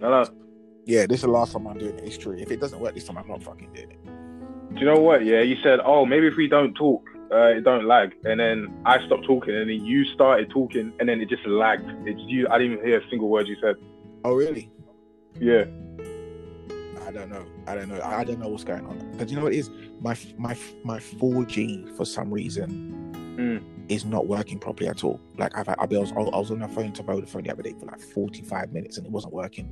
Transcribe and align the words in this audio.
Hello. 0.00 0.24
Yeah, 0.86 1.06
this 1.06 1.16
is 1.18 1.22
the 1.22 1.28
last 1.28 1.52
time 1.52 1.66
I'm 1.66 1.78
doing 1.78 1.98
it. 1.98 2.04
It's 2.04 2.16
true. 2.16 2.36
If 2.36 2.50
it 2.50 2.60
doesn't 2.60 2.80
work 2.80 2.94
this 2.94 3.04
time, 3.04 3.18
I'm 3.18 3.28
not 3.28 3.42
fucking 3.42 3.72
doing 3.72 3.90
it. 3.90 4.04
Do 4.74 4.80
you 4.80 4.86
know 4.86 5.00
what? 5.00 5.24
Yeah, 5.24 5.40
you 5.40 5.56
said, 5.62 5.80
oh, 5.84 6.06
maybe 6.06 6.26
if 6.26 6.36
we 6.36 6.48
don't 6.48 6.74
talk, 6.74 7.04
uh, 7.32 7.48
it 7.56 7.64
don't 7.64 7.86
lag, 7.86 8.12
and 8.24 8.40
then 8.40 8.74
I 8.84 9.04
stopped 9.06 9.24
talking, 9.24 9.54
and 9.54 9.68
then 9.68 9.84
you 9.84 10.04
started 10.06 10.50
talking, 10.50 10.92
and 10.98 11.08
then 11.08 11.20
it 11.20 11.28
just 11.28 11.46
lagged. 11.46 11.84
It's 12.08 12.20
you. 12.26 12.48
I 12.50 12.58
didn't 12.58 12.74
even 12.74 12.86
hear 12.86 13.00
a 13.00 13.08
single 13.10 13.28
word 13.28 13.46
you 13.46 13.56
said. 13.60 13.76
Oh, 14.24 14.34
really? 14.34 14.70
Yeah. 15.38 15.64
I 17.06 17.12
don't 17.12 17.28
know. 17.30 17.44
I 17.66 17.74
don't 17.74 17.88
know. 17.88 18.00
I 18.02 18.24
don't 18.24 18.38
know 18.38 18.48
what's 18.48 18.64
going 18.64 18.86
on. 18.86 19.14
But 19.18 19.28
you 19.30 19.36
know 19.36 19.42
what 19.44 19.52
it 19.52 19.58
is? 19.58 19.70
My 20.00 20.16
my 20.38 20.56
my 20.84 20.98
4G 20.98 21.96
for 21.96 22.04
some 22.04 22.32
reason 22.32 22.96
Mm. 23.36 23.62
is 23.90 24.04
not 24.04 24.26
working 24.26 24.58
properly 24.58 24.88
at 24.88 25.02
all. 25.02 25.18
Like 25.38 25.56
I've, 25.56 25.68
I 25.68 25.86
was 25.86 26.12
I 26.12 26.18
was 26.18 26.50
on 26.50 26.58
the 26.60 26.68
phone 26.68 26.92
to 26.92 27.02
Vodafone 27.02 27.44
the 27.44 27.52
other 27.52 27.62
day 27.62 27.74
for 27.78 27.86
like 27.86 28.00
45 28.00 28.72
minutes 28.72 28.98
and 28.98 29.06
it 29.06 29.10
wasn't 29.12 29.32
working. 29.32 29.70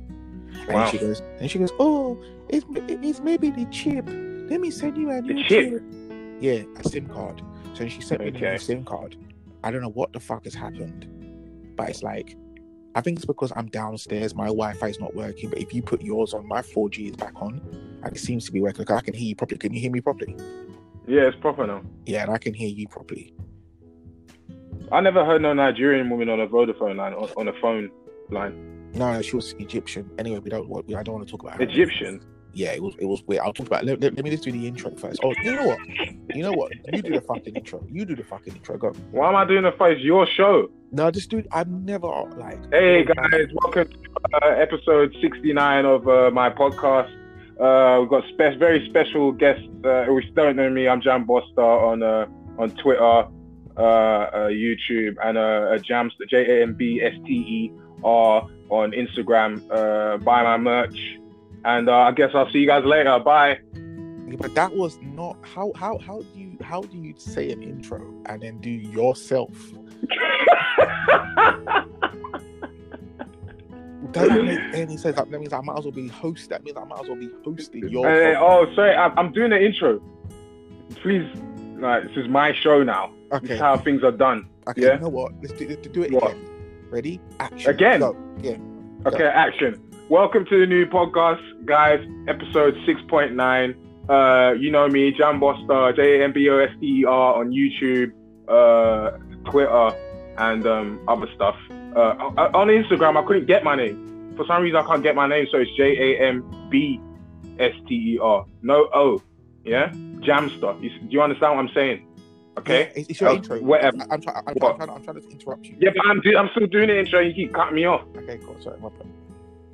And 0.67 0.89
she 0.89 0.97
goes, 0.97 1.21
and 1.39 1.49
she 1.49 1.59
goes, 1.59 1.71
oh, 1.79 2.21
it's 2.49 2.65
it's 2.77 3.19
maybe 3.21 3.49
the 3.49 3.65
chip. 3.65 4.05
Let 4.49 4.59
me 4.61 4.71
send 4.71 4.97
you 4.97 5.09
a 5.11 5.21
new 5.21 5.43
chip? 5.43 5.81
Yeah, 6.39 6.63
a 6.77 6.87
SIM 6.89 7.07
card. 7.07 7.41
So 7.73 7.87
she 7.87 8.01
sent 8.01 8.21
me 8.21 8.29
the 8.31 8.37
Okay. 8.37 8.51
new 8.51 8.57
SIM 8.59 8.83
card. 8.85 9.15
I 9.63 9.71
don't 9.71 9.81
know 9.81 9.89
what 9.91 10.13
the 10.13 10.19
fuck 10.19 10.45
has 10.45 10.53
happened, 10.53 11.07
but 11.75 11.89
it's 11.89 12.03
like. 12.03 12.35
I 12.95 13.01
think 13.01 13.17
it's 13.17 13.25
because 13.25 13.53
I'm 13.55 13.67
downstairs. 13.67 14.33
My 14.33 14.47
Wi-Fi 14.47 14.87
is 14.87 14.99
not 14.99 15.15
working. 15.15 15.49
But 15.51 15.59
if 15.59 15.75
you 15.75 15.83
put 15.83 16.01
yours 16.01 16.33
on, 16.33 16.47
my 16.47 16.61
4G 16.61 17.11
is 17.11 17.15
back 17.15 17.33
on, 17.35 17.61
and 18.03 18.15
it 18.15 18.19
seems 18.19 18.45
to 18.45 18.51
be 18.51 18.61
working. 18.61 18.83
I 18.89 19.01
can 19.01 19.13
hear 19.13 19.27
you 19.29 19.35
properly. 19.35 19.59
Can 19.59 19.73
you 19.75 19.79
hear 19.79 19.91
me 19.91 20.01
properly? 20.01 20.35
Yeah, 21.07 21.21
it's 21.21 21.37
proper 21.39 21.67
now. 21.67 21.83
Yeah, 22.07 22.23
and 22.23 22.31
I 22.31 22.39
can 22.39 22.53
hear 22.55 22.67
you 22.67 22.87
properly. 22.87 23.31
I 24.91 25.01
never 25.01 25.23
heard 25.23 25.43
no 25.43 25.53
Nigerian 25.53 26.09
woman 26.09 26.29
on 26.29 26.39
a 26.41 26.47
Vodafone 26.47 26.95
line 26.97 27.13
on, 27.13 27.29
on 27.37 27.47
a 27.47 27.53
phone 27.61 27.91
line. 28.31 28.78
No, 28.93 29.13
no, 29.13 29.21
she 29.21 29.35
was 29.35 29.53
Egyptian. 29.59 30.09
Anyway, 30.17 30.39
we 30.39 30.49
don't. 30.49 30.65
I 30.95 31.03
don't 31.03 31.15
want 31.15 31.27
to 31.27 31.31
talk 31.31 31.43
about 31.43 31.57
her. 31.57 31.63
Egyptian. 31.63 32.21
Yeah, 32.53 32.71
it 32.71 32.81
was. 32.81 32.95
It 32.99 33.05
was 33.05 33.23
weird. 33.27 33.41
I'll 33.43 33.53
talk 33.53 33.67
about. 33.67 33.85
Let, 33.85 34.01
let, 34.01 34.15
let 34.15 34.23
me 34.25 34.31
just 34.31 34.43
do 34.43 34.51
the 34.51 34.67
intro 34.67 34.91
first. 34.95 35.19
Oh, 35.23 35.33
you 35.43 35.55
know 35.55 35.67
what? 35.67 35.79
You 36.35 36.43
know 36.43 36.51
what? 36.51 36.71
You 36.91 37.01
do 37.01 37.13
the 37.13 37.21
fucking 37.21 37.55
intro. 37.55 37.85
You 37.89 38.05
do 38.05 38.15
the 38.15 38.23
fucking 38.23 38.55
intro. 38.55 38.77
Go. 38.77 38.89
Why 39.11 39.29
am 39.29 39.35
I 39.35 39.45
doing 39.45 39.63
the? 39.63 39.73
It's 39.85 40.01
your 40.01 40.25
show. 40.25 40.69
No, 40.91 41.11
just 41.11 41.29
do. 41.29 41.43
I've 41.51 41.67
never 41.67 42.07
like. 42.07 42.59
Hey 42.73 43.05
guys, 43.05 43.47
welcome 43.53 43.87
to 43.89 44.43
uh, 44.43 44.49
episode 44.49 45.15
69 45.21 45.85
of 45.85 46.07
uh, 46.07 46.31
my 46.31 46.49
podcast. 46.49 47.15
Uh, 47.59 47.99
we've 48.01 48.09
got 48.09 48.23
spe- 48.29 48.57
very 48.57 48.87
special 48.89 49.31
guests. 49.31 49.63
Uh, 49.85 50.03
if 50.11 50.25
you 50.25 50.31
don't 50.31 50.55
know 50.55 50.69
me, 50.69 50.87
I'm 50.87 51.01
Jam 51.01 51.25
Boster 51.25 51.61
on 51.61 52.01
uh, 52.01 52.25
on 52.57 52.71
Twitter, 52.71 53.01
uh, 53.03 53.27
uh, 53.77 54.47
YouTube, 54.47 55.15
and 55.23 55.37
uh, 55.37 55.77
Jambster 55.77 56.27
J 56.27 56.59
A 56.59 56.63
M 56.63 56.73
B 56.73 57.01
S 57.03 57.13
T 57.25 57.33
E 57.33 57.71
R 58.03 58.47
on 58.69 58.91
Instagram. 58.91 59.63
Uh, 59.69 60.17
buy 60.17 60.43
my 60.43 60.57
merch, 60.57 60.97
and 61.65 61.89
uh, 61.89 61.97
I 61.97 62.11
guess 62.11 62.31
I'll 62.33 62.49
see 62.51 62.59
you 62.59 62.67
guys 62.67 62.85
later. 62.85 63.17
Bye. 63.19 63.59
But 64.37 64.53
that 64.55 64.75
was 64.75 64.97
not 65.01 65.37
how. 65.41 65.71
How 65.75 65.97
how 65.97 66.21
do 66.21 66.39
you 66.39 66.57
how 66.61 66.81
do 66.81 66.97
you 66.97 67.13
say 67.17 67.51
an 67.51 67.63
intro 67.63 68.13
and 68.27 68.41
then 68.41 68.59
do 68.59 68.69
yourself? 68.69 69.49
Doesn't 74.11 74.45
make 74.45 74.59
any 74.73 74.97
sense. 74.97 75.15
That 75.15 75.29
means 75.29 75.53
I 75.53 75.61
might 75.61 75.77
as 75.77 75.85
well 75.85 75.91
be 75.91 76.07
host. 76.07 76.49
That 76.49 76.63
means 76.63 76.77
I 76.77 76.83
might 76.83 77.01
as 77.01 77.07
well 77.07 77.17
be 77.17 77.29
hosting 77.43 77.87
your. 77.89 78.07
Hey, 78.07 78.35
oh, 78.37 78.73
sorry, 78.75 78.95
I- 78.95 79.13
I'm 79.15 79.31
doing 79.31 79.51
the 79.51 79.63
intro. 79.63 80.01
Please, 81.01 81.27
like, 81.77 82.03
this 82.03 82.17
is 82.17 82.27
my 82.27 82.53
show 82.53 82.83
now. 82.83 83.11
This 83.31 83.43
okay. 83.43 83.53
is 83.55 83.59
how 83.59 83.77
things 83.77 84.03
are 84.03 84.11
done. 84.11 84.47
Okay. 84.67 84.83
yeah. 84.83 84.93
You 84.95 84.99
know 85.01 85.09
what? 85.09 85.33
Let's 85.41 85.53
do, 85.53 85.67
let's 85.67 85.87
do 85.87 86.03
it 86.03 86.11
What? 86.11 86.31
again. 86.31 86.48
Ready? 86.89 87.21
Action. 87.39 87.69
Again? 87.69 87.99
Go. 87.99 88.15
Yeah. 88.41 88.57
Okay, 89.05 89.25
action. 89.25 89.79
Welcome 90.09 90.45
to 90.45 90.59
the 90.59 90.65
new 90.65 90.87
podcast, 90.87 91.41
guys. 91.65 91.99
Episode 92.27 92.73
6.9. 92.87 93.75
Uh, 94.09 94.53
you 94.53 94.71
know 94.71 94.87
me, 94.87 95.11
Jam 95.11 95.39
Boster, 95.39 95.93
J 95.93 96.19
A 96.19 96.23
M 96.23 96.33
B 96.33 96.49
O 96.49 96.57
S 96.57 96.71
T 96.79 97.01
E 97.01 97.05
R 97.05 97.35
on 97.35 97.51
YouTube, 97.51 98.11
uh, 98.47 99.11
Twitter, 99.51 99.95
and 100.39 100.65
um, 100.65 100.99
other 101.07 101.27
stuff. 101.35 101.55
Uh, 101.69 102.15
on 102.39 102.55
on 102.55 102.67
Instagram, 102.69 103.23
I 103.23 103.27
couldn't 103.27 103.45
get 103.45 103.63
my 103.63 103.75
name. 103.75 104.33
For 104.35 104.45
some 104.47 104.63
reason, 104.63 104.77
I 104.77 104.83
can't 104.83 105.03
get 105.03 105.15
my 105.15 105.27
name, 105.27 105.45
so 105.51 105.59
it's 105.59 105.69
J 105.77 106.15
A 106.15 106.27
M 106.27 106.69
B 106.71 106.99
S 107.59 107.73
T 107.87 108.15
E 108.15 108.19
R. 108.19 108.47
No 108.63 108.89
O. 108.95 109.21
Yeah? 109.63 109.89
Jambster. 110.21 110.81
You, 110.81 110.89
do 110.89 111.07
you 111.09 111.21
understand 111.21 111.55
what 111.55 111.65
I'm 111.65 111.73
saying? 111.75 112.07
Okay? 112.59 112.91
Yeah, 112.95 113.03
it's, 113.09 113.19
your 113.21 113.29
Uh, 113.29 113.35
intro. 113.35 113.59
whatever. 113.61 113.97
I, 114.01 114.13
I'm, 114.13 114.21
try, 114.21 114.33
I'm, 114.47 114.53
What? 114.55 114.75
Trying, 114.77 114.89
I'm 114.89 115.03
trying 115.03 115.21
to 115.21 115.29
interrupt 115.29 115.65
you. 115.65 115.75
Yeah, 115.79 115.89
but 115.95 116.05
I'm, 116.07 116.21
do- 116.21 116.37
I'm 116.37 116.49
still 116.55 116.67
doing 116.67 116.87
the 116.87 116.99
intro 116.99 117.19
and 117.19 117.27
you 117.29 117.33
keep 117.33 117.53
cutting 117.53 117.75
me 117.75 117.85
off. 117.85 118.03
Okay, 118.17 118.37
cool. 118.45 118.55
Sorry, 118.61 118.79
my 118.79 118.89
bad. 118.89 119.07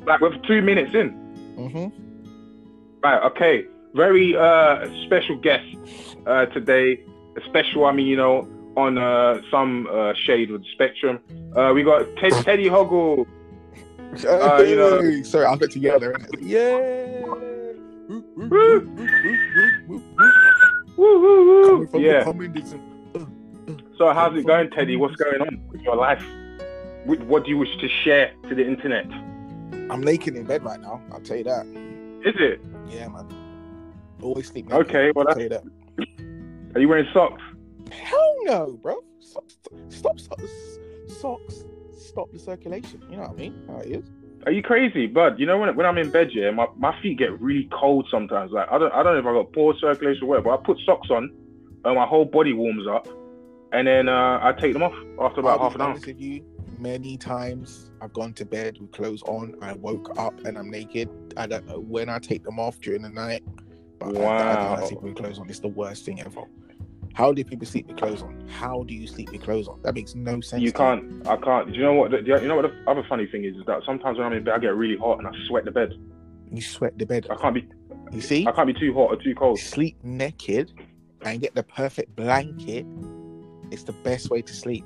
Like, 0.08 0.22
we're 0.22 0.38
two 0.48 0.62
minutes 0.62 0.94
in. 0.96 1.12
Mm-hmm. 1.58 3.02
Right, 3.04 3.22
okay. 3.32 3.66
Very 3.94 4.36
uh, 4.36 4.88
special 5.06 5.38
guest 5.38 5.66
uh, 6.28 6.46
today. 6.48 7.02
A 7.38 7.42
special, 7.46 7.86
I 7.86 7.92
mean, 7.92 8.08
you 8.08 8.16
know, 8.18 8.48
on 8.78 8.98
uh, 8.98 9.42
some 9.52 9.88
uh, 9.92 10.14
shade 10.26 10.52
of 10.52 10.62
the 10.62 10.68
spectrum. 10.74 11.20
Uh, 11.56 11.72
we 11.74 11.84
got 11.84 12.06
Ted, 12.18 12.34
Teddy 12.44 12.66
Hoggle. 12.70 13.26
Uh, 14.26 14.64
you 14.66 14.78
know- 14.78 15.24
Sorry, 15.24 15.46
I'll 15.46 15.58
get 15.58 15.72
together. 15.72 16.16
Yeah. 16.40 17.22
Woo, 20.98 21.20
woo, 21.22 21.46
woo. 21.80 21.88
From 21.88 22.02
Yeah. 22.02 22.24
communism. 22.24 22.82
So, 23.98 24.12
how's 24.14 24.38
it 24.38 24.46
going, 24.46 24.70
Teddy? 24.72 24.98
What's 24.98 25.16
going 25.16 25.42
on 25.42 25.62
with 25.72 25.82
your 25.82 25.96
life? 25.96 26.22
Wh- 27.06 27.26
What 27.30 27.46
do 27.46 27.50
you 27.52 27.58
wish 27.58 27.76
to 27.78 27.88
share 27.88 28.32
to 28.50 28.56
the 28.56 28.66
internet? 28.66 29.06
I'm 29.92 30.02
naked 30.02 30.36
in 30.36 30.46
bed 30.46 30.64
right 30.64 30.80
now. 30.82 31.02
I'll 31.12 31.22
tell 31.22 31.38
you 31.38 31.44
that. 31.46 31.66
Is 32.26 32.36
it? 32.40 32.60
Yeah, 32.90 33.08
man. 33.08 33.28
Always 34.22 34.48
sleep 34.48 34.68
naked. 34.68 34.88
Okay, 34.88 35.12
well, 35.16 35.28
I'll 35.28 35.36
that's, 35.36 35.50
tell 35.50 35.62
you 35.62 36.08
that. 36.08 36.76
are 36.76 36.82
you 36.82 36.88
wearing 36.90 37.08
socks? 37.14 37.42
Hell 37.92 38.36
no, 38.44 38.80
bro. 38.82 38.98
Stop, 39.20 39.46
stop, 39.90 40.20
stop, 40.20 40.40
socks. 41.08 41.64
Stop 41.98 42.32
the 42.32 42.40
circulation. 42.40 43.02
You 43.10 43.18
know 43.18 43.24
what 43.24 43.32
I 43.32 43.34
mean? 43.36 43.64
How 43.68 43.78
it 43.78 43.88
is. 43.92 44.06
Are 44.46 44.52
you 44.52 44.62
crazy, 44.62 45.08
bud? 45.08 45.40
You 45.40 45.46
know 45.48 45.58
when 45.58 45.76
when 45.76 45.86
I'm 45.86 45.98
in 45.98 46.12
bed, 46.12 46.30
yeah, 46.34 46.52
my, 46.52 46.68
my 46.78 47.00
feet 47.02 47.18
get 47.18 47.40
really 47.42 47.68
cold 47.72 48.08
sometimes. 48.12 48.52
Like 48.52 48.68
I 48.72 48.78
don't 48.78 48.94
I 48.94 49.02
don't 49.04 49.14
know 49.14 49.20
if 49.20 49.26
I 49.26 49.34
got 49.44 49.54
poor 49.54 49.74
circulation 49.80 50.24
or 50.24 50.28
whatever. 50.28 50.50
But 50.50 50.60
I 50.62 50.66
put 50.66 50.78
socks 50.86 51.10
on, 51.10 51.32
and 51.84 51.96
my 51.96 52.06
whole 52.06 52.26
body 52.26 52.54
warms 52.54 52.86
up, 52.88 53.08
and 53.72 53.88
then 53.88 54.08
uh, 54.08 54.40
I 54.42 54.54
take 54.60 54.74
them 54.74 54.84
off 54.84 54.94
after 55.20 55.40
about 55.40 55.60
half 55.60 55.76
an 55.76 55.82
hour. 55.82 55.94
with 55.94 56.20
you. 56.22 56.46
Many 56.78 57.18
times 57.18 57.90
I've 58.02 58.12
gone 58.14 58.34
to 58.34 58.46
bed 58.46 58.78
with 58.82 58.92
clothes 58.92 59.24
on. 59.24 59.56
I 59.62 59.74
woke 59.74 60.20
up 60.20 60.38
and 60.46 60.58
I'm 60.58 60.70
naked. 60.70 61.10
I 61.38 61.48
don't 61.48 61.66
know 61.68 61.80
when 61.80 62.10
I 62.10 62.20
take 62.20 62.44
them 62.44 62.60
off 62.60 62.80
during 62.82 63.02
the 63.02 63.10
night. 63.10 63.44
But 63.98 64.08
I, 64.08 64.10
I, 64.10 64.12
don't 64.12 64.24
Wow. 64.26 64.72
like 64.76 64.88
sleeping 64.88 65.04
with 65.06 65.16
clothes 65.16 65.40
on. 65.40 65.50
It's 65.50 65.60
the 65.62 65.70
worst 65.70 66.04
thing 66.06 66.20
ever. 66.20 66.42
How 67.16 67.32
do 67.32 67.44
people 67.46 67.66
sleep 67.66 67.88
with 67.88 67.96
clothes 67.96 68.22
on? 68.22 68.46
How 68.50 68.84
do 68.84 68.94
you 68.94 69.08
sleep 69.08 69.32
with 69.32 69.42
clothes 69.42 69.70
on? 69.70 69.82
That 69.84 69.96
makes 69.96 70.16
no 70.16 70.42
sense. 70.42 70.62
You 70.62 70.74
can't. 70.74 71.26
I 71.26 71.38
can't. 71.38 71.72
Do 71.72 71.74
you 71.74 71.84
know 71.84 71.94
what? 71.94 72.12
The, 72.12 72.18
you 72.18 72.48
know 72.48 72.58
what 72.58 72.64
the 72.64 72.92
other 72.92 73.06
funny 73.08 73.26
thing 73.26 73.46
is? 73.46 73.56
Is 73.56 73.64
that 73.68 73.84
sometimes 73.86 74.18
when 74.18 74.28
I'm 74.28 74.34
in 74.34 74.44
bed, 74.44 74.54
I 74.54 74.60
get 74.60 74.76
really 74.76 74.98
hot 74.98 75.20
and 75.20 75.28
I 75.28 75.32
sweat 75.48 75.64
the 75.64 75.72
bed. 75.72 75.94
You 76.52 76.62
sweat 76.62 76.98
the 76.98 77.06
bed. 77.06 77.28
I 77.30 77.36
can't 77.36 77.56
be. 77.56 77.70
You 78.12 78.20
see? 78.20 78.46
I 78.46 78.52
can't 78.52 78.68
be 78.68 78.74
too 78.74 78.94
hot 78.94 79.14
or 79.14 79.16
too 79.16 79.34
cold. 79.34 79.60
Sleep 79.60 79.98
naked 80.04 80.74
and 81.22 81.40
get 81.40 81.56
the 81.56 81.64
perfect 81.64 82.18
blanket. 82.18 82.86
It's 83.72 83.84
the 83.84 83.94
best 83.94 84.30
way 84.30 84.42
to 84.42 84.54
sleep. 84.54 84.86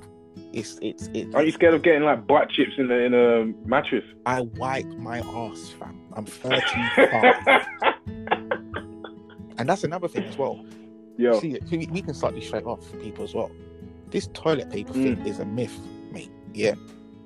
It's 0.52 0.78
it's 0.80 1.08
it's. 1.12 1.34
Aren't 1.34 1.46
you 1.48 1.52
scared 1.52 1.74
of 1.74 1.82
getting 1.82 2.04
like 2.04 2.28
butt 2.28 2.48
chips 2.50 2.74
in 2.78 2.86
the 2.86 2.94
in 2.94 3.12
a 3.12 3.46
mattress? 3.66 4.04
I 4.24 4.42
wipe 4.42 4.86
my 4.86 5.18
ass, 5.18 5.74
fam. 5.80 6.00
I'm 6.12 6.26
35, 6.26 7.66
and 9.58 9.68
that's 9.68 9.82
another 9.82 10.06
thing 10.06 10.22
as 10.24 10.38
well. 10.38 10.64
Yo, 11.20 11.38
See, 11.38 11.58
we, 11.70 12.00
can 12.02 12.14
start 12.14 12.34
this 12.34 12.46
straight 12.46 12.64
off 12.64 12.86
for 12.88 12.96
people 12.96 13.24
as 13.24 13.34
well. 13.34 13.50
This 14.08 14.28
toilet 14.28 14.70
paper 14.70 14.92
Mm. 14.94 15.16
thing 15.18 15.26
is 15.26 15.38
a 15.38 15.44
myth, 15.44 15.78
mate. 16.10 16.30
Yeah, 16.54 16.74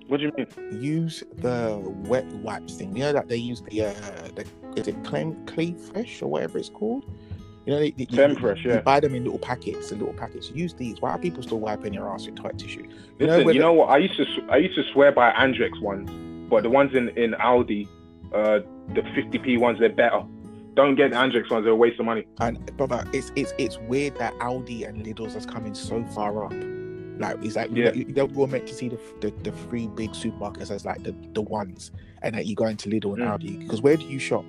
what 0.08 0.19
do 0.19 0.25
you 0.25 0.32
mean? 0.37 0.82
use 0.82 1.23
the 1.37 1.81
wet 2.06 2.26
wipes 2.26 2.75
thing. 2.75 2.94
You 2.96 3.05
know 3.05 3.12
that 3.14 3.29
they 3.29 3.37
use 3.37 3.62
the 3.62 3.82
uh, 3.87 3.93
the 4.35 4.44
is 4.76 4.88
it 4.88 5.02
Clean 5.05 5.35
Clean 5.46 5.76
Fresh 5.79 6.20
or 6.23 6.26
whatever 6.29 6.58
it's 6.58 6.69
called. 6.69 7.05
You 7.67 7.73
know, 7.73 7.79
they, 7.79 7.93
they, 7.93 8.06
you- 8.11 8.29
you, 8.29 8.55
yeah. 8.67 8.75
you 8.75 8.81
buy 8.81 9.00
them 9.00 9.14
in 9.14 9.25
little 9.25 9.38
packets, 9.38 9.91
in 9.91 9.99
little 9.99 10.12
packets. 10.12 10.50
Use 10.50 10.75
these. 10.75 11.00
Why 11.00 11.12
are 11.12 11.19
people 11.19 11.43
still 11.43 11.61
wiping 11.61 11.94
their 11.94 12.06
ass 12.06 12.26
with 12.26 12.35
toilet 12.35 12.58
tissue? 12.58 12.82
You 13.19 13.26
Listen, 13.26 13.44
know, 13.46 13.50
you 13.52 13.61
know 13.61 13.73
what? 13.73 13.88
I 13.88 13.96
used 13.99 14.17
to 14.19 14.26
I 14.50 14.56
used 14.58 14.75
to 14.75 14.82
swear 14.93 15.12
by 15.12 15.31
Andrex 15.32 15.81
ones, 15.81 16.11
but 16.50 16.62
the 16.64 16.69
ones 16.69 16.94
in 16.94 17.08
in 17.11 17.32
Aldi, 17.32 17.87
uh, 18.35 18.58
the 18.93 19.00
50p 19.17 19.58
ones, 19.58 19.79
they're 19.79 19.88
better. 19.88 20.25
Don't 20.75 20.94
get 20.97 21.11
the 21.11 21.17
Andrex 21.17 21.50
ones; 21.50 21.65
they're 21.65 21.73
a 21.73 21.76
waste 21.76 22.00
of 22.00 22.06
money. 22.06 22.26
And 22.41 22.65
brother, 22.76 23.05
it's 23.12 23.31
it's 23.37 23.53
it's 23.59 23.79
weird 23.79 24.17
that 24.19 24.35
Aldi 24.38 24.88
and 24.88 25.05
Lidl's 25.05 25.35
has 25.35 25.47
come 25.47 25.67
in 25.67 25.75
so 25.75 26.05
far 26.06 26.44
up. 26.44 26.53
Like 27.19 27.44
it's 27.44 27.55
like 27.56 27.71
Yeah. 27.73 27.93
you, 27.93 28.06
you, 28.15 28.25
we're 28.26 28.49
meant 28.49 28.67
to 28.67 28.75
see 28.75 28.88
the, 28.88 28.99
the 29.21 29.31
the 29.44 29.53
three 29.53 29.87
big 29.87 30.11
supermarkets 30.12 30.71
as 30.73 30.85
like 30.85 31.03
the, 31.05 31.15
the 31.32 31.43
ones, 31.43 31.93
and 32.23 32.35
that 32.35 32.47
you 32.47 32.56
go 32.56 32.67
into 32.67 32.88
Lidl 32.88 33.12
and 33.15 33.23
Mm. 33.23 33.38
Aldi. 33.38 33.59
Because 33.61 33.82
where 33.82 33.97
do 33.97 34.05
you 34.05 34.19
shop? 34.19 34.44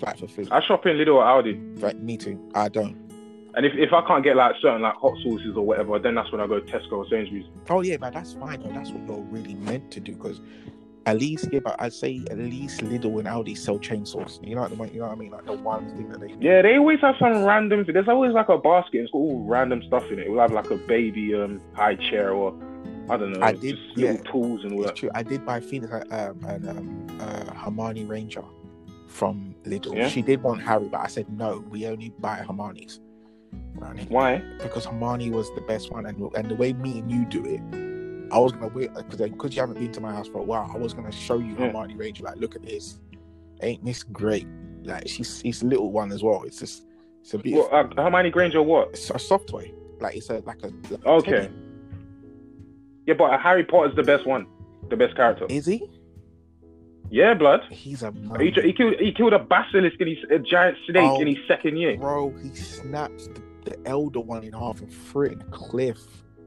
Like 0.00 0.18
for 0.18 0.26
food. 0.26 0.48
I 0.50 0.60
shop 0.60 0.84
in 0.86 0.96
Lidl 0.96 1.14
or 1.14 1.22
Aldi, 1.24 1.80
Right, 1.82 1.96
me 2.02 2.16
too. 2.16 2.38
I 2.54 2.68
don't. 2.68 2.96
and 3.54 3.64
if, 3.64 3.72
if 3.76 3.92
I 3.92 4.04
can't 4.06 4.22
get 4.24 4.36
like 4.36 4.56
certain 4.60 4.82
like 4.82 4.94
hot 4.96 5.14
sauces 5.22 5.56
or 5.56 5.64
whatever, 5.64 5.98
then 6.00 6.14
that's 6.16 6.30
when 6.32 6.40
I 6.40 6.46
go 6.48 6.58
to 6.60 6.66
Tesco 6.70 6.92
or 6.98 7.08
Sainsbury's. 7.08 7.46
Oh 7.70 7.80
yeah, 7.82 7.96
but 7.98 8.12
that's 8.14 8.32
fine. 8.34 8.60
Though. 8.62 8.72
That's 8.72 8.90
what 8.90 9.06
you're 9.06 9.24
really 9.26 9.54
meant 9.54 9.90
to 9.92 10.00
do. 10.00 10.12
Because 10.12 10.40
At 11.06 11.18
least, 11.18 11.48
yeah, 11.52 11.60
but 11.60 11.76
I'd 11.78 11.92
say 11.92 12.20
at 12.32 12.36
least 12.36 12.80
Lidl 12.80 13.18
and 13.20 13.28
Aldi 13.28 13.56
sell 13.56 13.78
chainsaws. 13.78 14.44
You 14.44 14.56
know 14.56 14.62
what 14.62 14.72
I 14.72 14.74
mean? 14.74 14.92
You 14.92 15.00
know 15.00 15.06
what 15.06 15.12
I 15.12 15.20
mean? 15.20 15.30
Like 15.30 15.46
the 15.46 15.52
one 15.52 15.88
thing 15.96 16.08
that 16.08 16.20
they. 16.20 16.34
Yeah, 16.40 16.62
they 16.62 16.78
always 16.78 17.00
have 17.00 17.14
some 17.20 17.44
random. 17.44 17.86
There's 17.86 18.08
always 18.08 18.32
like 18.32 18.48
a 18.48 18.58
basket. 18.58 18.98
It's 18.98 19.12
got 19.12 19.18
all 19.18 19.44
random 19.44 19.84
stuff 19.86 20.10
in 20.10 20.18
it. 20.18 20.28
We'll 20.28 20.40
have 20.40 20.52
like 20.52 20.70
a 20.70 20.76
baby 20.76 21.32
um 21.34 21.60
high 21.74 21.94
chair 21.94 22.32
or 22.32 22.52
I 23.08 23.16
don't 23.16 23.32
know. 23.32 23.40
I 23.40 23.52
did- 23.52 23.76
just 23.76 23.96
little 23.96 24.16
yeah. 24.16 24.30
tools 24.32 24.64
and 24.64 24.72
all 24.72 24.82
that. 24.82 24.96
true. 24.96 25.10
I 25.14 25.22
did 25.22 25.46
buy 25.46 25.60
Phoenix 25.60 25.92
um, 25.92 26.44
an 26.44 26.68
um, 26.68 27.20
uh, 27.20 27.54
Hermione 27.54 28.04
Ranger 28.04 28.42
from 29.06 29.54
Lidl. 29.64 29.94
Yeah? 29.94 30.08
She 30.08 30.22
did 30.22 30.42
want 30.42 30.60
Harry, 30.62 30.88
but 30.88 31.00
I 31.00 31.06
said 31.06 31.28
no. 31.30 31.64
We 31.70 31.86
only 31.86 32.10
buy 32.18 32.38
Hermione's. 32.38 33.00
Right? 33.76 34.10
Why? 34.10 34.38
Because 34.60 34.86
Hermione 34.86 35.30
was 35.30 35.54
the 35.54 35.60
best 35.62 35.92
one, 35.92 36.06
and 36.06 36.20
and 36.34 36.50
the 36.50 36.56
way 36.56 36.72
me 36.72 36.98
and 36.98 37.10
you 37.10 37.24
do 37.26 37.44
it, 37.44 37.60
I 38.32 38.38
was 38.38 38.52
gonna 38.52 38.68
wait 38.68 38.92
because 38.94 39.20
because 39.20 39.54
you 39.54 39.60
haven't 39.60 39.78
been 39.78 39.92
to 39.92 40.00
my 40.00 40.12
house 40.12 40.28
for 40.28 40.38
a 40.38 40.42
while. 40.42 40.70
I 40.72 40.78
was 40.78 40.92
gonna 40.94 41.12
show 41.12 41.38
you 41.38 41.52
Yeah. 41.58 41.66
Hermione 41.66 41.94
Ranger. 41.96 42.24
Like, 42.24 42.36
look 42.36 42.56
at 42.56 42.62
this. 42.62 42.98
Ain't 43.62 43.84
this 43.84 44.02
great? 44.02 44.46
Like, 44.82 45.08
she's 45.08 45.40
she's 45.40 45.62
a 45.62 45.66
little 45.66 45.90
one 45.92 46.12
as 46.12 46.22
well. 46.22 46.42
It's 46.44 46.58
just 46.58 46.84
it's 47.20 47.34
a 47.34 47.38
bit. 47.38 47.54
Well, 47.54 47.68
uh, 47.72 48.02
Hermione 48.02 48.30
Granger, 48.30 48.62
what? 48.62 48.90
it's 48.90 49.10
a 49.10 49.18
soft 49.18 49.48
toy. 49.48 49.72
Like 50.00 50.16
it's 50.16 50.28
a 50.30 50.38
like 50.46 50.62
a 50.62 50.66
like 50.90 51.06
Okay. 51.06 51.30
teddy. 51.30 51.54
Yeah, 53.06 53.14
but 53.14 53.40
Harry 53.40 53.64
Potter's 53.64 53.94
the 53.96 54.02
best 54.02 54.26
one, 54.26 54.46
the 54.90 54.96
best 54.96 55.14
character. 55.16 55.46
Is 55.48 55.66
he? 55.66 55.88
Yeah, 57.08 57.34
blood. 57.34 57.60
He's 57.70 58.02
a. 58.02 58.12
He, 58.40 58.50
he 58.50 58.72
killed 58.72 58.94
he 58.98 59.12
killed 59.12 59.32
a 59.32 59.38
basilisk 59.38 60.00
in 60.00 60.08
his 60.08 60.18
a 60.30 60.38
giant 60.40 60.76
snake 60.90 61.08
Oh. 61.08 61.20
in 61.20 61.28
his 61.28 61.36
second 61.46 61.76
year. 61.76 61.96
Bro, 61.96 62.34
he 62.42 62.52
snaps 62.54 63.28
the, 63.28 63.42
the 63.70 63.88
Elder 63.88 64.18
Wand 64.20 64.44
in 64.44 64.52
half 64.52 64.80
and 64.80 64.92
threw 64.92 65.26
it 65.26 65.32
in 65.34 65.40
a 65.40 65.44
cliff. 65.44 65.98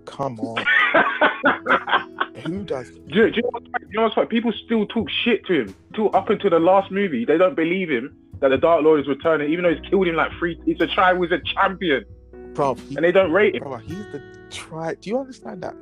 Come 0.09 0.39
on. 0.39 0.65
Who 2.45 2.63
does 2.63 2.89
Do, 2.89 2.99
you- 3.25 3.31
do 3.31 3.35
you 3.37 3.41
know 3.43 3.49
what's 3.51 3.65
funny? 3.71 3.85
You 3.89 3.99
know 3.99 4.09
what's? 4.15 4.29
People 4.29 4.53
still 4.65 4.85
talk 4.87 5.07
shit 5.23 5.45
to 5.47 5.61
him. 5.61 5.75
Till 5.95 6.15
up 6.15 6.29
until 6.29 6.49
the 6.49 6.59
last 6.59 6.91
movie, 6.91 7.25
they 7.25 7.37
don't 7.37 7.55
believe 7.55 7.89
him 7.89 8.15
that 8.39 8.49
the 8.49 8.57
Dark 8.57 8.83
Lord 8.83 8.99
is 9.01 9.07
returning, 9.07 9.51
even 9.51 9.63
though 9.63 9.73
he's 9.75 9.89
killed 9.89 10.07
him 10.07 10.15
like 10.15 10.31
three. 10.39 10.59
He's 10.65 10.79
a 10.79 10.87
Triwizard 10.87 11.45
champion, 11.45 12.05
bro? 12.53 12.75
He, 12.75 12.95
and 12.95 13.03
they 13.03 13.11
don't 13.11 13.31
rate 13.31 13.55
him. 13.55 13.63
bro, 13.63 13.77
he's 13.77 13.97
the 14.11 14.21
try. 14.49 14.95
Do 14.95 15.09
you 15.09 15.19
understand 15.19 15.61
that? 15.63 15.75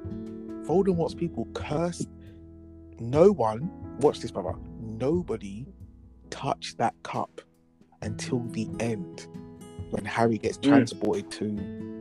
Voldemort's 0.65 1.13
people 1.13 1.47
cursed. 1.53 2.09
No 2.99 3.31
one, 3.31 3.69
watch 3.99 4.19
this, 4.19 4.31
brother. 4.31 4.53
Nobody 4.81 5.67
touched 6.31 6.77
that 6.79 6.95
cup 7.03 7.41
until 8.01 8.39
the 8.49 8.67
end 8.79 9.27
when 9.91 10.03
Harry 10.05 10.37
gets 10.39 10.57
Mm. 10.57 10.69
transported 10.69 11.29
to 11.31 11.96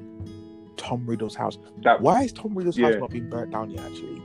Tom 0.77 1.05
Riddle's 1.07 1.35
house. 1.35 1.59
That 1.83 2.01
Why 2.01 2.23
is 2.23 2.33
Tom 2.33 2.55
Riddle's 2.55 2.77
Yeah. 2.79 2.93
house 2.93 3.01
not 3.01 3.11
been 3.11 3.29
burnt 3.31 3.53
down 3.53 3.71
yet, 3.71 3.85
actually? 3.85 4.23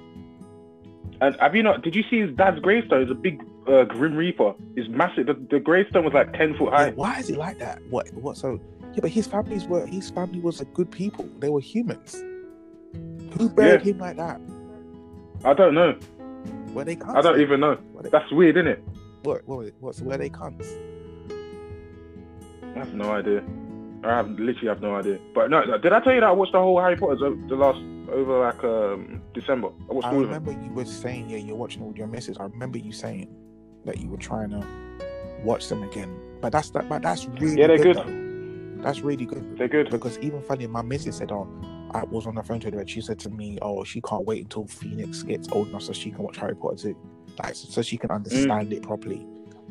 and 1.22 1.36
have 1.40 1.56
you 1.56 1.62
not? 1.64 1.84
Did 1.84 1.96
you 1.96 2.04
see 2.10 2.20
his 2.22 2.32
dad's 2.36 2.60
gravestone? 2.60 3.04
It's 3.04 3.12
a 3.12 3.16
big 3.16 3.44
uh, 3.68 3.84
Grim 3.84 4.16
Reaper. 4.16 4.54
It's 4.76 4.90
massive. 4.90 5.28
The, 5.28 5.34
the 5.52 5.60
gravestone 5.60 6.04
was 6.04 6.14
like 6.14 6.34
ten 6.34 6.56
foot 6.58 6.70
Yeah, 6.72 6.78
high. 6.78 6.90
why 6.92 7.20
is 7.20 7.30
it 7.30 7.38
like 7.38 7.60
that? 7.60 7.80
What? 7.92 8.12
What? 8.14 8.38
So, 8.38 8.60
yeah, 8.94 9.00
but 9.02 9.12
his 9.12 9.28
families 9.28 9.66
were 9.66 9.86
his 9.86 10.10
family 10.10 10.40
was 10.40 10.62
a 10.62 10.66
good 10.66 10.90
people. 10.90 11.30
They 11.40 11.50
were 11.50 11.60
humans. 11.60 12.16
Who 13.38 13.50
buried 13.50 13.82
him 13.84 14.00
like 14.00 14.18
that? 14.18 14.42
I 15.46 15.54
don't 15.54 15.74
know. 15.76 15.96
Were 16.74 16.84
they 16.86 16.96
cunts? 16.96 17.16
I 17.16 17.22
don't 17.22 17.40
even 17.40 17.60
know. 17.60 17.78
They, 18.02 18.10
That's 18.10 18.32
weird, 18.32 18.58
isn't 18.58 18.68
it? 18.68 18.84
what? 19.24 19.42
What? 19.48 19.72
What's 19.80 20.02
were 20.02 20.18
they 20.18 20.30
cunts? 20.30 20.68
I 22.76 22.80
have 22.80 22.94
no 22.96 23.12
idea. 23.12 23.44
I 24.04 24.10
have 24.18 24.30
literally 24.32 24.68
have 24.68 24.82
no 24.82 24.96
idea. 24.96 25.20
But 25.36 25.50
no, 25.50 25.78
did 25.78 25.94
I 25.94 26.00
tell 26.00 26.14
you 26.14 26.22
that 26.22 26.28
I 26.28 26.32
watched 26.32 26.54
the 26.54 26.60
whole 26.60 26.80
Harry 26.80 26.96
Potter 26.96 27.36
the 27.48 27.56
last 27.56 27.78
over 28.12 28.40
like 28.40 28.64
um 28.64 29.22
December? 29.34 29.70
I 29.90 29.94
watched 29.94 30.08
I 30.08 30.12
all 30.16 30.24
of 30.24 30.30
them. 30.30 30.44
remember 30.44 30.66
you 30.66 30.72
were 30.74 30.86
saying, 30.86 31.30
yeah, 31.30 31.38
you're 31.38 31.56
watching 31.56 31.82
all 31.84 31.94
your 31.96 32.08
misses. 32.08 32.38
I 32.40 32.44
remember 32.44 32.78
you 32.80 32.92
saying 32.92 33.28
that 33.86 34.00
you 34.00 34.10
were 34.10 34.18
trying 34.18 34.50
to 34.52 34.66
watch 35.44 35.68
them 35.70 35.84
again. 35.84 36.16
But 36.42 36.52
that's 36.52 36.72
that. 36.72 36.90
But 36.90 37.04
that's 37.04 37.28
really 37.28 37.60
Yeah, 37.60 37.68
they're 37.68 37.78
good. 37.78 37.96
good. 37.98 38.84
That's 38.84 39.02
really 39.02 39.26
good. 39.26 39.58
They're 39.58 39.68
good. 39.68 39.92
Because 39.92 40.18
even 40.20 40.42
funny, 40.42 40.66
my 40.66 40.82
missus 40.82 41.18
said, 41.18 41.32
"Oh, 41.32 41.48
I 41.94 42.04
was 42.06 42.26
on 42.26 42.34
the 42.36 42.42
phone 42.44 42.60
to 42.62 42.72
her 42.72 42.80
and 42.80 42.90
she 42.90 43.02
said 43.02 43.20
to 43.20 43.30
me, 43.30 43.60
oh, 43.62 43.84
she 43.84 44.02
can't 44.02 44.26
wait 44.26 44.42
until 44.44 44.66
Phoenix 44.66 45.22
gets 45.22 45.48
old 45.52 45.68
enough 45.68 45.84
so 45.84 45.94
she 45.94 46.10
can 46.10 46.24
watch 46.24 46.38
Harry 46.38 46.56
Potter 46.56 46.78
too, 46.78 46.96
like 47.44 47.54
so, 47.54 47.68
so 47.70 47.82
she 47.84 47.98
can 47.98 48.10
understand 48.10 48.70
Mm. 48.70 48.78
it 48.78 48.82
properly." 48.82 49.28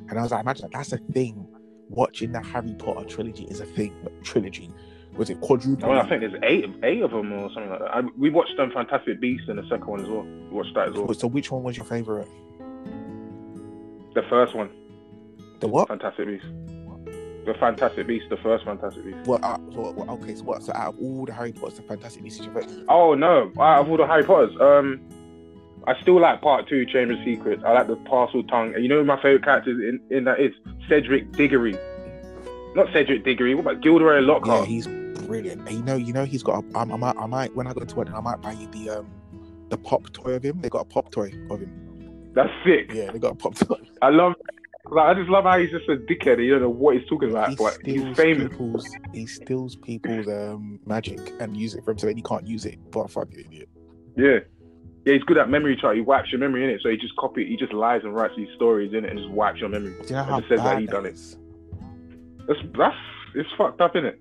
And 0.08 0.18
I 0.18 0.22
was 0.22 0.30
like, 0.30 0.42
"Imagine 0.42 0.62
that. 0.70 0.72
that's 0.78 0.92
a 0.92 0.98
thing. 1.12 1.46
Watching 1.90 2.32
the 2.32 2.40
Harry 2.40 2.72
Potter 2.78 3.04
trilogy 3.06 3.44
is 3.44 3.60
a 3.60 3.66
thing. 3.66 3.94
Trilogy 4.22 4.70
was 5.16 5.28
it 5.28 5.40
quadruple? 5.40 5.90
I, 5.90 6.00
I 6.00 6.08
think 6.08 6.20
there's 6.20 6.40
eight 6.44 6.64
eight 6.84 7.02
of 7.02 7.10
them 7.10 7.32
or 7.32 7.50
something 7.52 7.69
like 7.69 7.81
that. 7.81 7.94
I, 7.94 8.02
we 8.16 8.31
watched 8.31 8.56
them 8.56 8.70
Fantastic 8.70 9.20
Beasts 9.20 9.48
and 9.48 9.58
the 9.58 9.64
second 9.64 9.87
one 9.87 10.00
as 10.00 10.08
well. 10.08 10.22
We 10.22 10.48
watched 10.50 10.72
that 10.75 10.88
as 10.88 10.94
well. 10.94 11.12
So 11.14 11.26
which 11.26 11.50
one 11.50 11.64
was 11.64 11.76
your 11.76 11.84
favorite? 11.84 12.28
The 14.14 14.22
first 14.31 14.54
one, 14.54 14.70
The 15.58 15.69
what? 15.69 15.88
Fantastic 15.88 16.26
Beasts. 16.26 16.46
The 17.46 17.54
Fantastic 17.58 18.06
Beasts, 18.06 18.28
the 18.31 18.37
first 18.37 18.64
Fantastic 18.64 19.04
Beasts. 19.04 19.26
What? 19.26 19.42
Uh, 19.42 19.58
what, 19.58 19.94
what? 19.96 20.08
Okay, 20.10 20.34
so 20.37 20.44
what? 20.44 20.62
So 20.62 20.72
out 20.75 20.94
of 20.94 21.00
all 21.00 21.25
the 21.26 21.32
Harry 21.32 21.52
Potters, 21.52 21.75
the 21.78 21.82
Fantastic 21.82 22.22
Beasts 22.22 22.38
is 22.40 22.46
your 22.46 22.54
favorite? 22.54 22.84
Oh 22.88 23.14
no! 23.14 23.50
Out 23.58 23.81
of 23.81 23.90
all 23.90 23.96
the 23.96 24.06
Harry 24.06 24.22
Potters, 24.25 24.54
um, 24.60 25.00
I 25.86 26.00
still 26.02 26.20
like 26.20 26.40
Part 26.42 26.68
Two, 26.68 26.84
Chamber 26.86 27.14
of 27.14 27.20
Secrets. 27.24 27.62
I 27.64 27.72
like 27.72 27.86
the 27.88 27.96
Parseltongue. 27.96 28.74
And 28.74 28.82
you 28.82 28.88
know 28.88 29.02
my 29.04 29.16
favorite 29.16 29.44
character 29.44 29.70
in, 29.70 30.00
in 30.10 30.24
that 30.24 30.40
is 30.40 30.52
Cedric 30.88 31.32
Diggory. 31.32 31.76
Not 32.74 32.92
Cedric 32.92 33.24
Diggory. 33.24 33.54
What 33.54 33.62
about 33.62 33.80
Gilderoy 33.82 34.20
Lockhart? 34.20 34.60
Yeah, 34.60 34.66
he's 34.66 34.86
brilliant. 35.26 35.70
You 35.70 35.82
know, 35.82 35.96
you 35.96 36.12
know, 36.12 36.24
he's 36.24 36.42
got. 36.42 36.64
A, 36.64 36.78
I 36.78 36.84
might, 36.84 37.16
I 37.16 37.26
might, 37.26 37.54
when 37.56 37.66
I 37.66 37.72
go 37.72 37.84
to 37.84 37.96
wedding, 37.96 38.14
I 38.14 38.20
might 38.20 38.40
buy 38.40 38.52
you 38.52 38.66
the 38.68 38.90
um, 39.00 39.10
the 39.70 39.78
pop 39.78 40.12
toy 40.12 40.32
of 40.34 40.42
him. 40.44 40.60
They 40.60 40.68
got 40.68 40.82
a 40.82 40.84
pop 40.84 41.10
toy 41.10 41.32
of 41.50 41.60
him. 41.60 42.30
That's 42.34 42.50
sick. 42.64 42.92
Yeah, 42.92 43.10
they 43.10 43.18
got 43.18 43.32
a 43.32 43.36
pop 43.36 43.54
toy. 43.56 43.76
I 44.02 44.10
love. 44.10 44.34
Like, 44.86 45.16
I 45.16 45.18
just 45.18 45.28
love 45.30 45.44
how 45.44 45.58
he's 45.58 45.70
just 45.70 45.88
a 45.88 45.96
dickhead. 45.96 46.34
and 46.34 46.44
You 46.44 46.52
don't 46.52 46.62
know 46.62 46.68
what 46.70 46.96
he's 46.96 47.06
talking 47.08 47.30
about, 47.30 47.50
he 47.50 47.56
but 47.56 47.78
he's 47.84 48.16
famous. 48.16 48.52
he 49.12 49.26
steals 49.26 49.76
people's 49.76 50.26
um 50.26 50.80
magic 50.86 51.18
and 51.38 51.56
use 51.56 51.74
it 51.74 51.84
for 51.84 51.90
himself 51.92 52.08
and 52.10 52.18
he 52.18 52.22
can't 52.22 52.46
use 52.46 52.64
it 52.64 52.78
but 52.90 53.10
fucking 53.10 53.38
idiot 53.38 53.68
Yeah. 54.16 54.38
Yeah, 55.05 55.14
he's 55.14 55.23
good 55.23 55.38
at 55.38 55.49
memory 55.49 55.76
chart. 55.81 55.97
He 55.97 56.02
wipes 56.02 56.31
your 56.31 56.38
memory 56.41 56.62
in 56.64 56.70
it, 56.70 56.81
so 56.82 56.91
he 56.91 56.97
just 56.97 57.17
copy. 57.17 57.47
He 57.47 57.56
just 57.56 57.73
lies 57.73 58.02
and 58.05 58.14
writes 58.14 58.35
these 58.37 58.49
stories 58.56 58.93
in 58.93 59.05
it 59.05 59.11
and 59.11 59.19
just 59.19 59.31
wipes 59.31 59.58
your 59.61 59.69
memory. 59.70 59.93
do 60.02 60.08
you 60.08 60.11
know 60.14 60.20
And 60.20 60.31
how 60.31 60.38
just 60.41 60.49
says 60.50 60.61
that 60.62 60.79
he 60.79 60.87
done 60.87 61.06
it. 61.06 61.19
That's 62.47 62.61
that's 62.76 62.97
it's 63.35 63.49
fucked 63.56 63.81
up, 63.81 63.94
innit? 63.94 64.17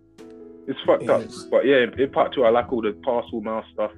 It's 0.67 0.79
fucked 0.85 1.03
It 1.03 1.09
up. 1.09 1.21
is. 1.21 1.43
But 1.45 1.65
yeah, 1.65 1.77
in, 1.83 1.99
in 1.99 2.09
part 2.11 2.33
two, 2.33 2.45
I 2.45 2.49
like 2.49 2.71
all 2.71 2.81
the 2.81 2.91
Parselmouth 2.91 3.63
stuff, 3.73 3.91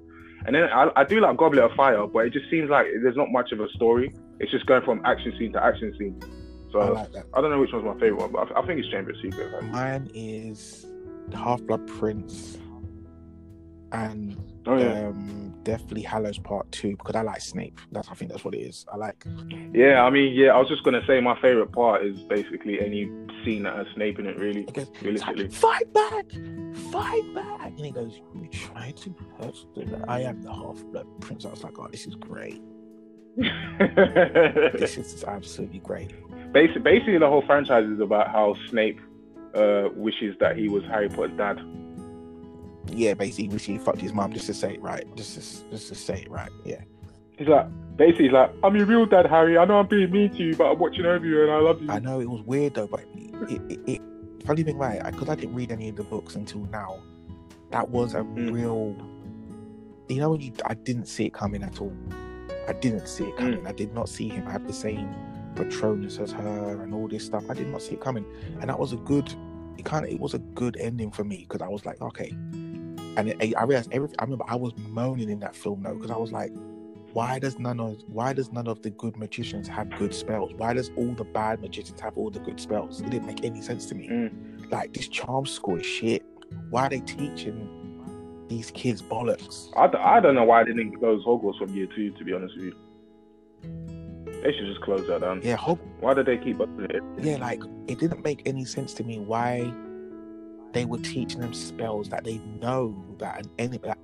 and 0.45 0.55
then 0.55 0.63
I, 0.63 0.89
I 0.95 1.03
do 1.03 1.19
like 1.19 1.37
Goblet 1.37 1.63
of 1.63 1.71
Fire, 1.73 2.07
but 2.07 2.25
it 2.25 2.33
just 2.33 2.49
seems 2.49 2.69
like 2.69 2.87
there's 3.03 3.17
not 3.17 3.29
much 3.29 3.51
of 3.51 3.59
a 3.59 3.67
story. 3.75 4.13
It's 4.39 4.49
just 4.51 4.65
going 4.65 4.81
from 4.83 5.01
action 5.05 5.33
scene 5.37 5.53
to 5.53 5.63
action 5.63 5.93
scene. 5.99 6.19
So 6.71 6.79
I 6.79 6.85
I, 6.85 6.89
like 6.89 7.11
that 7.11 7.25
don't 7.33 7.51
know 7.51 7.59
which 7.59 7.73
one's 7.73 7.85
my 7.85 7.93
favorite 7.99 8.15
one, 8.21 8.31
but 8.31 8.51
I, 8.55 8.61
I 8.61 8.65
think 8.65 8.79
it's 8.79 8.89
Chamber 8.89 9.11
of 9.11 9.17
Secrets. 9.21 9.53
Like, 9.53 9.63
mine 9.71 10.09
is 10.15 10.85
Half 11.33 11.61
Blood 11.63 11.85
Prince 11.87 12.57
and 13.91 14.37
oh 14.65 14.77
yeah, 14.77 15.07
um 15.07 15.50
definitely 15.63 16.01
Hallows 16.01 16.37
Part 16.39 16.71
Two 16.71 16.91
because 16.97 17.15
I 17.15 17.21
like 17.21 17.41
Snape 17.41 17.79
that's 17.91 18.09
I 18.09 18.13
think 18.13 18.31
that's 18.31 18.43
what 18.43 18.53
it 18.55 18.59
is 18.59 18.85
I 18.91 18.97
like 18.97 19.23
yeah. 19.73 20.03
I 20.03 20.09
mean, 20.09 20.33
yeah. 20.33 20.49
I 20.49 20.57
was 20.57 20.67
just 20.67 20.83
gonna 20.83 21.01
say 21.07 21.19
my 21.21 21.39
favorite 21.41 21.71
part 21.71 22.05
is 22.05 22.19
basically 22.29 22.79
any 22.79 23.09
scene 23.43 23.63
that 23.63 23.75
has 23.75 23.87
Snape 23.95 24.19
in 24.19 24.27
it. 24.27 24.37
Really, 24.37 24.63
goes, 24.63 24.89
realistically. 25.01 25.43
like, 25.43 25.51
fight 25.53 25.93
back, 25.93 26.25
fight 26.91 27.33
back. 27.33 27.67
And 27.67 27.79
he 27.85 27.91
goes, 27.91 28.19
You 28.35 28.47
try 28.49 28.91
to 28.91 29.15
hurt 29.39 29.55
the 29.75 30.05
I 30.07 30.21
am 30.21 30.41
the 30.41 30.53
half 30.53 30.83
blood 30.91 31.07
prince. 31.21 31.45
I 31.45 31.49
was 31.49 31.63
like, 31.63 31.77
Oh, 31.79 31.87
this 31.87 32.05
is 32.05 32.15
great. 32.15 32.61
This 34.77 34.97
is 34.97 35.23
absolutely 35.23 35.79
great. 35.79 36.13
basically, 36.53 36.81
basically, 36.81 37.17
the 37.17 37.27
whole 37.27 37.43
franchise 37.45 37.85
is 37.85 37.99
about 37.99 38.27
how 38.29 38.55
Snape 38.69 38.99
uh, 39.55 39.89
wishes 39.95 40.35
that 40.39 40.57
he 40.57 40.67
was 40.69 40.83
Harry 40.85 41.09
Potter's 41.09 41.37
dad. 41.37 41.57
Yeah, 42.87 43.13
basically, 43.13 43.49
wish 43.49 43.65
he 43.65 43.77
fucked 43.77 44.01
his 44.01 44.13
mom 44.13 44.33
just 44.33 44.47
to 44.47 44.53
say 44.53 44.73
it 44.73 44.81
right. 44.81 45.05
Just 45.15 45.35
to, 45.35 45.69
just 45.71 45.87
to 45.89 45.95
say 45.95 46.21
it 46.21 46.29
right. 46.31 46.49
Yeah. 46.65 46.81
He's 47.37 47.47
like, 47.47 47.67
basically, 47.97 48.25
he's 48.25 48.33
like, 48.33 48.51
I'm 48.63 48.75
your 48.75 48.85
real 48.85 49.05
dad, 49.05 49.25
Harry. 49.27 49.57
I 49.57 49.65
know 49.65 49.79
I'm 49.79 49.87
being 49.87 50.11
mean 50.11 50.29
to 50.31 50.37
you, 50.43 50.55
but 50.55 50.71
I'm 50.71 50.79
watching 50.79 51.05
over 51.05 51.25
you 51.25 51.43
and 51.43 51.51
I 51.51 51.59
love 51.59 51.81
you. 51.81 51.89
I 51.89 51.99
know 51.99 52.19
it 52.19 52.29
was 52.29 52.41
weird 52.41 52.73
though, 52.75 52.87
but 52.87 53.01
it, 53.49 53.61
it, 53.71 53.79
it 53.87 54.01
funny 54.45 54.63
thing 54.63 54.77
right, 54.77 55.03
because 55.11 55.29
I 55.29 55.35
didn't 55.35 55.55
read 55.55 55.71
any 55.71 55.89
of 55.89 55.95
the 55.95 56.03
books 56.03 56.35
until 56.35 56.61
now. 56.65 56.99
That 57.71 57.89
was 57.89 58.13
a 58.15 58.19
Mm. 58.19 58.51
real, 58.51 58.95
you 60.09 60.19
know, 60.19 60.31
when 60.31 60.41
you 60.41 60.51
I 60.65 60.73
didn't 60.73 61.05
see 61.07 61.25
it 61.25 61.33
coming 61.33 61.63
at 61.63 61.79
all. 61.79 61.93
I 62.67 62.73
didn't 62.73 63.07
see 63.07 63.23
it 63.25 63.37
coming. 63.37 63.65
I 63.65 63.71
did 63.71 63.93
not 63.93 64.09
see 64.09 64.27
him 64.29 64.45
have 64.45 64.67
the 64.67 64.73
same 64.73 65.13
Patronus 65.55 66.19
as 66.19 66.31
her 66.31 66.81
and 66.83 66.93
all 66.93 67.07
this 67.07 67.25
stuff. 67.25 67.49
I 67.49 67.53
did 67.53 67.67
not 67.67 67.81
see 67.81 67.93
it 67.93 68.01
coming, 68.01 68.25
and 68.59 68.69
that 68.69 68.77
was 68.77 68.93
a 68.93 68.97
good. 68.97 69.33
It 69.77 69.85
kind 69.85 70.05
of 70.05 70.11
it 70.11 70.19
was 70.19 70.33
a 70.33 70.39
good 70.39 70.77
ending 70.79 71.11
for 71.11 71.23
me 71.23 71.45
because 71.47 71.61
I 71.61 71.69
was 71.69 71.85
like, 71.85 72.01
okay, 72.01 72.29
and 73.17 73.29
it, 73.29 73.55
I 73.55 73.63
realized 73.63 73.91
every. 73.91 74.09
I 74.19 74.23
remember 74.23 74.45
I 74.47 74.55
was 74.55 74.73
moaning 74.77 75.29
in 75.29 75.39
that 75.39 75.55
film 75.55 75.83
though 75.83 75.95
because 75.95 76.11
I 76.11 76.17
was 76.17 76.31
like, 76.31 76.51
why 77.13 77.39
does 77.39 77.59
none 77.59 77.79
of 77.79 77.97
why 78.07 78.33
does 78.33 78.51
none 78.51 78.67
of 78.67 78.81
the 78.81 78.89
good 78.91 79.17
magicians 79.17 79.67
have 79.67 79.89
good 79.97 80.13
spells? 80.13 80.53
Why 80.53 80.73
does 80.73 80.91
all 80.95 81.13
the 81.13 81.23
bad 81.23 81.61
magicians 81.61 81.99
have 81.99 82.17
all 82.17 82.29
the 82.29 82.39
good 82.39 82.59
spells? 82.59 83.01
It 83.01 83.09
didn't 83.09 83.27
make 83.27 83.43
any 83.43 83.61
sense 83.61 83.85
to 83.87 83.95
me. 83.95 84.07
Mm. 84.07 84.71
Like 84.71 84.93
this 84.93 85.07
charm 85.07 85.45
school 85.45 85.77
is 85.77 85.85
shit. 85.85 86.23
Why 86.69 86.87
are 86.87 86.89
they 86.89 87.01
teaching 87.01 88.45
these 88.47 88.71
kids 88.71 89.01
bollocks? 89.01 89.69
I, 89.75 89.87
d- 89.87 89.97
I 89.97 90.19
don't 90.19 90.35
know 90.35 90.43
why 90.43 90.63
they 90.63 90.73
didn't 90.73 90.99
go 90.99 91.17
to 91.17 91.23
Hogwarts 91.23 91.57
from 91.57 91.73
year 91.75 91.87
two, 91.95 92.11
to 92.11 92.23
be 92.23 92.33
honest 92.33 92.55
with 92.55 92.65
you. 92.65 92.75
They 94.43 94.51
should 94.53 94.65
just 94.65 94.81
close 94.81 95.05
that 95.07 95.21
down. 95.21 95.41
Yeah, 95.43 95.55
Hob- 95.55 95.79
Why 95.99 96.13
did 96.13 96.25
they 96.25 96.37
keep 96.37 96.59
up 96.59 96.69
with 96.69 96.89
it? 96.91 97.01
yeah, 97.19 97.37
like 97.37 97.61
it 97.87 97.99
didn't 97.99 98.23
make 98.23 98.41
any 98.45 98.65
sense 98.65 98.93
to 98.95 99.03
me 99.03 99.19
why 99.19 99.71
they 100.73 100.85
were 100.85 100.97
teaching 100.99 101.41
them 101.41 101.53
spells 101.53 102.09
that 102.09 102.23
they 102.23 102.37
know 102.59 102.95
that 103.19 103.39
an 103.45 103.51
enemy. 103.59 103.79
That, 103.83 103.97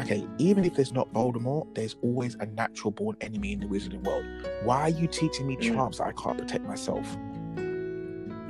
okay, 0.00 0.26
even 0.38 0.64
if 0.64 0.74
there's 0.74 0.92
not 0.92 1.12
Voldemort, 1.12 1.74
there's 1.74 1.96
always 2.02 2.36
a 2.36 2.46
natural 2.46 2.92
born 2.92 3.16
enemy 3.20 3.52
in 3.52 3.60
the 3.60 3.66
wizarding 3.66 4.02
world. 4.04 4.24
Why 4.64 4.82
are 4.82 4.88
you 4.88 5.08
teaching 5.08 5.46
me 5.46 5.56
Mm. 5.56 5.74
charms 5.74 5.98
that 5.98 6.04
I 6.06 6.12
can't 6.12 6.38
protect 6.38 6.64
myself? 6.64 7.04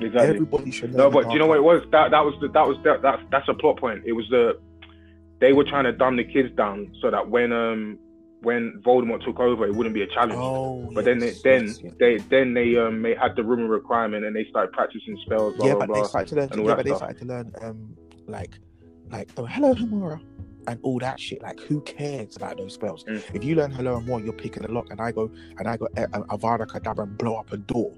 Exactly. 0.01 0.29
Everybody 0.37 0.71
should. 0.71 0.95
No, 0.95 1.11
but 1.11 1.27
do 1.29 1.33
you 1.33 1.39
know 1.39 1.47
what 1.47 1.59
it 1.59 1.63
was? 1.65 1.83
That 1.93 2.11
that 2.11 2.25
was 2.25 2.35
the, 2.41 2.49
that 2.49 2.67
was 2.67 2.77
the, 2.85 2.99
that 3.03 3.21
that's 3.31 3.49
a 3.49 3.55
plot 3.55 3.79
point. 3.79 4.03
It 4.05 4.13
was 4.13 4.27
the 4.31 4.59
they 5.41 5.53
were 5.53 5.65
trying 5.65 5.85
to 5.85 5.93
dumb 5.93 6.17
the 6.17 6.25
kids 6.25 6.55
down 6.57 6.93
so 7.01 7.11
that 7.11 7.29
when 7.31 7.53
um 7.53 7.99
when 8.43 8.83
Voldemort 8.85 9.25
took 9.25 9.39
over, 9.41 9.67
it 9.67 9.75
wouldn't 9.75 9.95
be 9.95 10.03
a 10.03 10.07
challenge. 10.09 10.35
Oh, 10.37 10.91
but 10.93 11.05
then 11.05 11.19
they, 11.19 11.29
yes, 11.29 11.43
then 11.43 11.67
yes, 11.67 11.81
yes. 11.83 11.93
they 11.99 12.17
then 12.19 12.55
they 12.55 12.77
um 12.77 13.03
they 13.03 13.15
had 13.15 13.37
the 13.37 13.45
room 13.45 13.69
requirement 13.69 14.25
and 14.25 14.35
they 14.35 14.45
started 14.51 14.73
practicing 14.73 15.17
spells. 15.25 15.55
Blah 15.57 15.67
yeah, 15.67 15.75
blah 15.75 15.87
but 15.87 15.95
they 15.95 16.03
started 16.05 16.29
to 16.29 16.57
learn. 16.57 16.67
Yeah, 16.67 16.75
but 16.75 16.85
they 16.85 16.95
started 16.95 17.19
to 17.19 17.25
learn 17.25 17.53
um 17.63 17.97
like 18.27 18.59
like 19.11 19.31
oh 19.37 19.45
Alohomora 19.45 20.21
and 20.67 20.81
all 20.83 20.99
that 20.99 21.21
shit. 21.21 21.43
Like 21.43 21.61
who 21.61 21.81
cares 21.83 22.37
about 22.37 22.57
those 22.57 22.75
spells? 22.75 23.05
Mm. 23.05 23.23
If 23.33 23.45
you 23.45 23.55
learn 23.55 23.73
Alohomora, 23.75 24.25
you're 24.25 24.33
picking 24.33 24.65
a 24.65 24.69
lock, 24.69 24.89
and 24.91 25.01
I 25.01 25.13
go 25.13 25.31
and 25.59 25.69
I 25.69 25.77
go 25.77 25.89
uh, 25.97 26.07
uh, 26.13 26.37
Avada 26.37 26.67
Kedavra 26.67 27.05
and 27.05 27.17
blow 27.17 27.37
up 27.37 27.53
a 27.53 27.57
door. 27.57 27.93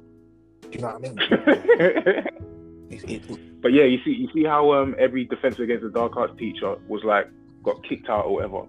Do 0.62 0.68
you 0.72 0.80
know 0.80 0.98
what 0.98 1.04
I 1.04 2.08
mean? 2.08 2.24
It's, 2.90 3.02
it, 3.04 3.22
it- 3.30 3.62
but 3.62 3.72
yeah, 3.72 3.84
you 3.84 3.98
see 4.04 4.10
you 4.10 4.28
see 4.34 4.44
how 4.44 4.74
um 4.74 4.94
every 4.98 5.24
defense 5.24 5.58
against 5.58 5.82
the 5.82 5.88
dark 5.88 6.16
arts 6.18 6.34
teacher 6.38 6.76
was 6.86 7.02
like 7.02 7.30
got 7.62 7.82
kicked 7.88 8.10
out 8.10 8.26
or 8.26 8.34
whatever. 8.34 8.66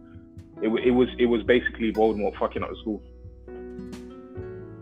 It, 0.62 0.70
it 0.70 0.92
was 0.92 1.10
it 1.20 1.26
was 1.26 1.44
basically 1.44 1.92
Voldemort 1.92 2.38
fucking 2.38 2.64
up 2.64 2.70
the 2.70 2.78
school 2.78 3.02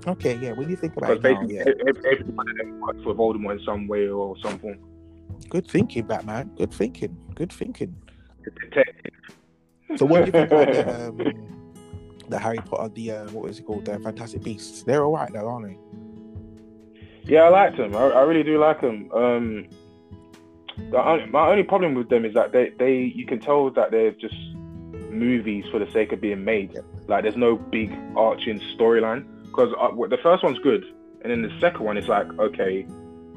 okay, 0.08 0.38
yeah. 0.42 0.52
When 0.52 0.70
you 0.70 0.76
think 0.76 0.96
about 0.98 1.12
it 1.12 1.24
now, 1.24 1.30
basically 1.30 1.56
yeah, 1.56 1.62
ev- 1.62 1.88
ev- 1.88 2.06
everyone 2.06 2.80
worked 2.80 3.04
for 3.04 3.14
Voldemort 3.14 3.60
in 3.60 3.66
some 3.66 3.88
way 3.88 4.08
or 4.08 4.36
some 4.42 4.60
form. 4.60 4.80
good 5.50 5.68
thinking, 5.68 6.06
Batman. 6.06 6.52
Good 6.56 6.74
thinking. 6.74 7.16
Good 7.36 7.52
thinking. 7.52 7.96
So 9.96 10.06
what 10.06 10.20
do 10.20 10.26
you 10.26 10.32
think 10.32 10.52
about 10.52 10.68
the, 10.68 11.08
um, 11.08 12.20
the 12.30 12.40
Harry 12.40 12.58
Potter, 12.58 12.90
the 12.94 13.12
uh, 13.12 13.30
what 13.30 13.46
was 13.46 13.60
it 13.60 13.64
called, 13.64 13.86
the 13.86 14.00
Fantastic 14.00 14.44
Beasts? 14.44 14.84
They're 14.84 15.04
all 15.04 15.14
right 15.14 15.32
though, 15.32 15.48
aren't 15.48 15.68
they? 15.68 15.78
Yeah, 17.26 17.44
I 17.44 17.50
liked 17.50 17.78
them. 17.78 17.96
I, 17.96 18.00
I 18.00 18.22
really 18.24 18.44
do 18.44 18.60
like 18.60 18.82
them. 18.82 19.10
Um, 19.14 19.68
the 20.92 21.02
only, 21.02 21.26
my 21.28 21.48
only 21.48 21.64
problem 21.64 21.94
with 21.94 22.10
them 22.10 22.26
is 22.26 22.34
that 22.34 22.52
they, 22.52 22.72
they 22.80 22.96
you 23.16 23.26
can 23.26 23.40
tell 23.40 23.70
that 23.72 23.92
they're 23.92 24.12
just 24.12 24.36
movies 25.14 25.66
for 25.72 25.80
the 25.80 25.90
sake 25.92 26.12
of 26.12 26.22
being 26.22 26.44
made. 26.44 26.78
Like 27.08 27.24
there's 27.24 27.38
no 27.38 27.56
big 27.56 27.92
arching 28.16 28.60
storyline 28.78 29.26
because 29.46 29.74
uh, 29.80 29.90
the 30.08 30.18
first 30.22 30.44
one's 30.44 30.60
good, 30.60 30.84
and 31.22 31.32
then 31.32 31.42
the 31.42 31.60
second 31.60 31.84
one 31.86 31.98
is 31.98 32.08
like 32.08 32.28
okay, 32.40 32.86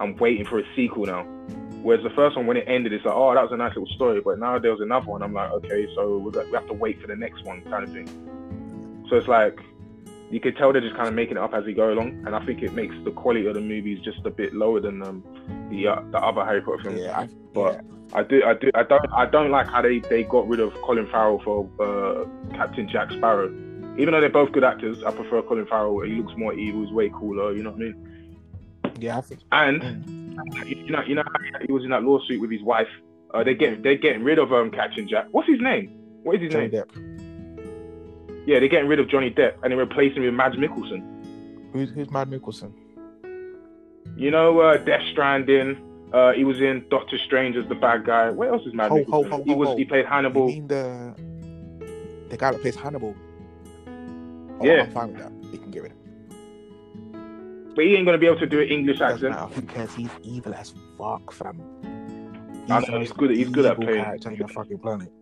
I'm 0.01 0.17
waiting 0.17 0.45
for 0.47 0.59
a 0.59 0.65
sequel 0.75 1.07
now. 1.07 1.25
Whereas 1.83 2.03
the 2.03 2.11
first 2.11 2.37
one, 2.37 2.47
when 2.47 2.57
it 2.57 2.65
ended, 2.67 2.93
it's 2.93 3.05
like 3.05 3.15
oh 3.15 3.35
that 3.35 3.43
was 3.43 3.53
a 3.53 3.57
nice 3.57 3.77
little 3.77 3.95
story, 3.95 4.21
but 4.21 4.39
now 4.39 4.59
there 4.59 4.73
was 4.73 4.81
another 4.81 5.07
one. 5.07 5.23
I'm 5.23 5.33
like 5.33 5.51
okay, 5.53 5.87
so 5.95 6.19
we 6.19 6.33
have 6.53 6.67
to 6.67 6.73
wait 6.73 7.01
for 7.01 7.07
the 7.07 7.17
next 7.17 7.45
one 7.45 7.63
kind 7.63 7.85
of 7.85 7.93
thing. 7.93 8.09
So 9.09 9.17
it's 9.17 9.29
like 9.29 9.59
you 10.31 10.41
can 10.41 10.55
tell 10.57 10.73
they're 10.73 10.81
just 10.83 10.97
kind 10.97 11.07
of 11.07 11.15
making 11.15 11.37
it 11.37 11.43
up 11.43 11.55
as 11.55 11.65
they 11.65 11.73
go 11.73 11.93
along, 11.93 12.25
and 12.27 12.35
I 12.35 12.45
think 12.45 12.63
it 12.63 12.73
makes 12.73 12.95
the 13.05 13.13
quality 13.13 13.47
of 13.47 13.55
the 13.55 13.61
movies 13.61 14.01
just 14.05 14.25
a 14.27 14.31
bit 14.31 14.53
lower 14.55 14.81
than 14.81 15.03
um, 15.03 15.23
the 15.71 15.87
uh, 15.87 16.01
the 16.11 16.19
other 16.19 16.45
Harry 16.45 16.61
Potter 16.63 16.83
films. 16.83 17.01
Yeah, 17.01 17.21
I, 17.21 17.29
But- 17.55 17.75
yeah. 17.75 17.96
I 18.15 18.23
do, 18.23 18.43
I 18.45 18.55
do, 18.55 18.71
I 18.75 18.83
don't, 18.83 19.13
I 19.13 19.27
don't 19.27 19.51
like 19.51 19.67
how 19.67 19.83
they, 19.83 19.99
they 19.99 20.23
got 20.23 20.49
rid 20.49 20.61
of 20.61 20.73
Colin 20.83 21.09
Farrell 21.11 21.41
for 21.43 21.69
uh, 21.81 22.25
Captain 22.55 22.89
Jack 22.89 23.11
Sparrow. 23.11 23.49
Even 23.99 24.13
though 24.13 24.21
they're 24.21 24.31
both 24.31 24.53
good 24.53 24.65
actors, 24.65 25.03
I 25.05 25.11
prefer 25.11 25.43
Colin 25.43 25.67
Farrell. 25.67 26.01
He 26.03 26.15
looks 26.17 26.37
more 26.37 26.55
evil. 26.55 26.83
He's 26.83 26.93
way 26.93 27.11
cooler. 27.11 27.53
You 27.53 27.63
know 27.63 27.71
what 27.71 27.81
I 27.81 27.85
mean? 27.85 28.17
yeah, 29.01 29.19
I 29.19 29.21
think. 29.21 29.41
And 29.53 29.83
mm. 29.83 30.67
you 30.69 30.91
know, 30.91 31.03
you 31.03 31.15
know, 31.15 31.25
he 31.65 31.73
was 31.73 31.85
in 31.85 31.91
that 31.91 32.03
lawsuit 32.03 32.41
with 32.41 32.51
his 32.51 32.63
wife. 32.63 32.89
Uh, 33.33 33.45
they 33.45 33.55
get 33.55 33.83
they're 33.83 33.97
getting 33.97 34.23
rid 34.23 34.39
of 34.39 34.53
um 34.53 34.71
Captain 34.71 35.09
Jack. 35.09 35.27
What's 35.31 35.49
his 35.49 35.61
name? 35.61 35.89
What 36.23 36.37
is 36.37 36.43
his 36.43 36.53
Johnny 36.53 36.69
name? 36.69 36.83
Depp. 36.83 38.47
Yeah, 38.47 38.61
they're 38.61 38.69
getting 38.69 38.89
rid 38.89 39.01
of 39.01 39.09
Johnny 39.09 39.31
Depp 39.31 39.55
and 39.63 39.71
they're 39.71 39.79
replacing 39.79 40.19
him 40.19 40.25
with 40.25 40.35
Mads 40.35 40.57
Mikkelsen. 40.57 41.73
Who's 41.73 41.91
who's 41.91 42.11
Mad 42.11 42.31
Mikkelsen? 42.31 42.73
You 44.17 44.31
know, 44.31 44.61
uh, 44.61 44.77
Death 44.79 45.03
Stranding. 45.13 45.77
Uh, 46.13 46.33
he 46.33 46.45
was 46.45 46.61
in 46.61 46.85
Doctor 46.89 47.19
Strange 47.19 47.57
as 47.57 47.67
the 47.69 47.75
bad 47.75 48.05
guy. 48.07 48.31
What 48.31 48.49
else 48.49 48.65
is 48.67 48.73
Mads 48.75 48.91
Ho, 48.93 49.05
ho, 49.11 49.23
ho, 49.25 49.43
he 49.45 49.55
was 49.55 49.77
he 49.77 49.85
played 49.85 50.05
You 50.05 50.11
Hannibal. 50.11 50.47
mean 50.47 50.69
the 50.69 51.15
the 52.31 52.37
guy 52.37 52.53
that 52.53 52.61
plays 52.61 52.77
Hannibal? 52.77 53.15
Oh, 53.89 54.65
Yeah. 54.65 54.83
I'm 54.85 54.91
fine 54.93 55.09
with 55.13 55.19
that. 55.23 55.33
You 55.53 55.59
can 55.59 55.71
get 55.71 55.83
rid 55.83 55.93
of. 55.93 55.99
But 57.75 57.85
he 57.85 57.95
ain't 57.97 58.07
gonna 58.07 58.19
be 58.19 58.27
able 58.27 58.39
to 58.39 58.47
do 58.47 58.61
an 58.61 58.69
English 58.69 59.01
accent. 59.01 59.35
who. 59.35 59.87
He's 59.97 60.11
evil 60.23 60.55
as 60.55 60.73
fuck, 60.97 61.33
fam. 61.33 61.61
I 62.71 62.81
know, 62.81 62.99
he's 63.01 63.13
good- 63.13 63.31
he's 63.31 63.49
good 63.49 63.67
at 63.67 63.77
playing. 63.77 64.03
character 64.03 64.35
the 64.37 64.49
fucking 64.49 64.79
planet. 64.79 65.13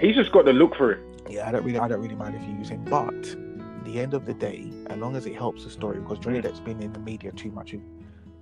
He's 0.00 0.14
just 0.16 0.32
got 0.32 0.44
the 0.44 0.52
look 0.52 0.74
for 0.76 0.92
it. 0.92 1.00
Yeah, 1.28 1.48
I 1.48 1.52
don't 1.52 1.64
really, 1.64 1.78
I 1.78 1.88
don't 1.88 2.00
really 2.00 2.14
mind 2.14 2.34
if 2.34 2.42
you 2.48 2.54
use 2.54 2.68
him, 2.68 2.84
but 2.84 3.36
the 3.84 4.00
end 4.00 4.14
of 4.14 4.26
the 4.26 4.34
day, 4.34 4.70
as 4.88 4.98
long 4.98 5.16
as 5.16 5.26
it 5.26 5.34
helps 5.34 5.64
the 5.64 5.70
story, 5.70 5.98
because 6.00 6.18
Johnny. 6.18 6.40
Depp's 6.40 6.60
been 6.60 6.80
in 6.82 6.92
the 6.92 6.98
media 7.00 7.30
too 7.32 7.50
much, 7.50 7.74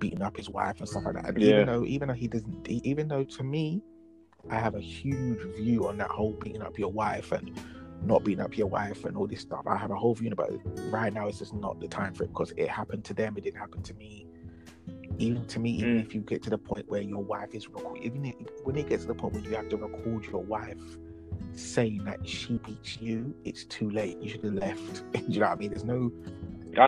beating 0.01 0.21
up 0.21 0.35
his 0.35 0.49
wife 0.49 0.79
and 0.79 0.89
stuff 0.89 1.03
like 1.05 1.13
that. 1.13 1.25
And 1.29 1.41
Yeah. 1.41 1.51
even 1.61 1.67
though, 1.67 1.85
even 1.85 2.07
though 2.09 2.13
he 2.15 2.27
doesn't, 2.27 2.67
even 2.67 3.07
though 3.07 3.23
to 3.23 3.43
me, 3.43 3.81
I 4.49 4.55
have 4.59 4.75
a 4.75 4.81
huge 4.81 5.39
view 5.55 5.87
on 5.87 5.97
that 5.99 6.09
whole 6.09 6.33
beating 6.33 6.63
up 6.63 6.77
your 6.77 6.91
wife 6.91 7.31
and 7.31 7.51
not 8.03 8.23
beating 8.25 8.43
up 8.43 8.57
your 8.57 8.67
wife 8.67 9.05
and 9.05 9.15
all 9.15 9.27
this 9.27 9.41
stuff. 9.41 9.61
I 9.67 9.77
have 9.77 9.91
a 9.91 9.95
whole 9.95 10.15
view 10.15 10.31
about 10.31 10.49
it. 10.49 10.59
Right 10.89 11.13
now, 11.13 11.27
it's 11.27 11.37
just 11.37 11.53
not 11.53 11.79
the 11.79 11.87
time 11.87 12.13
for 12.15 12.23
it 12.23 12.29
because 12.33 12.51
it 12.57 12.67
happened 12.67 13.05
to 13.05 13.13
them. 13.13 13.35
It 13.37 13.43
didn't 13.43 13.59
happen 13.59 13.83
to 13.83 13.93
me. 13.93 14.25
Even 15.19 15.45
to 15.45 15.59
me, 15.59 15.69
even 15.71 15.97
Mm. 15.97 16.05
if 16.05 16.15
you 16.15 16.21
get 16.21 16.41
to 16.43 16.49
the 16.49 16.57
point 16.57 16.89
where 16.89 17.01
your 17.01 17.21
wife 17.23 17.53
is 17.53 17.69
record, 17.69 17.99
even 18.01 18.25
if, 18.25 18.35
when 18.63 18.75
it 18.75 18.89
gets 18.89 19.03
to 19.03 19.09
the 19.09 19.13
point 19.13 19.35
where 19.35 19.43
you 19.43 19.55
have 19.55 19.69
to 19.69 19.77
record 19.77 20.25
your 20.25 20.41
wife 20.41 20.81
saying 21.53 22.03
that 22.05 22.27
she 22.27 22.57
beats 22.65 22.99
you, 22.99 23.35
it's 23.45 23.65
too 23.65 23.91
late. 23.91 24.17
You 24.19 24.29
should 24.29 24.43
have 24.45 24.53
left. 24.55 25.03
Do 25.13 25.21
you 25.27 25.39
know 25.39 25.47
what 25.49 25.57
I 25.57 25.59
mean? 25.59 25.69
There's 25.69 25.83
no 25.83 26.11
I 26.77 26.87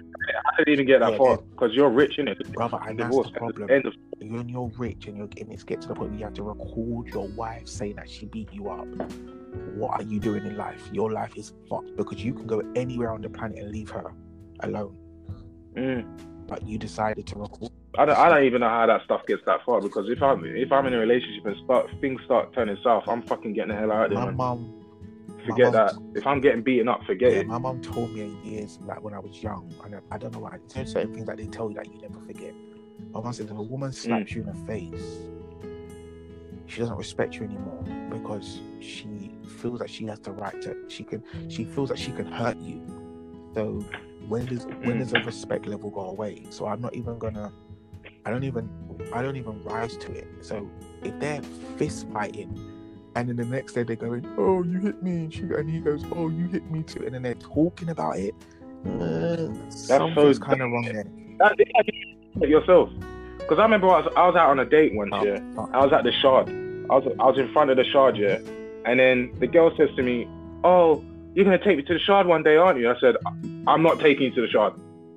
didn't 0.60 0.74
even 0.74 0.86
get 0.86 1.00
that 1.00 1.12
Yeah, 1.12 1.18
far 1.18 1.38
because 1.38 1.72
you're 1.74 1.90
rich, 1.90 2.18
innit? 2.18 2.52
brother, 2.54 2.80
and 2.88 2.98
that's 3.00 3.10
Divorce. 3.10 3.28
the 3.32 3.38
problem. 3.40 3.70
End 3.70 3.86
of 3.86 3.94
When 4.20 4.48
you're 4.48 4.72
rich 4.78 5.08
and 5.08 5.18
you're 5.18 5.30
and 5.40 5.52
it's 5.52 5.64
get 5.64 5.82
to 5.82 5.88
the 5.90 5.96
point 5.96 6.12
where 6.12 6.20
you 6.20 6.26
have 6.26 6.34
to 6.36 6.44
record 6.44 7.08
your 7.08 7.28
wife 7.30 7.68
saying 7.68 7.96
that 7.96 8.10
she 8.10 8.26
beat 8.26 8.52
you 8.54 8.70
up. 8.70 8.88
What 9.76 9.92
are 10.00 10.04
you 10.04 10.20
doing 10.20 10.46
in 10.46 10.56
life? 10.58 10.90
Your 10.92 11.12
life 11.12 11.36
is 11.36 11.54
fucked 11.70 11.96
because 11.98 12.24
you 12.24 12.34
can 12.34 12.48
go 12.48 12.62
anywhere 12.76 13.12
on 13.12 13.22
the 13.22 13.30
planet 13.30 13.58
and 13.60 13.72
leave 13.72 13.90
her 13.90 14.14
alone. 14.62 14.96
Mm. 15.76 16.06
But 16.48 16.66
you 16.68 16.78
decided 16.78 17.26
to 17.28 17.40
record. 17.40 17.72
I 17.98 18.06
don't, 18.06 18.18
I 18.18 18.30
don't 18.30 18.44
even 18.44 18.62
know 18.62 18.70
how 18.70 18.86
that 18.88 19.04
stuff 19.06 19.22
gets 19.28 19.42
that 19.46 19.60
far 19.66 19.80
because 19.82 20.10
if 20.10 20.22
I'm 20.22 20.44
if 20.46 20.72
I'm 20.72 20.86
in 20.88 20.94
a 20.94 20.98
relationship 21.00 21.46
and 21.46 21.56
start 21.64 21.90
things 22.02 22.22
start 22.26 22.54
turning 22.54 22.78
south, 22.84 23.04
I'm 23.08 23.22
fucking 23.22 23.54
getting 23.54 23.70
the 23.70 23.76
hell 23.80 23.92
out 23.92 24.06
of 24.06 24.12
there. 24.12 24.26
My 24.26 24.32
mum, 24.32 24.83
Forget 25.46 25.72
that. 25.74 25.96
mum- 25.96 26.14
If 26.16 26.28
I'm 26.28 26.42
getting 26.42 26.62
beaten 26.64 26.88
up, 26.88 27.04
forget 27.06 27.34
yeah, 27.34 27.40
it. 27.40 27.48
my 27.48 27.58
mom 27.58 27.82
told 27.82 28.12
me 28.14 28.36
years 28.44 28.80
like 28.82 29.02
when 29.04 29.14
I 29.14 29.20
was 29.20 29.42
young, 29.42 29.74
and 29.84 29.96
I, 29.96 30.00
I 30.12 30.18
don't 30.18 30.34
know 30.34 30.40
why. 30.40 30.58
There's 30.74 30.92
certain 30.92 31.14
things 31.14 31.28
that 31.28 31.38
they 31.38 31.48
tell 31.48 31.70
you 31.70 31.76
that 31.76 31.88
you 31.94 32.00
never 32.02 32.20
forget. 32.26 32.54
My 33.14 33.22
mum 33.22 33.34
said 33.34 33.46
if 33.48 33.52
a 33.52 33.62
woman 33.62 33.92
Mm. 33.92 33.96
slaps 33.96 34.34
you 34.36 34.42
in 34.44 34.48
the 34.48 34.66
face, 34.66 35.04
she 36.68 36.80
doesn't 36.80 36.98
respect 36.98 37.36
you 37.36 37.44
anymore 37.44 37.84
because 38.10 38.62
she 38.80 39.32
feels 39.62 39.80
that 39.80 39.90
she 39.90 40.06
has 40.06 40.20
the 40.20 40.32
right 40.32 40.60
to. 40.62 40.76
She 40.90 41.04
can. 41.04 41.24
She 41.50 41.66
feels 41.66 41.90
that 41.90 42.00
she 42.00 42.12
can 42.12 42.26
hurt 42.26 42.58
you. 42.58 42.82
So 43.54 43.86
when 44.28 44.46
does 44.46 44.66
when 44.66 44.98
Mm. 44.98 45.00
does 45.00 45.12
the 45.12 45.20
respect 45.20 45.68
level 45.68 45.90
go 45.90 46.02
away? 46.10 46.46
So 46.50 46.66
I'm 46.68 46.82
not 46.82 46.96
even 46.96 47.20
gonna. 47.20 47.52
I 48.26 48.32
don't 48.32 48.44
even. 48.44 48.70
I 49.14 49.22
don't 49.22 49.36
even 49.36 49.62
rise 49.64 49.98
to 49.98 50.12
it. 50.12 50.28
So 50.42 50.70
if 51.04 51.20
they're 51.20 51.42
fist 51.78 52.08
fighting, 52.14 52.58
and 53.16 53.30
then 53.30 53.36
the 53.36 53.46
next 53.46 53.74
day 53.74 53.84
they're 53.84 53.96
going, 53.96 54.26
"Oh, 54.38 54.64
you 54.64 54.80
hit 54.80 55.02
me," 55.04 55.12
and, 55.12 55.34
she, 55.34 55.42
and 55.42 55.70
he 55.70 55.80
goes, 55.80 56.04
"Oh, 56.16 56.30
you 56.30 56.48
hit 56.48 56.70
me 56.72 56.84
too," 56.84 57.06
and 57.06 57.14
then 57.16 57.22
they're 57.22 57.36
talking 57.36 57.90
about 57.90 58.18
it. 58.18 58.34
Uh, 58.86 59.48
something's 59.70 60.40
kind 60.40 60.62
of 60.62 60.72
wrong 60.72 60.84
there. 60.84 61.06
That, 61.40 61.56
it 61.58 62.50
yourself. 62.50 62.90
Because 63.38 63.60
I 63.60 63.64
remember 63.64 63.88
I 63.90 64.00
was, 64.02 64.14
I 64.16 64.28
was 64.28 64.36
out 64.36 64.50
on 64.50 64.60
a 64.60 64.66
date 64.66 64.94
once, 64.96 65.12
Oh, 65.14 65.24
yeah. 65.24 65.40
oh. 65.58 65.70
I 65.74 65.84
was 65.84 65.94
at 65.94 66.04
the 66.04 66.12
Shard. 66.12 66.50
I 66.50 66.96
was 66.98 67.06
I 67.20 67.26
was 67.26 67.38
in 67.38 67.52
front 67.54 67.70
of 67.70 67.78
the 67.78 67.84
Shard, 67.86 68.18
yeah. 68.18 68.40
And 68.86 69.00
then 69.00 69.34
the 69.40 69.48
girl 69.48 69.76
says 69.78 69.90
to 69.96 70.04
me, 70.04 70.28
"Oh, 70.64 71.04
you're 71.34 71.46
gonna 71.46 71.58
take 71.64 71.78
me 71.78 71.84
to 71.84 71.94
the 71.94 72.00
Shard 72.00 72.28
one 72.28 72.44
day, 72.44 72.56
aren't 72.58 72.80
you?" 72.80 72.90
I 72.92 73.00
said, 73.00 73.16
"I'm 73.68 73.82
not 73.84 74.00
taking 74.00 74.24
you 74.24 74.32
to 74.36 74.42
the 74.42 74.48
Shard." 74.48 74.74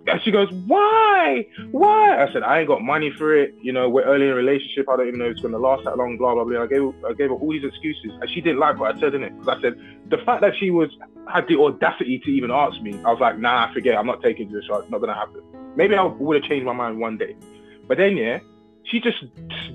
And 0.08 0.22
she 0.22 0.30
goes, 0.30 0.50
"Why? 0.66 1.46
Why?" 1.72 2.22
I 2.22 2.32
said, 2.32 2.42
"I 2.42 2.60
ain't 2.60 2.68
got 2.68 2.82
money 2.82 3.10
for 3.10 3.34
it. 3.34 3.54
You 3.60 3.72
know, 3.72 3.88
we're 3.88 4.04
early 4.04 4.26
in 4.26 4.32
a 4.32 4.34
relationship. 4.34 4.88
I 4.88 4.96
don't 4.96 5.08
even 5.08 5.18
know 5.18 5.26
if 5.26 5.32
it's 5.32 5.40
gonna 5.40 5.58
last 5.58 5.84
that 5.84 5.96
long. 5.96 6.16
Blah 6.16 6.34
blah 6.34 6.44
blah." 6.44 6.62
I 6.62 6.66
gave 6.66 6.82
I 7.04 7.12
gave 7.12 7.30
her 7.30 7.34
all 7.34 7.50
these 7.50 7.64
excuses, 7.64 8.12
and 8.20 8.30
she 8.30 8.40
didn't 8.40 8.60
like 8.60 8.78
what 8.78 8.94
I 8.94 9.00
said 9.00 9.14
in 9.14 9.24
it 9.24 9.32
because 9.38 9.58
I 9.58 9.60
said 9.60 9.74
the 10.08 10.18
fact 10.18 10.42
that 10.42 10.54
she 10.56 10.70
was 10.70 10.90
had 11.32 11.48
the 11.48 11.58
audacity 11.58 12.20
to 12.20 12.30
even 12.30 12.52
ask 12.52 12.80
me, 12.82 12.94
I 13.04 13.10
was 13.10 13.20
like, 13.20 13.38
"Nah, 13.38 13.66
I 13.66 13.74
forget. 13.74 13.96
I'm 13.98 14.06
not 14.06 14.22
taking 14.22 14.50
this 14.52 14.64
to 14.66 14.74
It's 14.78 14.90
not 14.90 15.00
gonna 15.00 15.14
happen." 15.14 15.42
Maybe 15.74 15.96
I 15.96 16.04
would 16.04 16.36
have 16.36 16.48
changed 16.48 16.64
my 16.64 16.72
mind 16.72 17.00
one 17.00 17.18
day, 17.18 17.34
but 17.88 17.98
then 17.98 18.16
yeah, 18.16 18.38
she 18.84 19.00
just 19.00 19.24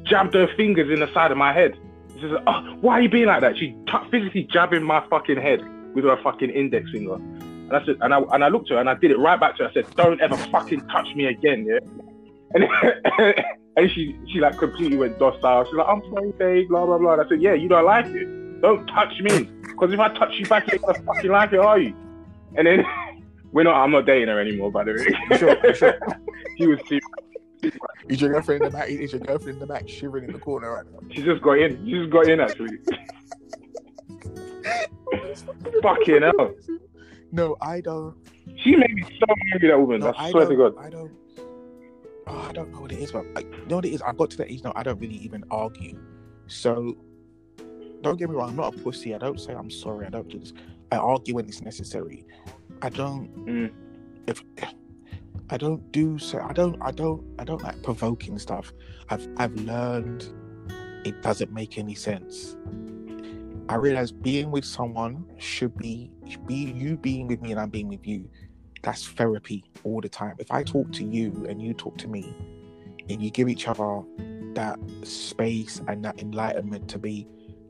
jabbed 0.04 0.34
her 0.34 0.48
fingers 0.56 0.90
in 0.90 1.02
the 1.02 1.14
side 1.14 1.32
of 1.32 1.38
my 1.38 1.52
head. 1.52 1.78
She 2.16 2.22
says, 2.22 2.38
"Oh, 2.48 2.78
why 2.80 3.00
are 3.00 3.02
you 3.02 3.10
being 3.10 3.26
like 3.28 3.42
that?" 3.42 3.58
She 3.58 3.76
t- 3.86 4.10
physically 4.10 4.44
jabbing 4.44 4.84
my 4.84 5.04
fucking 5.10 5.38
head 5.38 5.62
with 5.94 6.06
her 6.06 6.18
fucking 6.24 6.50
index 6.50 6.90
finger. 6.92 7.18
And 7.72 7.82
I 7.82 7.86
said, 7.86 7.98
and 8.02 8.14
I 8.14 8.20
and 8.34 8.44
I 8.44 8.50
looked 8.50 8.70
at 8.70 8.76
her 8.76 8.80
and 8.82 8.90
I 8.90 8.96
did 8.96 9.12
it 9.12 9.18
right 9.18 9.40
back 9.40 9.56
to 9.56 9.64
her. 9.64 9.70
I 9.70 9.74
said, 9.74 9.96
"Don't 9.96 10.20
ever 10.20 10.36
fucking 10.36 10.86
touch 10.90 11.08
me 11.16 11.28
again, 11.28 11.66
yeah." 11.66 11.80
And 12.54 12.66
and 13.78 13.90
she 13.92 14.20
she 14.28 14.42
like 14.42 14.58
completely 14.58 14.98
went 14.98 15.18
docile. 15.18 15.64
She's 15.64 15.76
like, 15.76 15.88
"I'm 15.88 16.02
sorry, 16.14 16.34
babe." 16.34 16.68
Blah 16.68 16.86
blah 16.86 16.98
blah. 16.98 17.14
And 17.14 17.22
I 17.22 17.30
said, 17.30 17.42
"Yeah, 17.42 17.54
you 17.54 17.70
don't 17.70 17.86
like 17.86 18.08
it. 18.08 18.62
Don't 18.62 18.86
touch 18.88 19.14
me, 19.22 19.44
because 19.62 19.94
if 19.94 20.00
I 20.02 20.10
touch 20.10 20.34
you 20.38 20.46
back, 20.48 20.70
you're 20.70 20.80
gonna 20.80 21.02
fucking 21.02 21.32
like 21.32 21.54
it, 21.54 21.60
are 21.60 21.80
you?" 21.80 21.96
And 22.58 22.68
then 22.68 22.84
we're 23.54 23.64
not. 23.64 23.82
I'm 23.82 23.92
not 23.92 24.06
dating 24.06 24.28
her 24.28 24.42
anymore, 24.42 24.70
by 24.70 24.84
the 24.84 24.92
way. 24.92 25.38
Sure, 25.38 25.74
sure. 25.74 25.98
she 26.58 26.68
was 26.68 26.80
too. 26.90 27.00
Is 28.10 28.20
your 28.20 28.32
girlfriend 28.32 28.64
in 28.64 28.72
the 28.72 28.78
back? 28.78 28.90
Is 28.90 29.14
your 29.14 29.22
girlfriend 29.22 29.56
in 29.56 29.60
the 29.60 29.74
back 29.74 29.88
shivering 29.88 30.26
in 30.26 30.34
the 30.34 30.40
corner 30.40 30.74
right 30.74 30.86
now? 30.92 31.00
She 31.10 31.24
just 31.24 31.42
got 31.42 31.58
in. 31.58 31.86
She 31.86 31.94
just 31.94 32.10
got 32.10 32.28
in 32.28 32.42
actually. 32.42 32.80
Fucking 35.82 36.22
hell. 36.22 36.54
No, 37.32 37.56
I 37.62 37.82
don't. 37.82 38.16
She 38.64 38.76
made 38.76 38.94
me 38.94 39.04
so 39.04 39.26
angry. 39.54 39.70
That 39.70 39.80
woman. 39.80 40.02
No, 40.02 40.14
I 40.18 40.32
swear 40.32 40.48
to 40.48 40.56
God. 40.56 40.76
I 40.78 40.90
don't. 40.90 41.12
Oh, 42.28 42.38
I 42.38 42.52
don't 42.52 42.72
know 42.72 42.82
what 42.82 42.92
it 42.92 43.00
is, 43.00 43.12
but 43.12 43.26
I, 43.36 43.42
you 43.42 43.66
know 43.68 43.78
what 43.78 43.86
it 43.86 43.94
is. 43.94 44.02
I 44.02 44.14
got 44.14 44.30
to 44.32 44.38
that 44.38 44.52
age 44.52 44.64
now. 44.64 44.74
I 44.76 44.84
don't 44.84 45.00
really 45.00 45.16
even 45.16 45.44
argue. 45.50 45.98
So 46.48 46.98
don't 48.02 48.18
get 48.18 48.30
me 48.30 48.36
wrong. 48.36 48.50
I'm 48.50 48.56
not 48.56 48.76
a 48.76 48.78
pussy. 48.78 49.16
I 49.16 49.18
don't 49.18 49.40
say 49.40 49.54
I'm 49.54 49.72
sorry. 49.72 50.06
I 50.06 50.10
don't 50.10 50.28
do 50.28 50.40
this. 50.40 50.54
I 50.92 50.98
argue 50.98 51.36
when 51.36 51.48
it's 51.48 51.62
necessary. 51.62 52.26
I 52.82 52.90
don't. 52.90 53.46
Mm. 53.46 53.72
If 54.28 54.44
I 55.50 55.58
don't 55.58 55.92
do 55.92 56.18
so, 56.20 56.42
I 56.42 56.54
don't. 56.54 56.82
I 56.82 56.92
don't. 56.92 57.24
I 57.40 57.44
don't 57.44 57.64
like 57.64 57.82
provoking 57.82 58.38
stuff. 58.40 58.74
I've 59.10 59.28
I've 59.38 59.56
learned 59.56 60.28
it 61.06 61.22
doesn't 61.22 61.52
make 61.52 61.78
any 61.78 61.96
sense. 61.96 62.58
I 63.72 63.76
realize 63.76 64.12
being 64.12 64.52
with 64.52 64.66
someone 64.66 65.26
should 65.38 65.78
be 65.78 66.12
be 66.46 66.56
you 66.56 66.98
being 66.98 67.28
with 67.28 67.42
me 67.42 67.52
and 67.52 67.60
I'm 67.60 67.70
being 67.70 67.88
with 67.88 68.06
you. 68.06 68.30
That's 68.82 69.08
therapy 69.08 69.64
all 69.86 70.02
the 70.02 70.10
time. 70.10 70.36
If 70.40 70.52
I 70.52 70.62
talk 70.62 70.92
to 70.92 71.06
you 71.06 71.46
and 71.48 71.62
you 71.62 71.74
talk 71.74 71.98
to 72.00 72.10
me, 72.10 72.36
and 73.10 73.24
you 73.24 73.32
give 73.32 73.48
each 73.48 73.70
other 73.70 74.02
that 74.56 74.78
space 75.04 75.80
and 75.88 76.04
that 76.04 76.20
enlightenment 76.20 76.90
to 76.90 77.00
be, 77.00 77.26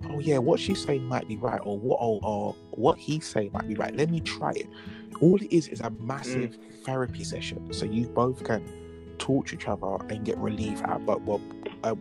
oh 0.10 0.20
yeah, 0.20 0.40
what 0.40 0.60
she's 0.60 0.84
saying 0.84 1.04
might 1.04 1.28
be 1.28 1.38
right, 1.38 1.62
or 1.64 1.78
what 1.78 2.00
or, 2.02 2.20
or 2.24 2.56
what 2.72 2.98
he's 2.98 3.28
saying 3.28 3.52
might 3.54 3.68
be 3.68 3.76
right. 3.76 3.96
Let 3.96 4.10
me 4.10 4.22
try 4.22 4.54
it. 4.54 4.66
All 5.22 5.36
it 5.36 5.54
is 5.54 5.68
is 5.68 5.82
a 5.82 5.92
massive 6.00 6.58
therapy 6.84 7.24
session, 7.24 7.72
so 7.72 7.86
you 7.86 8.08
both 8.08 8.44
can 8.44 8.66
talk 9.20 9.46
to 9.48 9.56
each 9.56 9.68
other 9.68 9.98
and 10.10 10.26
get 10.26 10.36
relief 10.40 10.82
out 10.82 11.08
of 11.08 11.28
what 11.28 11.42
uh, 11.84 11.94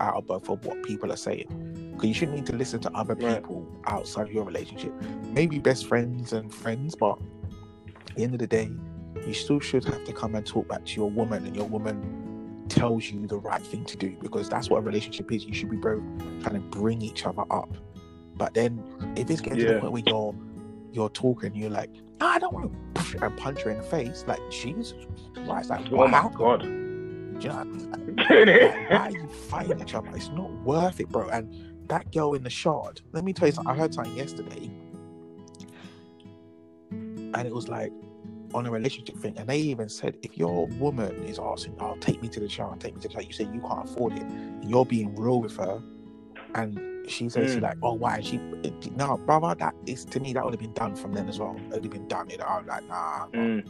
out 0.00 0.16
of 0.16 0.26
both 0.26 0.50
of 0.50 0.66
what 0.66 0.82
people 0.82 1.10
are 1.10 1.16
saying. 1.16 1.69
Because 2.00 2.08
you 2.08 2.14
shouldn't 2.14 2.38
need 2.38 2.46
to 2.46 2.56
listen 2.56 2.80
to 2.80 2.90
other 2.96 3.14
Right. 3.14 3.42
people 3.42 3.66
outside 3.86 4.22
of 4.28 4.32
your 4.32 4.44
relationship. 4.44 4.90
Maybe 5.34 5.58
best 5.58 5.86
friends 5.86 6.32
and 6.32 6.52
friends, 6.52 6.94
but 6.94 7.18
at 8.08 8.16
the 8.16 8.22
end 8.22 8.32
of 8.32 8.38
the 8.40 8.46
day, 8.46 8.70
you 9.26 9.34
still 9.34 9.60
should 9.60 9.84
have 9.84 10.04
to 10.04 10.12
come 10.14 10.34
and 10.34 10.46
talk 10.46 10.66
back 10.66 10.82
to 10.86 10.96
your 10.96 11.10
woman, 11.10 11.44
and 11.44 11.54
your 11.54 11.66
woman 11.66 12.64
tells 12.70 13.10
you 13.10 13.26
the 13.26 13.36
right 13.36 13.60
thing 13.60 13.84
to 13.84 13.98
do 13.98 14.16
because 14.22 14.48
that's 14.48 14.70
what 14.70 14.78
a 14.78 14.80
relationship 14.80 15.30
is. 15.30 15.44
You 15.44 15.52
should 15.52 15.68
be 15.68 15.76
both 15.76 16.00
trying 16.42 16.54
to 16.54 16.60
bring 16.78 17.02
each 17.02 17.26
other 17.26 17.44
up. 17.50 17.68
But 18.34 18.54
then, 18.54 18.82
if 19.16 19.28
it's 19.28 19.42
getting 19.42 19.58
to 19.58 19.74
the 19.74 19.80
point 19.80 19.92
where 19.92 20.02
you're 20.06 20.34
you're 20.92 21.10
talking, 21.10 21.54
you're 21.54 21.68
like, 21.68 21.90
"No, 22.18 22.28
I 22.28 22.38
don't 22.38 22.54
want 22.54 22.72
to 22.94 23.24
and 23.24 23.36
punch 23.36 23.60
her 23.62 23.70
in 23.72 23.76
the 23.76 23.82
face. 23.82 24.24
Like 24.26 24.40
Jesus 24.50 24.94
Christ, 25.44 25.68
like 25.68 25.92
Oh 25.92 26.08
my? 26.08 26.30
God. 26.34 26.62
Do 26.62 26.68
you 27.40 27.48
know? 27.48 27.64
Like, 28.30 28.90
why 28.90 28.96
are 28.96 29.10
you 29.10 29.26
fighting 29.28 29.80
each 29.80 29.94
other? 29.94 30.08
It's 30.14 30.30
not 30.30 30.50
worth 30.64 31.00
it, 31.00 31.08
bro. 31.08 31.28
And 31.28 31.52
that 31.90 32.10
girl 32.12 32.34
in 32.34 32.42
the 32.42 32.50
shard, 32.50 33.00
let 33.12 33.24
me 33.24 33.32
tell 33.32 33.48
you 33.48 33.52
something. 33.52 33.72
I 33.72 33.76
heard 33.76 33.92
something 33.92 34.16
yesterday, 34.16 34.70
and 36.90 37.46
it 37.46 37.54
was 37.54 37.68
like 37.68 37.92
on 38.54 38.66
a 38.66 38.70
relationship 38.70 39.16
thing. 39.18 39.36
And 39.36 39.48
they 39.48 39.58
even 39.58 39.88
said, 39.88 40.16
if 40.22 40.38
your 40.38 40.66
woman 40.84 41.14
is 41.24 41.38
asking, 41.38 41.76
"Oh, 41.80 41.96
take 42.00 42.22
me 42.22 42.28
to 42.28 42.40
the 42.40 42.48
shower, 42.48 42.76
take 42.78 42.94
me 42.94 43.00
to 43.02 43.08
the 43.08 43.14
shower," 43.14 43.22
you 43.22 43.32
say 43.32 43.44
you 43.52 43.60
can't 43.60 43.84
afford 43.88 44.14
it, 44.14 44.22
and 44.22 44.64
you're 44.70 44.86
being 44.86 45.14
real 45.14 45.40
with 45.40 45.56
her, 45.56 45.82
and 46.54 46.80
she 47.08 47.28
says, 47.28 47.56
Mm. 47.56 47.62
like, 47.62 47.78
"Oh, 47.82 47.94
why?" 47.94 48.20
She, 48.20 48.38
no, 48.96 49.16
brother, 49.18 49.54
that 49.58 49.74
is 49.86 50.04
to 50.06 50.20
me 50.20 50.32
that 50.32 50.44
would 50.44 50.52
have 50.54 50.60
been 50.60 50.72
done 50.72 50.94
from 50.94 51.12
then 51.12 51.28
as 51.28 51.38
well. 51.40 51.56
It 51.56 51.74
would 51.74 51.84
have 51.84 51.92
been 51.92 52.08
done. 52.08 52.30
You 52.30 52.38
know, 52.38 52.44
I'm 52.44 52.66
like, 52.66 52.86
nah. 52.88 53.26
Mm. 53.28 53.68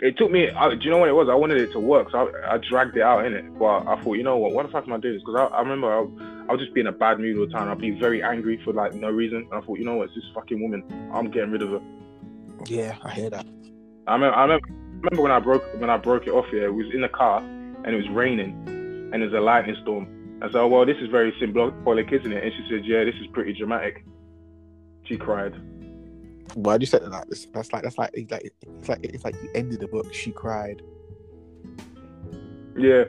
It 0.00 0.18
took 0.18 0.30
me. 0.30 0.50
I, 0.50 0.74
do 0.74 0.80
you 0.82 0.90
know 0.90 0.98
what 0.98 1.08
it 1.08 1.14
was? 1.14 1.28
I 1.30 1.34
wanted 1.34 1.58
it 1.58 1.72
to 1.72 1.80
work, 1.80 2.10
so 2.10 2.18
I, 2.18 2.54
I 2.54 2.58
dragged 2.58 2.96
it 2.96 3.02
out 3.02 3.24
in 3.24 3.32
it. 3.32 3.58
But 3.58 3.86
I 3.86 4.02
thought, 4.02 4.14
you 4.14 4.22
know 4.22 4.36
what? 4.36 4.52
What 4.52 4.66
the 4.66 4.72
fuck 4.72 4.86
am 4.86 4.92
I 4.92 4.98
doing? 4.98 5.18
Because 5.18 5.48
I, 5.52 5.56
I 5.56 5.60
remember 5.60 5.92
I, 5.92 6.50
would 6.50 6.60
just 6.60 6.74
be 6.74 6.80
in 6.80 6.88
a 6.88 6.92
bad 6.92 7.20
mood 7.20 7.38
all 7.38 7.46
the 7.46 7.52
time. 7.52 7.70
I'd 7.70 7.78
be 7.78 7.92
very 7.92 8.22
angry 8.22 8.60
for 8.64 8.72
like 8.72 8.94
no 8.94 9.10
reason. 9.10 9.46
And 9.50 9.54
I 9.54 9.60
thought, 9.60 9.78
you 9.78 9.84
know 9.84 9.94
what? 9.96 10.06
It's 10.06 10.16
this 10.16 10.24
fucking 10.34 10.60
woman. 10.60 10.82
I'm 11.12 11.30
getting 11.30 11.50
rid 11.52 11.62
of 11.62 11.70
her. 11.70 11.80
Yeah, 12.66 12.96
I 13.02 13.10
hear 13.10 13.30
that. 13.30 13.46
I 14.06 14.14
remember. 14.14 14.36
I 14.36 14.42
remember, 14.42 14.68
I 14.68 14.96
remember 14.96 15.22
when 15.22 15.32
I 15.32 15.38
broke 15.38 15.64
when 15.80 15.90
I 15.90 15.96
broke 15.96 16.26
it 16.26 16.30
off. 16.30 16.46
Yeah, 16.52 16.64
it 16.64 16.74
was 16.74 16.86
in 16.92 17.02
the 17.02 17.08
car 17.08 17.38
and 17.38 17.86
it 17.86 17.96
was 17.96 18.08
raining 18.10 19.10
and 19.14 19.22
there's 19.22 19.32
a 19.32 19.40
lightning 19.40 19.76
storm. 19.82 20.08
I 20.42 20.48
said, 20.48 20.56
oh, 20.56 20.66
well, 20.66 20.84
this 20.84 20.96
is 21.00 21.08
very 21.08 21.32
symbolic, 21.38 22.12
isn't 22.12 22.32
it? 22.32 22.42
And 22.42 22.52
she 22.52 22.66
said, 22.68 22.84
yeah, 22.84 23.04
this 23.04 23.14
is 23.20 23.28
pretty 23.32 23.52
dramatic. 23.54 24.04
She 25.04 25.16
cried. 25.16 25.54
Why 26.54 26.78
do 26.78 26.82
you 26.82 26.86
say 26.86 26.98
that? 26.98 27.10
Like, 27.10 27.28
this- 27.28 27.46
that's 27.46 27.72
like 27.72 27.82
that's 27.82 27.98
like 27.98 28.10
it's 28.14 28.30
like 28.30 28.52
it's 28.62 28.88
like 28.88 29.00
it's 29.02 29.24
like 29.24 29.34
you 29.42 29.50
ended 29.54 29.80
the 29.80 29.88
book. 29.88 30.12
She 30.12 30.30
cried. 30.30 30.82
Yeah. 32.76 33.04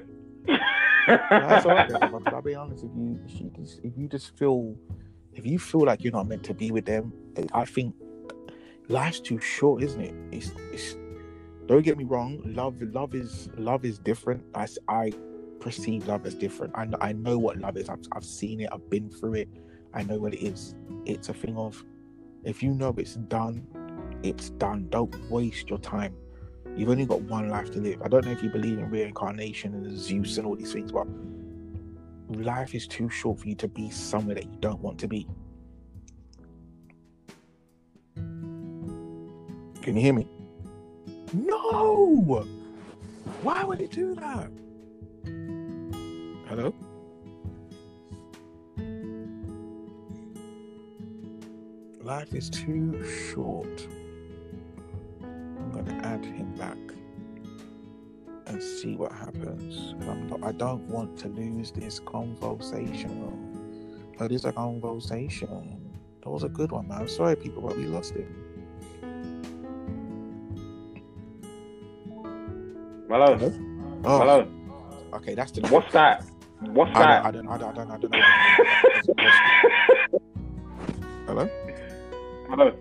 That's 1.08 1.66
all 1.66 1.72
right. 1.76 1.90
then, 2.00 2.22
I'll 2.28 2.42
be 2.42 2.56
honest. 2.56 2.84
If 2.84 2.92
you 2.96 3.20
if 3.26 3.40
you 3.40 3.52
just 3.56 3.80
if 3.84 3.98
you 3.98 4.08
just 4.08 4.38
feel 4.38 4.76
if 5.34 5.46
you 5.46 5.60
feel 5.60 5.82
like 5.86 6.04
you're 6.04 6.14
not 6.14 6.28
meant 6.28 6.44
to 6.46 6.54
be 6.54 6.72
with 6.72 6.86
them, 6.86 7.14
I 7.54 7.66
think 7.66 7.94
life's 8.88 9.20
too 9.20 9.40
short, 9.40 9.84
isn't 9.84 10.02
it? 10.02 10.16
It's 10.32 10.52
it's. 10.72 10.96
Don't 11.68 11.82
get 11.82 11.98
me 11.98 12.04
wrong. 12.04 12.42
Love 12.46 12.82
love 12.82 13.16
is 13.16 13.50
love 13.58 13.86
is 13.86 13.98
different. 14.00 14.44
I, 14.54 14.68
I 14.88 15.12
perceive 15.60 16.08
love 16.08 16.26
as 16.26 16.36
different. 16.36 16.74
I 16.76 16.88
I 17.02 17.14
know 17.14 17.38
what 17.38 17.58
love 17.58 17.78
is. 17.78 17.90
I've 17.90 18.00
I've 18.12 18.26
seen 18.26 18.62
it. 18.62 18.70
I've 18.72 18.88
been 18.90 19.10
through 19.10 19.34
it. 19.36 19.50
I 19.94 20.04
know 20.04 20.18
what 20.18 20.34
it 20.34 20.44
is. 20.46 20.76
It's 21.06 21.30
a 21.30 21.34
thing 21.34 21.58
of 21.58 21.84
if 22.46 22.62
you 22.62 22.74
know 22.74 22.94
it's 22.98 23.16
done, 23.16 23.68
it's 24.24 24.52
done. 24.52 24.88
Don't 24.90 25.14
waste 25.30 25.70
your 25.70 25.80
time. 25.80 26.16
You've 26.78 26.90
only 26.90 27.06
got 27.06 27.22
one 27.22 27.50
life 27.50 27.72
to 27.72 27.80
live. 27.80 28.02
I 28.04 28.08
don't 28.08 28.26
know 28.26 28.32
if 28.32 28.44
you 28.44 28.50
believe 28.50 28.78
in 28.78 28.90
reincarnation 28.90 29.74
and 29.74 29.98
Zeus 29.98 30.38
and 30.38 30.46
all 30.46 30.56
these 30.56 30.72
things, 30.72 30.92
but 30.92 31.08
life 32.30 32.76
is 32.76 32.88
too 32.88 33.10
short 33.10 33.40
for 33.40 33.48
you 33.48 33.56
to 33.56 33.68
be 33.68 33.90
somewhere 33.90 34.36
that 34.36 34.46
you 34.46 34.58
don't 34.60 34.82
want 34.82 35.00
to 35.00 35.08
be. 35.08 35.28
Can 38.16 39.96
you 39.96 40.02
hear 40.02 40.14
me? 40.14 40.28
No! 41.34 42.46
Why 43.42 43.64
would 43.64 43.82
it 43.82 43.92
do 43.92 44.16
that? 44.16 44.52
Hello? 46.48 46.74
Life 52.06 52.36
is 52.36 52.52
too 52.52 53.04
short. 53.34 53.88
I'm 55.24 55.72
gonna 55.72 56.00
add 56.04 56.24
him 56.24 56.54
back 56.54 56.78
and 58.46 58.62
see 58.62 58.96
what 58.96 59.12
happens. 59.12 59.96
I'm 60.08 60.28
not, 60.28 60.44
I 60.44 60.52
don't 60.52 60.88
want 60.88 61.18
to 61.18 61.30
lose 61.30 61.72
this 61.72 61.98
conversation. 61.98 64.14
But 64.20 64.32
it's 64.32 64.46
a 64.46 64.54
conversation. 64.54 65.80
That 66.22 66.30
was 66.30 66.44
a 66.44 66.50
good 66.50 66.72
one, 66.72 66.90
man. 66.90 67.02
I'm 67.02 67.08
sorry, 67.08 67.36
people, 67.38 67.64
but 67.64 67.76
we 67.76 67.86
lost 67.86 68.14
it. 68.16 68.28
Hello. 73.10 73.36
Oh, 74.04 74.20
Hello. 74.20 74.48
okay, 75.16 75.34
that's 75.34 75.52
the. 75.54 75.68
What's 75.70 75.92
that? 75.94 76.24
What's 76.60 76.92
I 76.94 77.00
that? 77.00 77.34
don't, 77.34 77.48
I 77.50 77.58
don't, 77.58 77.60
I 77.68 77.74
don't, 77.74 77.90
I 77.90 77.92
don't, 77.92 77.92
I 77.92 77.98
don't 77.98 79.18
know. 79.18 79.70
Hello. 82.58 82.72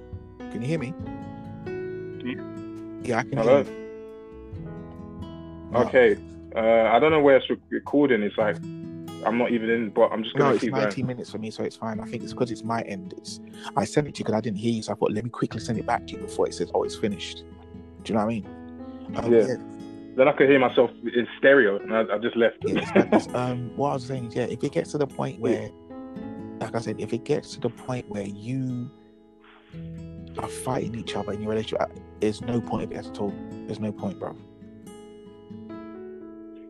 Can 0.52 0.62
you 0.62 0.68
hear 0.68 0.78
me? 0.78 0.94
Yeah, 3.02 3.18
I 3.18 3.22
can 3.24 3.38
Hello. 3.38 3.64
hear 3.64 3.72
you. 3.72 5.70
No. 5.72 5.78
Okay. 5.80 6.16
Uh, 6.54 6.92
I 6.94 7.00
don't 7.00 7.10
know 7.10 7.20
where 7.20 7.38
it's 7.38 7.50
rec- 7.50 7.58
recording. 7.72 8.22
It's 8.22 8.38
like 8.38 8.56
I'm 9.26 9.36
not 9.36 9.50
even 9.50 9.68
in, 9.70 9.90
but 9.90 10.12
I'm 10.12 10.22
just 10.22 10.36
No, 10.36 10.44
gonna 10.44 10.54
it's 10.54 10.60
keep 10.62 10.70
90 10.70 10.94
going. 11.02 11.06
minutes 11.08 11.32
for 11.32 11.38
me, 11.38 11.50
so 11.50 11.64
it's 11.64 11.74
fine. 11.74 11.98
I 11.98 12.04
think 12.04 12.22
it's 12.22 12.32
because 12.32 12.52
it's 12.52 12.62
my 12.62 12.82
end. 12.82 13.14
It's 13.18 13.40
I 13.76 13.84
sent 13.84 14.06
it 14.06 14.14
to 14.14 14.20
you 14.20 14.24
because 14.26 14.38
I 14.38 14.40
didn't 14.42 14.58
hear 14.58 14.70
you, 14.72 14.82
so 14.84 14.92
I 14.92 14.94
thought 14.94 15.10
let 15.10 15.24
me 15.24 15.30
quickly 15.30 15.58
send 15.58 15.76
it 15.80 15.86
back 15.86 16.06
to 16.06 16.12
you 16.14 16.20
before 16.20 16.46
it 16.46 16.54
says, 16.54 16.70
"Oh, 16.72 16.84
it's 16.84 16.94
finished." 16.94 17.38
Do 18.04 18.12
you 18.12 18.14
know 18.14 18.24
what 18.26 18.30
I 18.30 18.34
mean? 18.34 18.46
Um, 19.16 19.32
Yeah. 19.32 19.38
yeah, 19.48 19.56
Then 20.16 20.28
I 20.28 20.32
could 20.34 20.48
hear 20.48 20.60
myself 20.60 20.92
in 21.02 21.26
stereo, 21.38 21.80
and 21.80 21.92
I, 21.92 22.02
I 22.14 22.18
just 22.18 22.36
left. 22.36 22.58
yeah, 22.64 22.84
it's 23.12 23.26
um, 23.34 23.72
what 23.76 23.90
I 23.90 23.94
was 23.94 24.06
saying 24.06 24.26
is, 24.26 24.36
yeah, 24.36 24.44
if 24.44 24.62
it 24.62 24.70
gets 24.70 24.92
to 24.92 24.98
the 24.98 25.06
point 25.08 25.40
where, 25.40 25.68
like 26.60 26.76
I 26.76 26.78
said, 26.78 27.00
if 27.00 27.12
it 27.12 27.24
gets 27.24 27.54
to 27.54 27.60
the 27.60 27.70
point 27.70 28.08
where 28.08 28.22
you 28.22 28.88
are 30.38 30.48
fighting 30.48 30.94
each 30.96 31.14
other 31.16 31.32
in 31.32 31.40
your 31.40 31.50
relationship, 31.50 31.80
uh, 31.80 32.00
there's 32.20 32.40
no 32.42 32.60
point 32.60 32.84
of 32.84 32.92
it 32.92 33.06
at 33.06 33.18
all. 33.18 33.32
There's 33.66 33.80
no 33.80 33.92
point, 33.92 34.18
bro. 34.18 34.36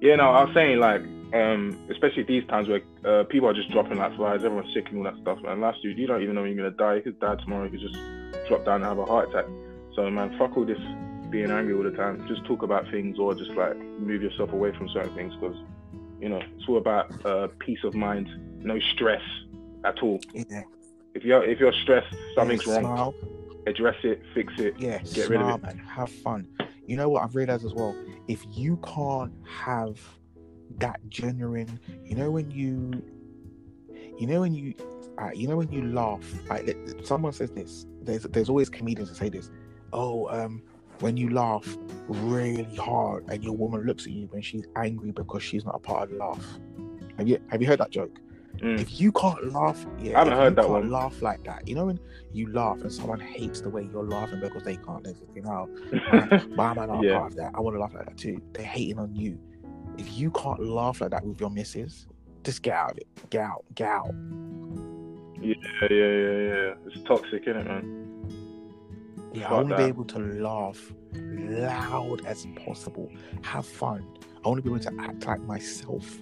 Yeah, 0.01 0.17
no, 0.17 0.31
I 0.31 0.45
was 0.45 0.55
saying 0.55 0.79
like, 0.79 1.01
um, 1.33 1.79
especially 1.91 2.25
these 2.25 2.47
times 2.47 2.69
where 2.69 2.83
uh, 3.05 3.25
people 3.25 3.49
are 3.49 3.55
just 3.55 3.71
dropping 3.71 3.99
like 3.99 4.15
flies, 4.17 4.45
everyone's 4.45 4.73
sick 4.75 4.89
and 4.89 4.99
all 4.99 5.05
that 5.05 5.21
stuff. 5.23 5.39
And 5.47 5.61
last 5.61 5.83
year, 5.83 5.93
you 5.93 6.07
don't 6.07 6.23
even 6.23 6.35
know 6.35 6.43
when 6.43 6.55
you're 6.55 6.71
gonna 6.71 6.77
die. 6.77 6.97
You 6.97 7.03
could 7.03 7.21
die 7.21 7.37
tomorrow. 7.37 7.65
You 7.65 7.71
could 7.71 7.81
just 7.81 7.99
drop 8.49 8.65
down 8.65 8.77
and 8.77 8.85
have 8.85 8.99
a 8.99 9.07
heart 9.07 9.31
attack. 9.31 9.47
So 9.95 10.11
man, 10.11 10.37
fuck 10.39 10.57
all 10.57 10.67
this 10.67 10.79
being 11.31 11.51
angry 11.51 11.75
all 11.75 11.83
the 11.83 11.91
time. 11.91 12.27
Just 12.29 12.45
talk 12.45 12.63
about 12.63 12.91
things 12.91 13.19
or 13.19 13.35
just 13.35 13.51
like 13.53 13.77
move 13.77 14.23
yourself 14.23 14.53
away 14.53 14.73
from 14.77 14.89
certain 14.91 15.15
things 15.15 15.35
because 15.35 15.57
you 16.21 16.29
know 16.29 16.39
it's 16.39 16.69
all 16.69 16.79
about 16.79 17.25
uh, 17.25 17.49
peace 17.59 17.83
of 17.85 17.95
mind, 17.95 18.29
no 18.63 18.79
stress 18.79 19.23
at 19.85 20.03
all. 20.03 20.21
Yeah. 20.33 20.63
If 21.15 21.25
you're 21.25 21.45
if 21.45 21.61
you're 21.61 21.73
stressed, 21.83 22.15
something's 22.35 22.67
yeah, 22.67 22.75
wrong. 22.75 22.83
Smile. 22.83 23.15
Address 23.67 23.97
it, 24.03 24.23
fix 24.35 24.53
it. 24.59 24.75
Yeah, 24.79 24.99
Get 24.99 25.31
rid 25.31 25.41
of 25.41 25.47
smile, 25.47 25.55
it. 25.57 25.63
man. 25.63 25.79
Have 25.79 26.11
fun. 26.11 26.47
You 26.87 26.97
know 26.97 27.09
what 27.09 27.23
I've 27.23 27.35
realized 27.35 27.65
as 27.65 27.73
well? 27.73 27.97
If 28.29 28.45
you 28.51 28.79
can't 28.85 29.33
have 29.49 29.99
that 30.79 31.01
genuine, 31.09 31.81
you 32.05 32.15
know 32.15 32.31
when 32.31 32.51
you, 32.51 33.03
you 34.19 34.27
know 34.27 34.41
when 34.41 34.55
you, 34.55 34.75
uh, 35.17 35.31
you 35.33 35.49
know 35.49 35.57
when 35.57 35.73
you 35.73 35.87
laugh. 35.87 36.23
Like 36.49 36.77
someone 37.05 37.33
says 37.33 37.53
this. 37.53 37.87
There's 38.03 38.25
there's 38.25 38.51
always 38.51 38.69
comedians 38.69 39.09
that 39.09 39.17
say 39.17 39.31
this. 39.31 39.51
Oh, 39.95 40.29
um, 40.29 40.63
when 41.01 41.17
you 41.17 41.31
laugh 41.31 41.77
really 42.09 42.65
hard 42.77 43.25
and 43.29 43.43
your 43.43 43.57
woman 43.57 43.83
looks 43.87 44.07
at 44.07 44.13
you 44.13 44.27
when 44.27 44.43
she's 44.43 44.67
angry 44.77 45.11
because 45.11 45.43
she's 45.43 45.65
not 45.65 45.77
a 45.77 45.79
part 45.79 46.05
of 46.05 46.11
the 46.11 46.17
laugh. 46.17 46.45
Have 47.17 47.29
you 47.29 47.41
have 47.49 47.63
you 47.63 47.69
heard 47.69 47.81
that 47.81 47.91
joke? 47.91 48.19
Mm. 48.59 48.81
If 48.81 49.01
you 49.01 49.13
can't 49.13 49.53
laugh, 49.53 49.85
yeah, 49.99 50.15
I 50.17 50.19
haven't 50.21 50.33
if 50.35 50.39
heard 50.39 50.51
you 50.51 50.55
that 50.57 50.63
can't 50.63 50.71
one. 50.71 50.91
Laugh 50.91 51.21
like 51.23 51.45
that, 51.45 51.67
you 51.69 51.75
know 51.75 51.87
when 51.87 51.99
you 52.33 52.53
laugh 52.53 52.81
and 52.81 52.93
someone 52.93 53.21
hates 53.21 53.61
the 53.61 53.69
way 53.69 53.89
you're 53.93 54.05
laughing 54.05 54.41
because 54.41 54.63
they 54.63 54.77
can't. 54.77 55.03
They're 55.05 55.13
thinking, 55.13 55.47
"Oh, 55.47 55.69
but 56.57 56.63
I'm 56.63 56.77
not 56.89 57.03
Yeah. 57.03 57.19
part 57.19 57.33
of 57.33 57.37
that. 57.39 57.53
I 57.55 57.61
want 57.61 57.77
to 57.77 57.81
laugh 57.81 57.95
like 57.95 58.07
that 58.07 58.17
too." 58.17 58.41
They're 58.53 58.65
hating 58.65 58.99
on 58.99 59.15
you. 59.15 59.39
If 59.99 60.17
you 60.19 60.31
can't 60.31 60.61
laugh 60.65 61.01
like 61.01 61.11
that 61.11 61.25
with 61.27 61.41
your 61.41 61.51
missus, 61.51 62.07
just 62.43 62.63
get 62.63 62.75
out 62.75 62.93
of 62.93 62.99
it. 62.99 63.07
Get 63.31 63.43
out. 63.43 63.65
Get 63.75 63.89
out. 63.89 64.15
yeah, 65.41 65.55
yeah, 65.83 65.89
yeah, 65.91 66.39
yeah. 66.47 66.75
It's 66.87 67.03
toxic, 67.05 67.43
isn't 67.47 67.57
it, 67.61 67.67
man? 67.67 68.01
Yeah, 69.33 69.49
I 69.51 69.55
want 69.55 69.69
to 69.71 69.77
be 69.77 69.83
able 69.85 70.05
to 70.05 70.19
laugh 70.21 70.93
loud 71.15 72.25
as 72.25 72.47
possible. 72.65 73.11
Have 73.43 73.67
fun. 73.67 74.07
I 74.45 74.49
want 74.49 74.59
to 74.59 74.63
be 74.63 74.71
able 74.75 74.81
to 74.85 74.93
act 75.01 75.27
like 75.27 75.41
myself. 75.41 76.19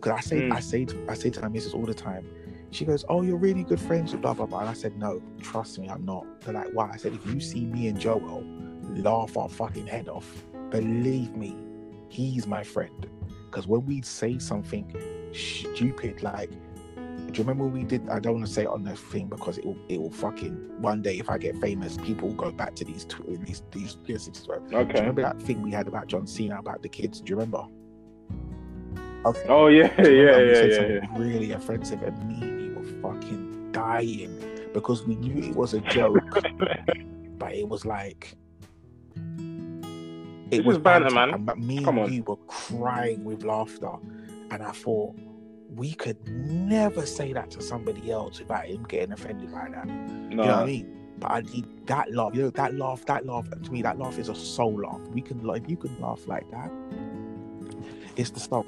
Because 0.00 0.12
I 0.16 0.20
say, 0.20 0.36
Mm. 0.42 0.52
I 0.52 0.60
say, 0.60 0.84
to, 0.86 0.96
I 1.10 1.14
say 1.14 1.30
to 1.30 1.40
my 1.42 1.48
missus 1.48 1.74
all 1.74 1.84
the 1.84 1.94
time. 1.94 2.26
She 2.72 2.84
goes, 2.84 3.04
"Oh, 3.08 3.22
you're 3.22 3.36
really 3.36 3.64
good 3.64 3.80
friends 3.80 4.12
with 4.12 4.22
blah 4.22 4.32
blah 4.32 4.46
blah." 4.46 4.60
And 4.60 4.68
I 4.68 4.72
said, 4.74 4.96
"No, 4.96 5.20
trust 5.40 5.78
me, 5.78 5.88
I'm 5.88 6.04
not." 6.04 6.24
They're 6.42 6.54
like, 6.54 6.68
"Why?" 6.72 6.88
I 6.92 6.96
said, 6.96 7.12
"If 7.12 7.26
you 7.26 7.40
see 7.40 7.66
me 7.66 7.88
and 7.88 7.98
Joel 7.98 8.44
laugh 8.94 9.36
our 9.36 9.48
fucking 9.48 9.88
head 9.88 10.08
off, 10.08 10.44
believe 10.70 11.36
me, 11.36 11.56
he's 12.08 12.46
my 12.46 12.62
friend." 12.62 13.06
Because 13.50 13.66
when 13.66 13.84
we 13.86 14.00
say 14.02 14.38
something 14.38 14.86
stupid 15.32 16.22
like 16.22 16.50
do 17.32 17.36
you 17.38 17.44
remember 17.44 17.64
when 17.64 17.72
we 17.74 17.84
did? 17.84 18.08
I 18.08 18.18
don't 18.18 18.34
want 18.34 18.46
to 18.46 18.52
say 18.52 18.62
it 18.62 18.68
on 18.68 18.82
the 18.82 18.96
thing 18.96 19.28
because 19.28 19.58
it 19.58 19.64
will, 19.64 19.76
it 19.88 20.00
will 20.00 20.10
fucking 20.10 20.52
one 20.80 21.00
day 21.02 21.18
if 21.18 21.30
I 21.30 21.38
get 21.38 21.56
famous, 21.58 21.96
people 21.98 22.28
will 22.28 22.34
go 22.34 22.50
back 22.50 22.74
to 22.76 22.84
these 22.84 23.04
tw- 23.04 23.24
these 23.44 23.62
these 23.70 23.98
these. 24.04 24.28
Do 24.28 24.52
you 24.70 24.76
Okay. 24.78 24.98
remember 25.00 25.22
that 25.22 25.40
thing 25.40 25.62
we 25.62 25.70
had 25.70 25.86
about 25.86 26.08
John 26.08 26.26
Cena 26.26 26.58
about 26.58 26.82
the 26.82 26.88
kids? 26.88 27.20
Do 27.20 27.30
you 27.30 27.36
remember? 27.36 27.64
Okay. 29.24 29.44
Oh 29.48 29.66
yeah, 29.66 29.92
yeah, 29.98 30.08
yeah, 30.08 30.38
yeah, 30.38 30.86
yeah. 30.86 31.18
Really 31.18 31.52
offensive, 31.52 32.02
and 32.02 32.18
me 32.26 32.40
and 32.40 32.62
you 32.62 32.74
were 32.74 33.14
fucking 33.14 33.72
dying 33.72 34.34
because 34.72 35.06
we 35.06 35.16
knew 35.16 35.50
it 35.50 35.54
was 35.54 35.74
a 35.74 35.80
joke, 35.80 36.24
but 37.38 37.52
it 37.52 37.68
was 37.68 37.84
like. 37.84 38.36
It 40.50 40.58
This 40.58 40.66
was 40.66 40.78
banter, 40.78 41.10
man. 41.10 41.44
But 41.44 41.58
me 41.58 41.84
Come 41.84 41.98
and 41.98 42.06
on. 42.06 42.12
you 42.12 42.24
were 42.24 42.36
crying 42.48 43.22
with 43.24 43.44
laughter, 43.44 43.92
and 44.50 44.62
I 44.62 44.72
thought 44.72 45.14
we 45.76 45.92
could 45.92 46.26
never 46.28 47.06
say 47.06 47.32
that 47.32 47.50
to 47.52 47.62
somebody 47.62 48.10
else 48.10 48.40
without 48.40 48.66
him 48.66 48.82
getting 48.84 49.12
offended 49.12 49.52
by 49.52 49.68
that. 49.70 49.86
No, 49.86 50.30
You 50.30 50.36
know 50.36 50.42
what 50.44 50.54
I 50.54 50.66
mean? 50.66 50.96
But 51.18 51.30
I 51.30 51.40
need 51.42 51.86
that 51.86 52.12
laugh. 52.12 52.34
You 52.34 52.42
know 52.42 52.50
that 52.50 52.74
laugh. 52.74 53.04
That 53.04 53.26
laugh 53.26 53.48
to 53.50 53.70
me. 53.70 53.82
That 53.82 53.98
laugh 53.98 54.18
is 54.18 54.28
a 54.28 54.34
soul 54.34 54.80
laugh. 54.80 55.00
We 55.12 55.20
can 55.20 55.48
if 55.50 55.68
you 55.68 55.76
can 55.76 56.00
laugh 56.00 56.26
like 56.26 56.50
that, 56.50 56.72
it's 58.16 58.30
the 58.30 58.40
stuff. 58.40 58.66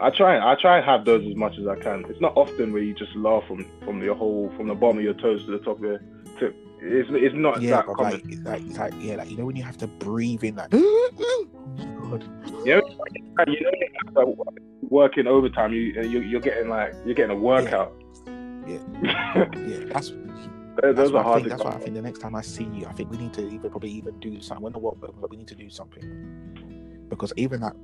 I 0.00 0.10
try. 0.10 0.38
I 0.38 0.54
try 0.60 0.78
and 0.78 0.86
have 0.86 1.04
those 1.04 1.26
as 1.26 1.36
much 1.36 1.58
as 1.58 1.66
I 1.66 1.76
can. 1.76 2.04
It's 2.08 2.20
not 2.20 2.32
often 2.36 2.72
where 2.72 2.82
you 2.82 2.94
just 2.94 3.14
laugh 3.14 3.44
from 3.46 3.64
from 3.84 4.02
your 4.02 4.14
whole 4.14 4.52
from 4.56 4.68
the 4.68 4.74
bottom 4.74 4.98
of 4.98 5.04
your 5.04 5.14
toes 5.14 5.44
to 5.46 5.52
the 5.52 5.58
top 5.58 5.78
of 5.78 5.84
your 5.84 5.98
tip. 6.38 6.56
It's 6.80 7.08
it's 7.12 7.34
not 7.34 7.62
Yeah, 7.62 7.76
that 7.76 7.86
common. 7.86 8.12
like, 8.12 8.24
it's 8.28 8.42
like 8.42 8.62
it's 8.66 8.78
like 8.78 8.94
yeah, 8.98 9.16
like 9.16 9.30
you 9.30 9.36
know 9.36 9.46
when 9.46 9.56
you 9.56 9.62
have 9.62 9.78
to 9.78 9.86
breathe 9.86 10.44
in 10.44 10.56
that. 10.56 10.72
my. 10.72 12.20
And 13.38 13.52
you 13.52 13.60
know, 13.62 14.26
you 14.26 14.36
working 14.88 15.26
overtime. 15.26 15.72
You 15.72 15.94
uh, 15.98 16.02
you 16.02 16.20
you're 16.20 16.40
getting 16.40 16.68
like 16.68 16.94
you're 17.04 17.14
getting 17.14 17.36
a 17.36 17.40
workout. 17.40 17.92
Yeah. 18.66 18.78
Yeah, 19.66 19.84
that's 19.92 20.12
those 20.82 20.96
that's 20.96 21.10
are 21.10 21.12
why 21.12 21.20
I 21.20 21.22
hard 21.22 21.42
think. 21.42 21.50
That's 21.50 21.64
why 21.64 21.72
I 21.72 21.78
think 21.78 21.94
the 21.94 22.02
next 22.02 22.20
time 22.20 22.34
I 22.34 22.40
see 22.40 22.64
you, 22.64 22.86
I 22.86 22.92
think 22.92 23.10
we 23.10 23.18
need 23.18 23.32
to 23.34 23.46
even 23.46 23.70
probably 23.70 23.90
even 23.90 24.18
do 24.20 24.40
something. 24.40 24.64
When 24.64 24.72
the 24.72 24.78
what, 24.78 25.00
but 25.00 25.30
we 25.30 25.36
need 25.36 25.48
to 25.48 25.54
do 25.54 25.68
something 25.70 27.06
because 27.08 27.32
even 27.36 27.60
that, 27.60 27.74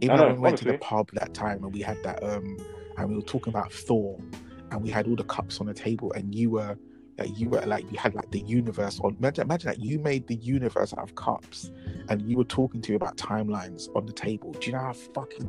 even 0.00 0.16
I 0.16 0.20
when 0.20 0.28
know, 0.28 0.34
we 0.34 0.40
went 0.40 0.58
to 0.58 0.64
the 0.64 0.78
pub 0.78 1.10
that 1.14 1.34
time 1.34 1.62
and 1.64 1.72
we 1.72 1.80
had 1.80 2.02
that 2.02 2.22
um, 2.22 2.56
and 2.96 3.08
we 3.08 3.16
were 3.16 3.22
talking 3.22 3.52
about 3.52 3.72
Thor, 3.72 4.18
and 4.70 4.82
we 4.82 4.90
had 4.90 5.06
all 5.06 5.16
the 5.16 5.24
cups 5.24 5.60
on 5.60 5.66
the 5.66 5.74
table, 5.74 6.12
and 6.12 6.34
you 6.34 6.50
were. 6.50 6.76
Like 7.18 7.38
you 7.38 7.50
were 7.50 7.60
like 7.66 7.90
you 7.92 7.98
had 7.98 8.14
like 8.14 8.30
the 8.30 8.40
universe 8.40 8.98
on. 9.00 9.14
Imagine, 9.18 9.44
imagine 9.44 9.68
that 9.68 9.78
you 9.80 9.98
made 9.98 10.26
the 10.26 10.36
universe 10.36 10.94
out 10.94 11.00
of 11.00 11.14
cups, 11.16 11.70
and 12.08 12.22
you 12.22 12.38
were 12.38 12.44
talking 12.44 12.80
to 12.80 12.92
you 12.92 12.96
about 12.96 13.18
timelines 13.18 13.94
on 13.94 14.06
the 14.06 14.12
table. 14.12 14.52
Do 14.52 14.66
you 14.66 14.72
know 14.72 14.78
how 14.78 14.94
fucking 14.94 15.46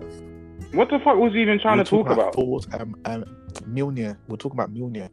What 0.73 0.89
the 0.89 0.99
fuck 0.99 1.15
was 1.15 1.31
he 1.31 1.41
even 1.43 1.59
trying 1.61 1.77
we 1.77 1.85
to 1.85 1.95
were 1.95 2.03
talk 2.03 2.07
talking 2.07 2.23
about? 2.23 2.35
Thor's, 2.35 2.67
um, 2.73 2.93
um, 3.05 3.23
Mjolnir. 3.69 4.17
We're 4.27 4.35
talking 4.35 4.59
about 4.59 4.73
Mjolnir. 4.73 5.09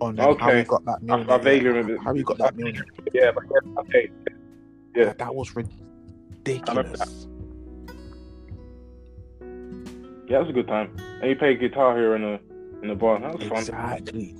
On 0.00 0.18
um, 0.18 0.38
how 0.38 0.46
we 0.46 0.60
Okay. 0.60 0.64
got 0.64 0.84
that 0.86 0.98
I, 1.02 1.04
Mjolnir. 1.04 1.30
I 1.30 1.38
vaguely 1.38 1.68
yeah, 1.68 1.74
remember. 1.76 1.98
How 2.02 2.12
we 2.14 2.22
got 2.22 2.38
that 2.38 2.56
Mjolnir. 2.56 2.82
Yeah, 3.12 3.32
but 3.34 3.44
yeah, 3.50 3.80
okay. 3.80 4.10
Yeah. 4.96 5.04
That, 5.06 5.18
that 5.18 5.34
was 5.34 5.54
ridiculous. 5.54 5.81
Yeah, 10.28 10.38
that 10.38 10.40
was 10.40 10.48
a 10.50 10.52
good 10.52 10.68
time. 10.68 10.96
And 11.20 11.30
you 11.30 11.36
played 11.36 11.60
guitar 11.60 11.96
here 11.96 12.14
in 12.16 12.22
the 12.22 12.40
in 12.82 12.88
the 12.88 12.94
bar. 12.94 13.20
That 13.20 13.38
was 13.38 13.48
fun. 13.48 13.58
Exactly. 13.58 14.34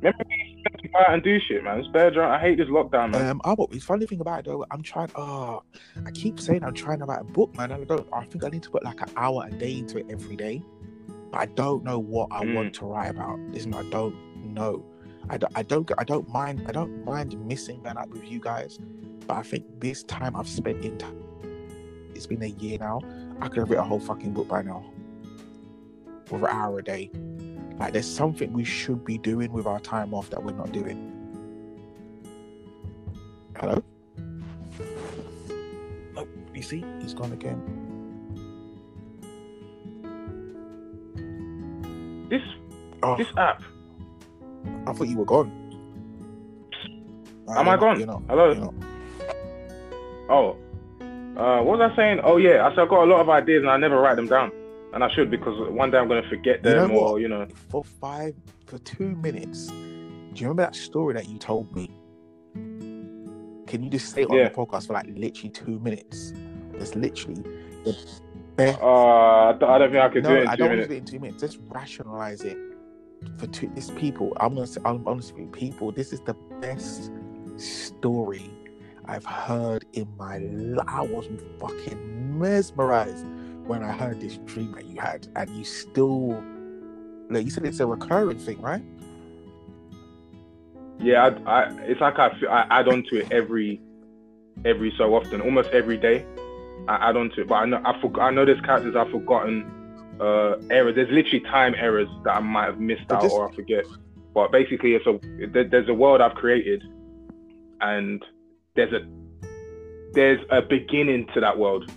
Remember 0.00 0.24
we 0.28 0.54
used 0.64 0.82
to 0.82 0.88
go 0.88 0.98
out 0.98 1.14
and 1.14 1.22
do 1.22 1.38
shit, 1.40 1.64
man. 1.64 1.78
It's 1.80 1.88
drunk. 1.88 2.16
I 2.18 2.38
hate 2.40 2.58
this 2.58 2.68
lockdown, 2.68 3.12
man. 3.12 3.40
Um, 3.44 3.56
but 3.56 3.70
the 3.70 3.78
funny 3.78 4.06
thing 4.06 4.20
about 4.20 4.40
it 4.40 4.44
though, 4.46 4.64
I'm 4.70 4.82
trying. 4.82 5.10
Oh, 5.14 5.62
I 6.04 6.10
keep 6.12 6.40
saying 6.40 6.64
I'm 6.64 6.74
trying 6.74 6.98
to 7.00 7.04
write 7.04 7.20
a 7.20 7.24
book, 7.24 7.54
man. 7.56 7.70
And 7.72 7.82
I 7.82 7.84
don't. 7.84 8.06
I 8.12 8.24
think 8.24 8.44
I 8.44 8.48
need 8.48 8.62
to 8.64 8.70
put 8.70 8.84
like 8.84 9.00
an 9.00 9.10
hour 9.16 9.46
a 9.46 9.50
day 9.52 9.78
into 9.78 9.98
it 9.98 10.06
every 10.10 10.36
day. 10.36 10.62
But 11.30 11.38
I 11.40 11.46
don't 11.46 11.84
know 11.84 11.98
what 11.98 12.28
I 12.30 12.44
Mm. 12.44 12.54
want 12.54 12.74
to 12.74 12.86
write 12.86 13.10
about. 13.10 13.38
Listen, 13.50 13.74
I 13.74 13.82
don't 13.90 14.14
know. 14.44 14.84
I 15.28 15.38
don't. 15.38 15.52
I 15.56 15.62
don't. 15.62 15.90
I 15.98 16.04
don't 16.04 16.28
mind. 16.28 16.64
I 16.68 16.72
don't 16.72 17.04
mind 17.04 17.38
missing 17.46 17.82
that 17.82 17.96
out 17.96 18.10
with 18.10 18.24
you 18.30 18.40
guys. 18.40 18.78
But 19.26 19.38
I 19.38 19.42
think 19.42 19.64
this 19.80 20.02
time 20.04 20.36
I've 20.36 20.48
spent 20.48 20.84
in 20.84 20.98
time. 20.98 21.16
It's 22.16 22.26
been 22.26 22.42
a 22.42 22.46
year 22.46 22.78
now. 22.78 23.00
I 23.40 23.48
could 23.48 23.58
have 23.58 23.70
written 23.70 23.84
a 23.84 23.88
whole 23.88 24.00
fucking 24.00 24.32
book 24.32 24.48
by 24.48 24.62
now. 24.62 24.84
With 26.30 26.42
an 26.42 26.48
hour 26.48 26.78
a 26.78 26.82
day. 26.82 27.10
Like 27.78 27.92
there's 27.92 28.10
something 28.10 28.52
we 28.52 28.64
should 28.64 29.04
be 29.04 29.18
doing 29.18 29.52
with 29.52 29.66
our 29.66 29.78
time 29.80 30.14
off 30.14 30.30
that 30.30 30.42
we're 30.42 30.52
not 30.52 30.72
doing. 30.72 31.12
Hello? 33.56 33.82
Oh, 36.16 36.26
you 36.54 36.62
see, 36.62 36.84
he's 37.00 37.14
gone 37.14 37.32
again. 37.32 37.60
this 42.30 42.42
Oh, 43.02 43.16
this 43.16 43.28
app. 43.36 43.62
I 44.86 44.92
thought 44.92 45.08
you 45.08 45.18
were 45.18 45.24
gone. 45.24 45.52
Am 47.48 47.68
I 47.68 47.76
gone? 47.76 48.00
Not. 48.04 48.22
Hello? 48.28 48.52
Not. 48.54 48.74
Oh, 50.28 50.56
uh, 51.36 51.60
what 51.62 51.78
was 51.78 51.90
I 51.92 51.96
saying? 51.96 52.20
Oh 52.24 52.36
yeah, 52.36 52.66
I 52.66 52.70
said 52.70 52.80
I've 52.80 52.88
got 52.88 53.04
a 53.04 53.10
lot 53.10 53.20
of 53.20 53.28
ideas 53.28 53.62
and 53.62 53.70
I 53.70 53.76
never 53.76 53.98
write 54.00 54.16
them 54.16 54.26
down, 54.26 54.50
and 54.94 55.04
I 55.04 55.08
should 55.14 55.30
because 55.30 55.54
one 55.70 55.90
day 55.90 55.98
I'm 55.98 56.08
gonna 56.08 56.28
forget 56.28 56.64
You 56.64 56.70
know 56.74 56.82
them 56.88 56.90
or 56.92 57.20
you 57.20 57.28
know. 57.28 57.46
For 57.68 57.84
five, 57.84 58.34
for 58.66 58.78
two 58.78 59.10
minutes. 59.16 59.66
Do 59.68 60.42
you 60.42 60.48
remember 60.48 60.62
that 60.64 60.74
story 60.76 61.14
that 61.14 61.28
you 61.28 61.38
told 61.38 61.74
me? 61.74 61.90
Can 63.66 63.82
you 63.82 63.90
just 63.90 64.12
say 64.12 64.22
it 64.22 64.30
on 64.30 64.36
Yeah. 64.36 64.48
the 64.48 64.54
podcast 64.54 64.86
for 64.86 64.92
like 64.92 65.06
literally 65.08 65.50
two 65.50 65.78
minutes? 65.80 66.32
It's 66.74 66.94
literally 66.94 67.42
the 67.84 67.96
best. 68.56 68.78
Uh, 68.80 68.86
I 68.86 69.52
don't 69.58 69.90
think 69.90 69.96
I 70.02 70.08
could 70.08 70.22
no, 70.24 70.30
do 70.30 70.36
it 70.42 70.48
I 70.48 70.56
don't 70.56 70.68
want 70.68 70.82
to 70.82 70.88
minutes. 70.88 70.88
do 70.88 70.94
it 70.94 70.98
in 70.98 71.04
two 71.04 71.18
minutes. 71.18 71.40
Just 71.42 71.58
rationalize 71.68 72.42
it 72.42 72.56
for 73.38 73.46
two. 73.48 73.70
This 73.74 73.90
people, 73.92 74.32
I'm 74.40 74.54
gonna 74.54 74.66
say, 74.66 74.80
I'm 74.84 75.06
honest 75.08 75.34
with 75.34 75.50
people. 75.52 75.90
This 75.90 76.12
is 76.12 76.20
the 76.20 76.34
best 76.60 77.10
story 77.56 78.50
I've 79.08 79.24
heard 79.24 79.84
in 79.92 80.08
my 80.16 80.38
life. 80.38 80.84
I 80.88 81.02
was 81.02 81.28
fucking 81.60 82.38
mesmerized 82.38 83.26
when 83.66 83.82
I 83.82 83.92
heard 83.92 84.20
this 84.20 84.36
dream 84.38 84.72
that 84.72 84.84
you 84.86 85.00
had, 85.00 85.26
and 85.36 85.48
you 85.50 85.64
still, 85.64 86.42
like 87.30 87.44
you 87.44 87.50
said, 87.50 87.64
it's 87.66 87.80
a 87.80 87.86
recurring 87.86 88.38
thing, 88.38 88.60
right? 88.60 88.82
Yeah, 90.98 91.30
I, 91.46 91.50
I, 91.64 91.72
it's 91.82 92.00
like 92.00 92.18
I, 92.18 92.38
feel- 92.38 92.48
I 92.50 92.66
add 92.70 92.88
on 92.88 93.02
to 93.10 93.20
it 93.20 93.30
every 93.32 93.80
every 94.64 94.92
so 94.96 95.14
often, 95.14 95.40
almost 95.40 95.68
every 95.70 95.98
day. 95.98 96.24
I 96.88 97.10
add 97.10 97.16
on 97.16 97.30
to 97.30 97.42
it, 97.42 97.48
but 97.48 97.56
I 97.56 97.64
know 97.66 97.82
I 97.84 98.00
forgot. 98.00 98.22
I 98.22 98.30
know 98.30 98.44
there's 98.44 98.60
characters 98.62 98.96
I've 98.96 99.10
forgotten. 99.10 99.72
Uh, 100.18 100.56
errors. 100.70 100.94
There's 100.94 101.10
literally 101.10 101.40
time 101.40 101.74
errors 101.76 102.08
that 102.24 102.36
I 102.36 102.40
might 102.40 102.64
have 102.64 102.80
missed 102.80 103.10
out 103.12 103.20
this- 103.20 103.32
or 103.32 103.50
I 103.50 103.54
forget. 103.54 103.84
But 104.32 104.50
basically, 104.50 104.94
it's 104.94 105.06
a 105.06 105.18
there- 105.48 105.64
there's 105.68 105.88
a 105.90 105.94
world 105.94 106.22
I've 106.22 106.34
created, 106.34 106.82
and 107.82 108.24
there's 108.76 108.92
a 108.92 109.06
there's 110.12 110.40
a 110.50 110.62
beginning 110.62 111.26
to 111.34 111.40
that 111.40 111.58
world 111.58 111.90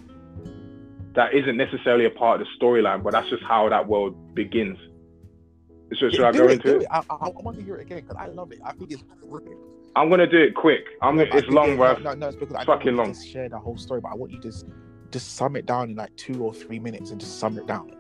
that 1.16 1.34
isn't 1.34 1.58
necessarily 1.58 2.06
a 2.06 2.10
part 2.10 2.42
of 2.42 2.48
the 2.48 2.66
storyline, 2.66 3.04
but 3.04 3.12
that's 3.12 3.30
just 3.30 3.44
how 3.44 3.70
that 3.70 3.88
world 3.88 4.36
begins. 4.36 4.78
So 5.98 6.10
should 6.10 6.22
I 6.22 6.32
go 6.32 6.46
it, 6.48 6.52
into 6.54 6.76
it? 6.78 6.82
it? 6.84 6.88
I, 6.92 7.00
I, 7.10 7.16
I, 7.16 7.30
want 7.30 7.58
to 7.58 7.64
hear 7.64 7.76
it 7.78 7.82
again 7.82 8.02
because 8.02 8.16
I 8.18 8.28
love 8.28 8.52
it. 8.52 8.60
I 8.64 8.74
think 8.74 8.92
it's 8.92 9.02
brilliant. 9.02 9.60
I'm 9.96 10.10
gonna 10.10 10.28
do 10.28 10.38
it 10.38 10.56
quick. 10.56 10.86
I'm 11.02 11.18
No, 11.18 11.24
it's 11.24 11.48
long, 11.48 11.78
bro. 11.78 11.98
No, 11.98 12.14
no, 12.14 12.28
it's 12.28 12.38
because 12.38 12.56
I 12.56 12.60
It's 12.60 12.68
don't 12.68 12.78
fucking 12.78 12.96
long. 12.96 13.14
to 13.14 13.20
share 13.20 13.50
the 13.50 13.58
whole 13.58 13.78
story, 13.78 14.00
but 14.02 14.10
I 14.10 14.16
want 14.16 14.32
you 14.32 14.40
to 14.40 14.48
just 14.48 14.66
just 15.12 15.36
sum 15.36 15.56
it 15.56 15.66
down 15.66 15.90
in 15.90 15.96
like 15.96 16.16
two 16.16 16.44
or 16.44 16.54
three 16.54 16.80
minutes 16.80 17.10
and 17.10 17.20
just 17.20 17.40
sum 17.40 17.58
it 17.58 17.66
down. 17.66 17.92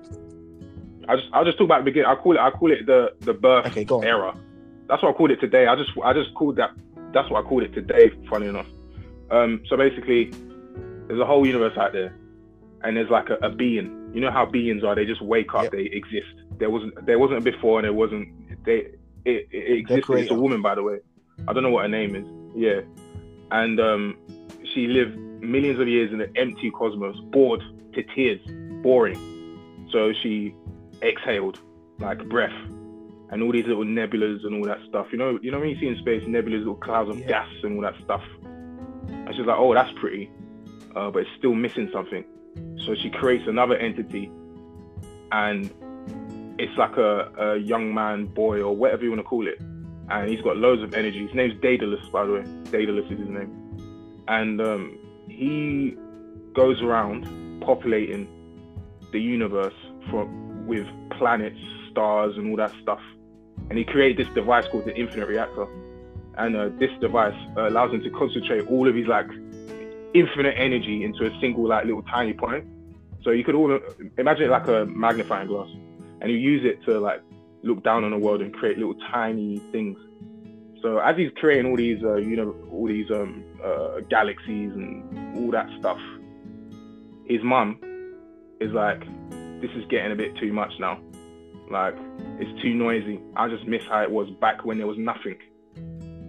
I 1.07 1.15
just 1.15 1.27
I'll 1.33 1.43
just 1.45 1.57
talk 1.57 1.65
about 1.65 1.79
the 1.79 1.85
beginning. 1.85 2.07
I 2.07 2.15
call 2.15 2.35
it 2.35 2.39
I 2.39 2.51
call 2.51 2.71
it 2.71 2.85
the 2.85 3.13
the 3.21 3.33
birth 3.33 3.65
Okay, 3.75 3.87
era. 4.05 4.37
That's 4.87 5.01
what 5.01 5.15
I 5.15 5.17
called 5.17 5.31
it 5.31 5.39
today. 5.41 5.65
I 5.65 5.75
just 5.75 5.91
I 6.03 6.13
just 6.13 6.33
called 6.35 6.57
that. 6.57 6.71
That's 7.13 7.29
what 7.29 7.43
I 7.43 7.47
called 7.47 7.63
it 7.63 7.73
today. 7.73 8.11
Funny 8.29 8.47
enough. 8.47 8.67
Um, 9.31 9.63
so 9.67 9.77
basically, 9.77 10.31
there's 11.07 11.19
a 11.19 11.25
whole 11.25 11.45
universe 11.45 11.77
out 11.77 11.93
there, 11.93 12.13
and 12.83 12.97
there's 12.97 13.09
like 13.09 13.29
a, 13.29 13.35
a 13.45 13.49
being. 13.49 14.11
You 14.13 14.21
know 14.21 14.31
how 14.31 14.45
beings 14.45 14.83
are? 14.83 14.95
They 14.95 15.05
just 15.05 15.21
wake 15.21 15.53
up. 15.53 15.63
Yep. 15.63 15.71
They 15.71 15.83
exist. 15.83 16.27
There 16.57 16.69
wasn't 16.69 17.05
there 17.05 17.19
wasn't 17.19 17.39
a 17.39 17.51
before, 17.51 17.79
and 17.79 17.85
there 17.85 17.93
wasn't 17.93 18.65
they. 18.65 18.91
It, 19.25 19.47
it, 19.51 19.51
it 19.51 19.77
existed. 19.79 20.17
It's 20.17 20.31
a 20.31 20.35
woman, 20.35 20.61
by 20.61 20.75
the 20.75 20.83
way. 20.83 20.99
I 21.47 21.53
don't 21.53 21.63
know 21.63 21.69
what 21.69 21.83
her 21.83 21.89
name 21.89 22.15
is. 22.15 22.25
Yeah, 22.55 22.81
and 23.51 23.79
um, 23.79 24.17
she 24.73 24.87
lived 24.87 25.17
millions 25.41 25.79
of 25.79 25.87
years 25.87 26.11
in 26.11 26.21
an 26.21 26.31
empty 26.35 26.71
cosmos, 26.71 27.17
bored 27.31 27.61
to 27.93 28.03
tears, 28.15 28.39
boring. 28.81 29.87
So 29.91 30.13
she 30.21 30.53
exhaled 31.01 31.59
like 31.99 32.27
breath 32.29 32.53
and 33.31 33.43
all 33.43 33.51
these 33.51 33.65
little 33.65 33.83
nebulas 33.85 34.43
and 34.45 34.55
all 34.55 34.65
that 34.65 34.79
stuff. 34.87 35.07
You 35.11 35.17
know, 35.17 35.39
you 35.41 35.51
know 35.51 35.59
when 35.59 35.69
you 35.69 35.79
see 35.79 35.87
in 35.87 35.97
space 35.99 36.23
nebulas, 36.23 36.59
little 36.59 36.75
clouds 36.75 37.09
of 37.09 37.19
Yeah. 37.19 37.27
gas 37.27 37.49
and 37.63 37.75
all 37.75 37.81
that 37.83 37.95
stuff. 38.03 38.23
And 39.07 39.35
she's 39.35 39.45
like, 39.45 39.57
oh, 39.57 39.73
that's 39.73 39.91
pretty, 39.99 40.31
uh, 40.95 41.09
but 41.11 41.19
it's 41.23 41.29
still 41.37 41.53
missing 41.53 41.89
something. 41.93 42.23
So 42.85 42.95
she 42.95 43.09
creates 43.09 43.47
another 43.47 43.75
entity, 43.77 44.31
and 45.31 45.69
it's 46.59 46.77
like 46.77 46.97
a, 46.97 47.31
a 47.37 47.57
young 47.57 47.93
man, 47.93 48.25
boy, 48.25 48.61
or 48.61 48.75
whatever 48.75 49.03
you 49.03 49.09
want 49.09 49.19
to 49.19 49.23
call 49.23 49.47
it. 49.47 49.59
And 50.09 50.29
he's 50.29 50.41
got 50.41 50.57
loads 50.57 50.81
of 50.81 50.93
energy. 50.95 51.25
His 51.25 51.35
name's 51.35 51.59
Daedalus, 51.61 52.01
by 52.11 52.25
the 52.25 52.33
way. 52.33 52.43
Daedalus 52.71 53.05
is 53.11 53.19
his 53.19 53.29
name. 53.29 54.23
And 54.27 54.59
um, 54.59 54.97
he 55.27 55.95
goes 56.53 56.81
around 56.81 57.61
populating 57.61 58.27
the 59.11 59.19
universe 59.21 59.73
from 60.09 60.65
with 60.67 60.87
planets, 61.17 61.59
stars, 61.91 62.35
and 62.37 62.49
all 62.49 62.57
that 62.57 62.73
stuff. 62.81 63.01
And 63.69 63.77
he 63.77 63.83
created 63.83 64.25
this 64.25 64.33
device 64.33 64.67
called 64.67 64.85
the 64.85 64.95
Infinite 64.95 65.27
Reactor. 65.27 65.67
And 66.37 66.55
uh, 66.55 66.69
this 66.79 66.91
device 67.01 67.35
uh, 67.57 67.69
allows 67.69 67.93
him 67.93 68.01
to 68.03 68.09
concentrate 68.09 68.67
all 68.67 68.87
of 68.87 68.95
his 68.95 69.07
like 69.07 69.27
infinite 70.13 70.55
energy 70.57 71.03
into 71.03 71.25
a 71.25 71.39
single 71.39 71.67
like 71.67 71.85
little 71.85 72.03
tiny 72.03 72.33
point. 72.33 72.65
So 73.23 73.31
you 73.31 73.43
could 73.43 73.55
all 73.55 73.79
imagine 74.17 74.45
it 74.45 74.49
like 74.49 74.67
a 74.67 74.85
magnifying 74.85 75.47
glass, 75.47 75.69
and 76.21 76.31
you 76.31 76.37
use 76.37 76.65
it 76.65 76.83
to 76.85 76.99
like 76.99 77.21
look 77.63 77.83
down 77.83 78.03
on 78.03 78.11
the 78.11 78.17
world 78.17 78.41
and 78.41 78.53
create 78.53 78.77
little 78.77 78.95
tiny 79.11 79.57
things. 79.71 79.97
So 80.81 80.99
as 80.99 81.17
he's 81.17 81.31
creating 81.35 81.69
all 81.69 81.75
these, 81.75 82.01
uh, 82.01 82.15
you 82.15 82.37
know, 82.37 82.55
all 82.71 82.87
these 82.87 83.11
um, 83.11 83.43
uh, 83.63 83.99
galaxies 84.09 84.71
and 84.71 85.37
all 85.37 85.51
that 85.51 85.67
stuff, 85.79 85.99
his 87.25 87.43
mum 87.43 87.77
is 88.61 88.71
like, 88.71 89.01
"This 89.61 89.71
is 89.71 89.85
getting 89.89 90.13
a 90.13 90.15
bit 90.15 90.37
too 90.37 90.53
much 90.53 90.71
now. 90.79 90.99
Like, 91.69 91.95
it's 92.39 92.61
too 92.61 92.73
noisy. 92.73 93.19
I 93.35 93.47
just 93.47 93.65
miss 93.65 93.83
how 93.83 94.01
it 94.01 94.11
was 94.11 94.29
back 94.41 94.65
when 94.65 94.77
there 94.77 94.87
was 94.87 94.97
nothing." 94.97 95.37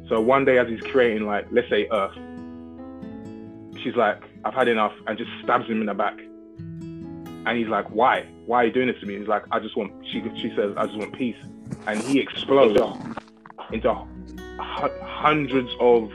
So 0.09 0.21
one 0.21 0.45
day, 0.45 0.59
as 0.59 0.69
he's 0.69 0.81
creating, 0.81 1.27
like, 1.27 1.47
let's 1.51 1.69
say 1.69 1.87
Earth, 1.91 2.15
she's 3.83 3.97
like, 3.97 4.23
"I've 4.45 4.55
had 4.55 4.69
enough," 4.69 4.93
and 5.07 5.17
just 5.17 5.31
stabs 5.43 5.67
him 5.67 5.81
in 5.81 5.87
the 5.87 5.95
back. 5.95 6.19
And 7.47 7.57
he's 7.57 7.69
like, 7.69 7.89
"Why? 7.91 8.27
Why 8.47 8.65
are 8.65 8.67
you 8.67 8.73
doing 8.73 8.89
this 8.89 9.01
to 9.01 9.07
me?" 9.07 9.19
He's 9.19 9.29
like, 9.29 9.45
"I 9.51 9.61
just 9.61 9.77
want." 9.77 9.93
She 10.07 10.23
she 10.37 10.55
says, 10.55 10.75
"I 10.77 10.87
just 10.87 10.99
want 10.99 11.13
peace," 11.13 11.37
and 11.87 12.01
he 12.01 12.21
explodes 12.21 12.79
into 13.73 13.95
hundreds 14.59 15.71
of 15.81 16.11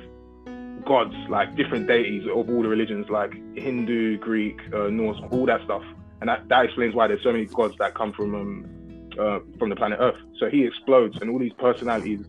gods, 0.85 1.15
like 1.29 1.55
different 1.55 1.87
deities 1.87 2.27
of 2.27 2.49
all 2.49 2.61
the 2.61 2.69
religions, 2.69 3.09
like 3.09 3.33
Hindu, 3.57 4.17
Greek, 4.19 4.59
uh, 4.73 4.87
Norse, 4.89 5.19
all 5.31 5.45
that 5.47 5.63
stuff. 5.63 5.83
And 6.21 6.29
that, 6.29 6.47
that 6.49 6.65
explains 6.65 6.93
why 6.95 7.07
there's 7.07 7.23
so 7.23 7.31
many 7.31 7.45
gods 7.45 7.75
that 7.79 7.95
come 7.95 8.13
from 8.13 8.35
um, 8.35 8.65
uh, 9.19 9.39
from 9.59 9.69
the 9.69 9.75
planet 9.75 9.99
Earth. 10.01 10.19
So 10.39 10.49
he 10.49 10.65
explodes, 10.65 11.17
and 11.21 11.29
all 11.29 11.39
these 11.39 11.53
personalities. 11.53 12.25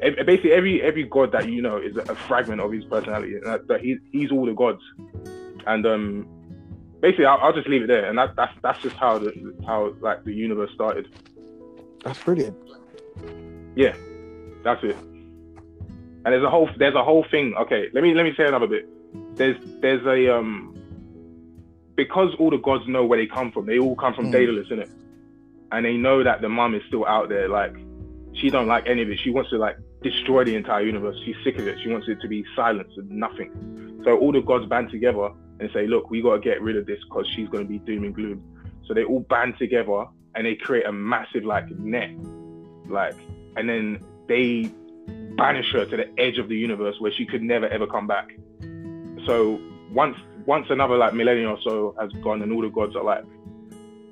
Basically, 0.00 0.52
every 0.52 0.82
every 0.82 1.04
god 1.04 1.32
that 1.32 1.48
you 1.48 1.62
know 1.62 1.78
is 1.78 1.96
a, 1.96 2.14
fragment 2.14 2.60
of 2.60 2.72
his 2.72 2.84
personality. 2.84 3.34
And 3.36 3.46
that, 3.46 3.68
that 3.68 3.80
he, 3.80 3.96
he's 4.12 4.30
all 4.30 4.44
the 4.44 4.52
gods. 4.52 4.82
And 5.66 5.86
um, 5.86 6.26
basically, 7.00 7.26
I'll, 7.26 7.38
I'll 7.38 7.52
just 7.52 7.68
leave 7.68 7.82
it 7.82 7.86
there. 7.86 8.08
And 8.08 8.18
that, 8.18 8.36
that's 8.36 8.52
that's 8.62 8.82
just 8.82 8.96
how 8.96 9.18
the 9.18 9.32
how 9.66 9.94
like 10.00 10.24
the 10.24 10.34
universe 10.34 10.70
started. 10.74 11.08
That's 12.04 12.18
brilliant. 12.22 12.56
Yeah, 13.76 13.94
that's 14.62 14.82
it. 14.84 14.96
And 14.96 16.32
there's 16.32 16.44
a 16.44 16.50
whole 16.50 16.68
there's 16.76 16.94
a 16.94 17.04
whole 17.04 17.24
thing. 17.30 17.54
Okay, 17.54 17.88
let 17.94 18.02
me 18.02 18.14
let 18.14 18.24
me 18.24 18.34
say 18.36 18.46
another 18.46 18.66
bit. 18.66 18.88
There's 19.36 19.56
there's 19.80 20.04
a 20.06 20.36
um 20.36 20.74
because 21.96 22.34
all 22.38 22.50
the 22.50 22.58
gods 22.58 22.86
know 22.88 23.04
where 23.04 23.18
they 23.18 23.26
come 23.26 23.52
from. 23.52 23.66
They 23.66 23.78
all 23.78 23.96
come 23.96 24.14
from 24.14 24.26
Mm. 24.26 24.32
Daedalus, 24.32 24.68
innit? 24.68 24.90
And 25.74 25.84
they 25.84 25.96
know 25.96 26.22
that 26.22 26.40
the 26.40 26.48
mum 26.48 26.74
is 26.74 26.82
still 26.88 27.04
out 27.04 27.28
there. 27.28 27.48
Like 27.48 27.74
she 28.34 28.48
don't 28.48 28.68
like 28.68 28.86
any 28.86 29.02
of 29.02 29.10
it. 29.10 29.18
She 29.22 29.30
wants 29.30 29.50
to 29.50 29.58
like 29.58 29.76
destroy 30.02 30.44
the 30.44 30.54
entire 30.54 30.82
universe. 30.84 31.16
She's 31.24 31.36
sick 31.42 31.58
of 31.58 31.66
it. 31.66 31.78
She 31.82 31.88
wants 31.88 32.08
it 32.08 32.20
to 32.20 32.28
be 32.28 32.44
silenced 32.54 32.96
and 32.96 33.10
nothing. 33.10 34.00
So 34.04 34.16
all 34.18 34.32
the 34.32 34.40
gods 34.40 34.66
band 34.66 34.90
together 34.90 35.30
and 35.60 35.70
say, 35.72 35.86
look, 35.86 36.10
we 36.10 36.22
got 36.22 36.34
to 36.34 36.40
get 36.40 36.62
rid 36.62 36.76
of 36.76 36.86
this 36.86 36.98
because 37.08 37.26
she's 37.34 37.48
going 37.48 37.64
to 37.64 37.68
be 37.68 37.78
doom 37.78 38.04
and 38.04 38.14
gloom. 38.14 38.42
So 38.86 38.94
they 38.94 39.04
all 39.04 39.20
band 39.20 39.54
together 39.58 40.06
and 40.34 40.46
they 40.46 40.54
create 40.56 40.86
a 40.86 40.92
massive 40.92 41.44
like 41.44 41.68
net, 41.70 42.10
like, 42.88 43.16
and 43.56 43.68
then 43.68 44.04
they 44.28 44.70
banish 45.36 45.72
her 45.72 45.86
to 45.86 45.96
the 45.96 46.20
edge 46.20 46.38
of 46.38 46.48
the 46.48 46.56
universe 46.56 46.96
where 46.98 47.12
she 47.12 47.24
could 47.24 47.42
never 47.42 47.68
ever 47.68 47.86
come 47.86 48.06
back. 48.06 48.28
So 49.26 49.60
once 49.90 50.16
once 50.46 50.66
another 50.70 50.96
like 50.96 51.14
millennia 51.14 51.48
or 51.48 51.58
so 51.62 51.94
has 51.98 52.10
gone 52.22 52.42
and 52.42 52.52
all 52.52 52.62
the 52.62 52.68
gods 52.68 52.94
are 52.96 53.04
like 53.04 53.24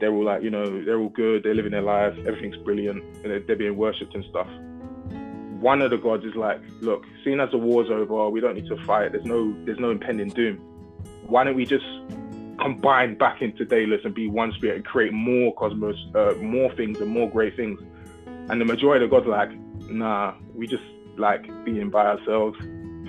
they're 0.03 0.13
all 0.13 0.25
like 0.25 0.43
you 0.43 0.51
know 0.51 0.85
they're 0.85 0.99
all 0.99 1.09
good 1.11 1.45
they're 1.45 1.55
living 1.55 1.71
their 1.71 1.81
lives 1.81 2.19
everything's 2.27 2.57
brilliant 2.57 3.01
and 3.23 3.25
they're, 3.25 3.41
they're 3.41 3.57
being 3.57 3.77
worshipped 3.77 4.15
and 4.15 4.25
stuff. 4.25 4.49
One 5.61 5.81
of 5.81 5.91
the 5.91 5.97
gods 5.97 6.25
is 6.25 6.35
like 6.35 6.61
look 6.81 7.05
seeing 7.23 7.39
as 7.39 7.53
the 7.53 7.59
war's 7.59 7.89
over 7.89 8.29
we 8.29 8.41
don't 8.41 8.57
need 8.57 8.67
to 8.67 8.77
fight 8.85 9.13
there's 9.13 9.25
no 9.25 9.55
there's 9.65 9.79
no 9.79 9.93
impending 9.93 10.29
doom. 10.31 10.57
Why 11.27 11.45
don't 11.45 11.55
we 11.55 11.65
just 11.65 11.85
combine 12.61 13.17
back 13.17 13.43
into 13.43 13.65
Daedalus 13.65 14.01
and 14.05 14.13
be 14.13 14.29
one 14.29 14.53
spirit 14.53 14.77
and 14.77 14.85
create 14.85 15.13
more 15.13 15.55
cosmos 15.55 15.97
uh, 16.17 16.35
more 16.43 16.75
things 16.75 17.01
and 17.01 17.09
more 17.09 17.31
great 17.31 17.55
things? 17.55 17.81
And 18.51 18.61
the 18.61 18.65
majority 18.65 19.05
of 19.05 19.11
the 19.11 19.17
gods 19.17 19.29
are 19.29 19.31
like 19.31 19.53
nah 19.89 20.35
we 20.53 20.67
just 20.67 20.83
like 21.17 21.47
being 21.65 21.91
by 21.91 22.07
ourselves. 22.07 22.59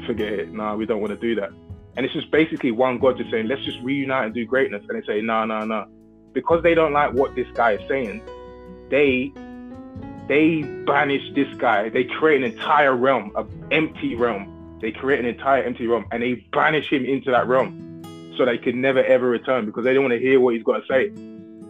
Forget 0.05 0.31
it. 0.33 0.53
Nah 0.53 0.75
we 0.75 0.85
don't 0.85 1.01
want 1.01 1.19
to 1.19 1.19
do 1.19 1.33
that. 1.41 1.49
And 1.95 2.05
it's 2.05 2.13
just 2.13 2.29
basically 2.29 2.71
one 2.71 2.99
God 2.99 3.17
just 3.17 3.31
saying, 3.31 3.47
let's 3.47 3.63
just 3.63 3.79
reunite 3.81 4.25
and 4.25 4.33
do 4.33 4.45
greatness. 4.45 4.83
And 4.89 5.01
they 5.01 5.05
say, 5.05 5.21
nah, 5.21 5.45
nah, 5.45 5.63
no. 5.63 5.85
Because 6.33 6.63
they 6.63 6.73
don't 6.73 6.93
like 6.93 7.13
what 7.13 7.35
this 7.35 7.47
guy 7.53 7.73
is 7.73 7.87
saying, 7.87 8.21
they 8.89 9.31
they 10.27 10.61
banish 10.85 11.33
this 11.35 11.53
guy. 11.57 11.89
They 11.89 12.05
create 12.05 12.43
an 12.43 12.51
entire 12.51 12.95
realm, 12.95 13.31
an 13.35 13.47
empty 13.71 14.15
realm. 14.15 14.79
They 14.81 14.91
create 14.91 15.19
an 15.19 15.25
entire 15.25 15.63
empty 15.63 15.87
realm 15.87 16.05
and 16.11 16.23
they 16.23 16.45
banish 16.51 16.91
him 16.91 17.05
into 17.05 17.31
that 17.31 17.47
realm 17.47 18.01
so 18.37 18.45
they 18.45 18.57
can 18.57 18.81
never 18.81 19.03
ever 19.03 19.29
return 19.29 19.65
because 19.65 19.83
they 19.83 19.93
don't 19.93 20.03
want 20.03 20.13
to 20.13 20.19
hear 20.19 20.39
what 20.39 20.55
he's 20.55 20.63
got 20.63 20.81
to 20.81 20.87
say. 20.87 21.11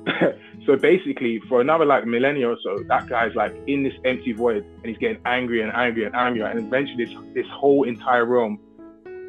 so 0.65 0.76
basically, 0.76 1.39
for 1.47 1.62
another 1.62 1.86
like 1.86 2.06
millennia 2.06 2.49
or 2.49 2.58
so, 2.63 2.84
that 2.88 3.08
guy's 3.08 3.36
like 3.36 3.54
in 3.67 3.84
this 3.84 3.93
empty 4.06 4.34
void 4.34 4.58
and 4.58 4.86
he's 4.86 4.97
getting 4.97 5.19
angry 5.26 5.62
and 5.62 5.71
angry 5.73 6.06
and 6.06 6.15
angrier. 6.15 6.45
And 6.45 6.60
eventually, 6.60 7.06
this, 7.06 7.15
this 7.34 7.47
whole 7.52 7.84
entire 7.84 8.26
realm 8.26 8.60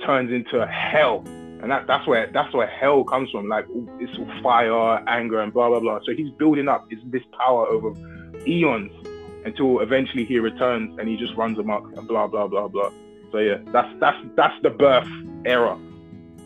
turns 0.04 0.32
into 0.32 0.66
hell, 0.66 1.24
and 1.64 1.72
that, 1.72 1.86
that's 1.86 2.06
where 2.06 2.30
that's 2.30 2.52
where 2.52 2.66
hell 2.66 3.04
comes 3.04 3.30
from. 3.30 3.48
Like 3.48 3.64
it's 3.98 4.12
fire, 4.42 5.02
anger, 5.08 5.40
and 5.40 5.50
blah 5.50 5.70
blah 5.70 5.80
blah. 5.80 6.00
So 6.04 6.12
he's 6.14 6.30
building 6.32 6.68
up 6.68 6.90
this, 6.90 6.98
this 7.06 7.22
power 7.38 7.66
over 7.66 7.94
eons 8.46 8.92
until 9.46 9.80
eventually 9.80 10.26
he 10.26 10.38
returns 10.38 10.98
and 10.98 11.08
he 11.08 11.16
just 11.16 11.34
runs 11.36 11.58
amok 11.58 11.84
and 11.96 12.06
blah 12.06 12.26
blah 12.26 12.46
blah 12.46 12.68
blah. 12.68 12.90
So 13.32 13.38
yeah, 13.38 13.56
that's 13.72 13.88
that's 13.98 14.18
that's 14.36 14.54
the 14.62 14.68
birth 14.68 15.08
era. 15.46 15.78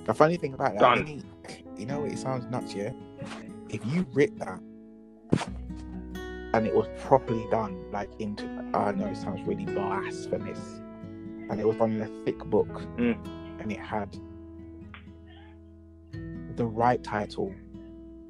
The 0.04 0.14
funny 0.14 0.36
thing 0.36 0.54
about 0.54 0.74
that, 0.74 0.80
Done. 0.80 1.24
You 1.76 1.86
know, 1.86 2.04
it 2.04 2.16
sounds 2.16 2.46
nuts, 2.46 2.72
yeah. 2.74 2.92
If 3.68 3.84
you 3.86 4.06
writ 4.12 4.38
that 4.38 4.60
and 6.54 6.64
it 6.66 6.74
was 6.74 6.86
properly 7.00 7.44
done, 7.50 7.90
like 7.90 8.08
into, 8.20 8.44
I 8.72 8.92
know 8.92 9.06
it 9.06 9.16
sounds 9.16 9.46
really 9.48 9.64
blasphemous, 9.64 10.80
and 11.50 11.60
it 11.60 11.66
was 11.66 11.76
done 11.76 11.92
in 11.92 12.02
a 12.02 12.24
thick 12.24 12.38
book, 12.46 12.68
Mm. 12.96 13.18
and 13.60 13.70
it 13.72 13.78
had 13.80 14.16
the 16.58 16.66
right 16.66 17.02
title. 17.02 17.54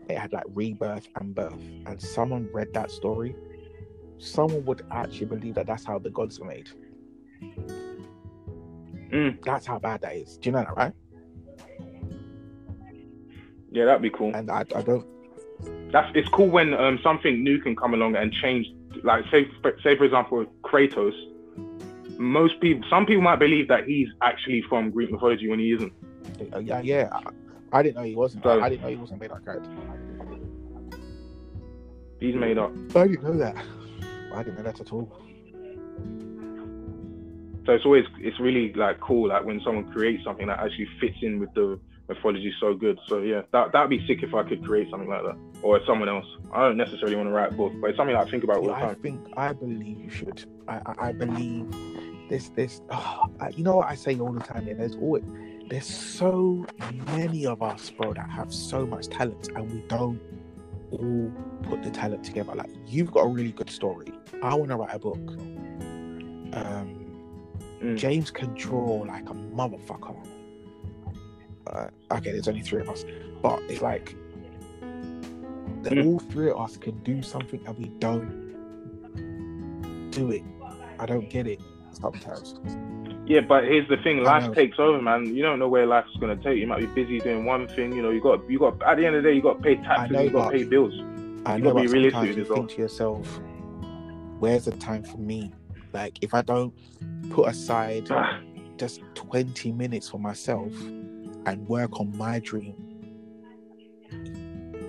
It 0.08 0.16
had 0.16 0.32
like 0.32 0.44
rebirth 0.54 1.08
and 1.16 1.34
birth, 1.34 1.60
and 1.86 2.00
someone 2.00 2.48
read 2.52 2.72
that 2.74 2.90
story, 2.90 3.34
someone 4.18 4.64
would 4.66 4.82
actually 4.90 5.26
believe 5.26 5.54
that 5.54 5.66
that's 5.66 5.84
how 5.84 5.98
the 5.98 6.10
gods 6.10 6.38
were 6.38 6.46
made. 6.46 6.70
Mm. 9.10 9.42
That's 9.44 9.66
how 9.66 9.78
bad 9.78 10.02
that 10.02 10.14
is. 10.14 10.36
Do 10.36 10.48
you 10.48 10.52
know 10.52 10.60
that, 10.60 10.76
right? 10.76 10.92
Yeah, 13.70 13.86
that'd 13.86 14.02
be 14.02 14.10
cool. 14.10 14.34
And 14.34 14.50
I, 14.50 14.64
I 14.74 14.82
don't. 14.82 15.06
That's 15.90 16.10
it's 16.14 16.28
cool 16.28 16.48
when 16.48 16.74
um 16.74 16.98
something 17.02 17.42
new 17.42 17.60
can 17.60 17.74
come 17.74 17.94
along 17.94 18.16
and 18.16 18.32
change. 18.32 18.66
Like 19.02 19.24
say 19.30 19.48
say 19.82 19.96
for 19.96 20.04
example 20.04 20.46
Kratos. 20.62 21.14
Most 22.18 22.60
people, 22.60 22.86
some 22.90 23.06
people 23.06 23.22
might 23.22 23.38
believe 23.38 23.68
that 23.68 23.86
he's 23.86 24.08
actually 24.22 24.62
from 24.68 24.90
Greek 24.90 25.12
mythology 25.12 25.48
when 25.48 25.60
he 25.60 25.72
isn't. 25.72 25.92
Uh, 26.52 26.58
yeah, 26.58 26.80
yeah. 26.80 27.08
I, 27.72 27.82
didn't 27.82 27.96
know 27.96 28.02
he 28.02 28.14
wasn't. 28.14 28.44
So- 28.44 28.60
I 28.60 28.68
didn't 28.68 28.82
know 28.82 28.88
he 28.88 28.96
wasn't 28.96 29.20
made 29.20 29.30
that. 29.30 29.68
He's 32.20 32.34
made 32.34 32.58
up. 32.58 32.72
I 32.96 33.06
didn't 33.06 33.22
know 33.22 33.36
that. 33.38 33.56
I 34.34 34.42
didn't 34.42 34.56
know 34.58 34.64
that 34.64 34.80
at 34.80 34.92
all. 34.92 35.10
So 37.66 37.74
it's 37.74 37.84
always 37.84 38.06
it's 38.18 38.40
really 38.40 38.72
like 38.72 38.98
cool 39.00 39.28
like 39.28 39.44
when 39.44 39.60
someone 39.62 39.92
creates 39.92 40.24
something 40.24 40.46
that 40.46 40.58
actually 40.58 40.88
fits 41.00 41.16
in 41.20 41.38
with 41.38 41.52
the 41.54 41.78
mythology 42.08 42.52
so 42.60 42.74
good. 42.74 42.98
So 43.08 43.18
yeah, 43.20 43.42
that 43.52 43.72
that'd 43.72 43.90
be 43.90 44.04
sick 44.06 44.22
if 44.22 44.34
I 44.34 44.42
could 44.42 44.64
create 44.64 44.88
something 44.90 45.08
like 45.08 45.22
that 45.22 45.36
or 45.62 45.78
someone 45.86 46.08
else. 46.08 46.24
I 46.52 46.62
don't 46.66 46.78
necessarily 46.78 47.14
want 47.16 47.28
to 47.28 47.32
write 47.32 47.52
a 47.52 47.54
book, 47.54 47.72
but 47.80 47.90
it's 47.90 47.98
something 47.98 48.16
I 48.16 48.24
think 48.30 48.42
about 48.42 48.58
all 48.58 48.64
the 48.64 48.70
Yeah, 48.70 48.86
I 48.88 48.94
think 48.94 49.20
I 49.36 49.52
believe 49.52 49.98
you 50.00 50.08
should. 50.10 50.44
I 50.66 50.80
I, 50.86 51.08
I 51.08 51.12
believe 51.12 51.70
this 52.30 52.48
this. 52.50 52.80
ah, 52.90 53.28
I- 53.40 53.50
you 53.50 53.62
know 53.64 53.76
what 53.76 53.88
I 53.88 53.94
say 53.96 54.18
all 54.18 54.32
the 54.32 54.40
time. 54.40 54.66
Yeah, 54.66 54.74
there's 54.74 54.96
always 54.96 55.24
there's 55.68 55.86
so 55.86 56.64
many 57.08 57.46
of 57.46 57.62
us, 57.62 57.90
bro, 57.90 58.14
that 58.14 58.28
have 58.30 58.52
so 58.52 58.86
much 58.86 59.08
talent, 59.08 59.48
and 59.54 59.70
we 59.70 59.80
don't 59.88 60.20
all 60.90 61.32
put 61.62 61.82
the 61.82 61.90
talent 61.90 62.24
together. 62.24 62.54
Like 62.54 62.70
you've 62.86 63.10
got 63.12 63.20
a 63.20 63.28
really 63.28 63.52
good 63.52 63.70
story. 63.70 64.08
I 64.42 64.54
want 64.54 64.70
to 64.70 64.76
write 64.76 64.94
a 64.94 64.98
book. 64.98 65.28
Um, 66.54 67.04
Mm. 67.80 67.96
James 67.96 68.32
can 68.32 68.52
draw 68.54 69.04
like 69.06 69.30
a 69.30 69.34
motherfucker. 69.34 70.16
Uh, 71.68 71.86
okay, 72.10 72.32
there's 72.32 72.48
only 72.48 72.60
three 72.60 72.80
of 72.80 72.88
us, 72.88 73.04
but 73.40 73.60
it's 73.68 73.80
like 73.80 74.16
that 75.82 75.92
Mm. 75.92 76.06
all 76.06 76.18
three 76.18 76.50
of 76.50 76.58
us 76.58 76.76
can 76.76 76.98
do 77.04 77.22
something 77.22 77.60
and 77.66 77.78
we 77.78 77.84
don't 78.00 78.48
do 80.10 80.32
it. 80.32 80.42
I 80.98 81.06
don't 81.06 81.30
get 81.30 81.46
it 81.46 81.60
sometimes. 81.92 82.54
Yeah, 83.26 83.40
but 83.40 83.64
here's 83.64 83.88
the 83.88 83.96
thing: 83.98 84.18
life 84.24 84.54
takes 84.54 84.78
over, 84.78 85.00
man. 85.02 85.34
You 85.34 85.42
don't 85.42 85.58
know 85.58 85.68
where 85.68 85.86
life's 85.86 86.08
gonna 86.20 86.36
take. 86.36 86.54
You 86.56 86.62
You 86.62 86.66
might 86.66 86.78
be 86.80 86.86
busy 86.86 87.20
doing 87.20 87.44
one 87.44 87.68
thing. 87.68 87.92
You 87.92 88.02
know, 88.02 88.10
you 88.10 88.20
got 88.22 88.48
you 88.50 88.58
got 88.58 88.82
at 88.82 88.96
the 88.96 89.06
end 89.06 89.16
of 89.16 89.22
the 89.22 89.28
day, 89.28 89.34
you 89.34 89.42
got 89.42 89.54
to 89.58 89.62
pay 89.62 89.76
taxes. 89.76 90.10
know, 90.10 90.22
You 90.22 90.30
got 90.30 90.50
to 90.50 90.56
pay 90.56 90.64
bills. 90.64 90.92
I 91.44 91.56
You 91.56 91.62
know, 91.62 91.72
gotta 91.74 91.80
be 91.82 91.86
but 91.86 91.92
realistic 91.92 92.12
sometimes 92.12 92.36
you 92.36 92.42
yourself. 92.42 92.58
think 92.58 92.70
to 92.70 92.82
yourself, 92.82 93.40
"Where's 94.38 94.64
the 94.64 94.72
time 94.72 95.02
for 95.02 95.18
me?" 95.18 95.52
Like 95.92 96.18
if 96.22 96.32
I 96.34 96.42
don't 96.42 96.72
put 97.30 97.48
aside 97.48 98.08
just 98.78 99.00
20 99.14 99.72
minutes 99.72 100.08
for 100.08 100.18
myself 100.18 100.72
and 101.46 101.66
work 101.68 101.98
on 102.00 102.16
my 102.16 102.38
dream. 102.38 102.74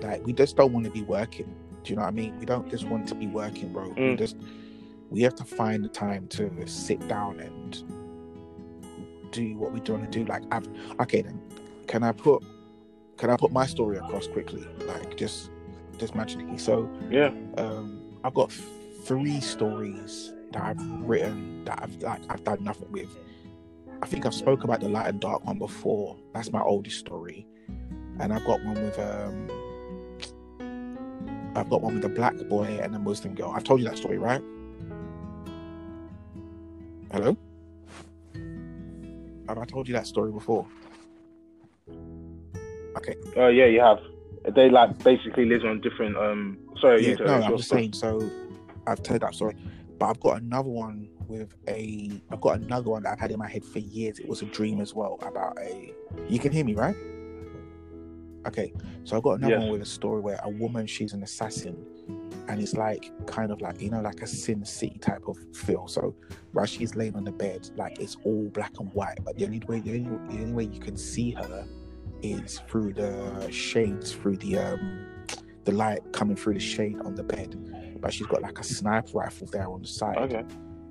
Like 0.02 0.24
we 0.24 0.32
just 0.32 0.56
don't 0.56 0.72
want 0.72 0.86
to 0.86 0.90
be 0.90 1.02
working. 1.02 1.54
Do 1.82 1.90
you 1.90 1.96
know 1.96 2.02
what 2.02 2.08
I 2.08 2.12
mean? 2.12 2.38
We 2.38 2.46
don't 2.46 2.68
just 2.70 2.86
want 2.86 3.06
to 3.08 3.14
be 3.14 3.26
working, 3.26 3.72
bro. 3.72 3.88
We 3.88 3.94
Mm. 3.96 4.18
just 4.18 4.36
we 5.10 5.22
have 5.22 5.34
to 5.34 5.44
find 5.44 5.84
the 5.84 5.88
time 5.88 6.28
to 6.28 6.66
sit 6.66 7.06
down 7.08 7.40
and 7.40 7.82
do 9.32 9.56
what 9.56 9.72
we 9.72 9.80
want 9.80 10.10
to 10.10 10.18
do. 10.18 10.24
Like 10.24 10.42
I've 10.50 10.66
okay 11.00 11.22
then. 11.22 11.40
Can 11.86 12.02
I 12.02 12.12
put 12.12 12.42
can 13.16 13.28
I 13.30 13.36
put 13.36 13.52
my 13.52 13.66
story 13.66 13.98
across 13.98 14.26
quickly? 14.28 14.66
Like 14.86 15.16
just 15.16 15.50
just 15.98 16.14
magically. 16.14 16.56
So 16.58 16.88
yeah. 17.10 17.30
um, 17.58 18.00
I've 18.24 18.34
got 18.34 18.52
three 19.04 19.40
stories 19.40 20.32
that 20.52 20.62
I've 20.62 20.80
written 21.02 21.64
that 21.64 21.80
I've 21.82 21.96
like 22.02 22.22
I've 22.30 22.44
done 22.44 22.62
nothing 22.62 22.90
with. 22.92 23.08
I 24.02 24.06
think 24.06 24.24
I've 24.24 24.34
spoke 24.34 24.64
about 24.64 24.80
the 24.80 24.88
light 24.88 25.08
and 25.08 25.20
dark 25.20 25.44
one 25.44 25.58
before. 25.58 26.16
That's 26.32 26.50
my 26.52 26.62
oldest 26.62 26.98
story, 26.98 27.46
and 28.18 28.32
I've 28.32 28.44
got 28.46 28.64
one 28.64 28.74
with 28.74 28.98
um, 28.98 29.50
I've 31.56 31.68
got 31.68 31.82
one 31.82 31.96
with 31.96 32.04
a 32.04 32.08
black 32.08 32.36
boy 32.48 32.78
and 32.80 32.94
a 32.94 32.98
Muslim 32.98 33.34
girl. 33.34 33.52
I've 33.54 33.64
told 33.64 33.80
you 33.80 33.88
that 33.88 33.98
story, 33.98 34.16
right? 34.16 34.40
Hello. 37.12 37.36
Have 39.48 39.58
I 39.58 39.64
told 39.64 39.88
you 39.88 39.94
that 39.94 40.06
story 40.06 40.30
before? 40.30 40.66
Okay. 42.96 43.16
Oh 43.36 43.48
yeah, 43.48 43.66
you 43.66 43.80
have. 43.80 43.98
They 44.54 44.70
like 44.70 45.02
basically 45.02 45.44
live 45.44 45.64
on 45.64 45.80
different. 45.80 46.16
Um, 46.16 46.58
sorry, 46.80 47.06
yeah, 47.06 47.16
no, 47.18 47.42
I'm 47.42 47.56
just 47.56 47.68
story. 47.68 47.82
saying. 47.82 47.92
So 47.94 48.30
I've 48.86 49.02
told 49.02 49.22
that 49.22 49.34
story, 49.34 49.56
but 49.98 50.06
I've 50.06 50.20
got 50.20 50.40
another 50.40 50.68
one 50.68 51.08
with 51.26 51.52
a. 51.68 52.10
I've 52.30 52.40
got 52.40 52.60
another 52.60 52.90
one 52.90 53.02
that 53.02 53.12
I've 53.12 53.20
had 53.20 53.32
in 53.32 53.38
my 53.38 53.48
head 53.48 53.64
for 53.64 53.80
years. 53.80 54.20
It 54.20 54.28
was 54.28 54.42
a 54.42 54.46
dream 54.46 54.80
as 54.80 54.94
well 54.94 55.18
about 55.22 55.58
a. 55.58 55.92
You 56.28 56.38
can 56.38 56.52
hear 56.52 56.64
me, 56.64 56.74
right? 56.74 56.96
Okay, 58.46 58.72
so 59.04 59.16
I've 59.16 59.22
got 59.22 59.38
another 59.38 59.54
Yes. 59.54 59.60
one 59.62 59.70
with 59.70 59.82
a 59.82 59.86
story 59.86 60.20
where 60.20 60.40
a 60.42 60.48
woman, 60.48 60.86
she's 60.86 61.12
an 61.12 61.22
assassin, 61.22 61.76
and 62.48 62.60
it's 62.60 62.74
like 62.74 63.10
kind 63.26 63.52
of 63.52 63.60
like 63.60 63.80
you 63.80 63.90
know 63.90 64.00
like 64.00 64.22
a 64.22 64.26
Sin 64.26 64.64
City 64.64 64.98
type 64.98 65.28
of 65.28 65.36
feel. 65.54 65.86
So 65.88 66.14
while 66.52 66.66
she's 66.66 66.94
laying 66.96 67.14
on 67.16 67.24
the 67.24 67.32
bed, 67.32 67.68
like 67.76 68.00
it's 68.00 68.16
all 68.24 68.48
black 68.54 68.72
and 68.80 68.92
white, 68.94 69.18
but 69.24 69.36
the 69.36 69.44
only 69.44 69.60
way 69.68 69.80
the 69.80 69.90
only, 69.92 70.34
the 70.34 70.42
only 70.42 70.52
way 70.52 70.64
you 70.64 70.80
can 70.80 70.96
see 70.96 71.30
her 71.32 71.66
is 72.22 72.60
through 72.68 72.94
the 72.94 73.48
shades, 73.50 74.12
through 74.12 74.36
the 74.38 74.58
um 74.58 75.06
the 75.64 75.72
light 75.72 76.00
coming 76.12 76.36
through 76.36 76.54
the 76.54 76.60
shade 76.60 76.98
on 77.04 77.14
the 77.14 77.22
bed. 77.22 77.56
But 78.00 78.14
she's 78.14 78.26
got 78.26 78.40
like 78.40 78.58
a 78.58 78.64
sniper 78.64 79.18
rifle 79.18 79.46
there 79.52 79.68
on 79.68 79.82
the 79.82 79.88
side, 79.88 80.16
Okay. 80.16 80.42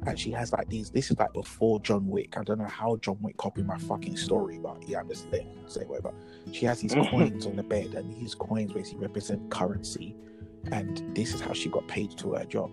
And 0.06 0.20
she 0.20 0.32
has 0.32 0.52
like 0.54 0.70
these. 0.70 0.90
This 0.90 1.12
is 1.12 1.18
like 1.20 1.34
before 1.34 1.80
John 1.82 2.08
Wick. 2.08 2.38
I 2.38 2.44
don't 2.44 2.60
know 2.60 2.66
how 2.66 2.98
John 2.98 3.18
Wick 3.22 3.38
copied 3.38 3.66
my 3.66 3.78
fucking 3.78 4.18
story, 4.18 4.58
but 4.58 4.88
yeah, 4.88 5.00
I'm 5.00 5.10
just 5.10 5.30
saying 5.32 5.48
say 5.68 5.82
whatever. 5.86 6.14
She 6.52 6.66
has 6.66 6.80
these 6.82 6.94
coins 7.10 7.46
on 7.46 7.56
the 7.56 7.64
bed, 7.64 7.94
and 7.96 8.16
these 8.16 8.36
coins 8.36 8.72
basically 8.72 9.02
represent 9.02 9.50
currency. 9.52 10.16
And 10.72 11.16
this 11.16 11.34
is 11.34 11.42
how 11.42 11.54
she 11.54 11.70
got 11.70 11.88
paid 11.88 12.18
to 12.18 12.34
her 12.34 12.46
job. 12.46 12.72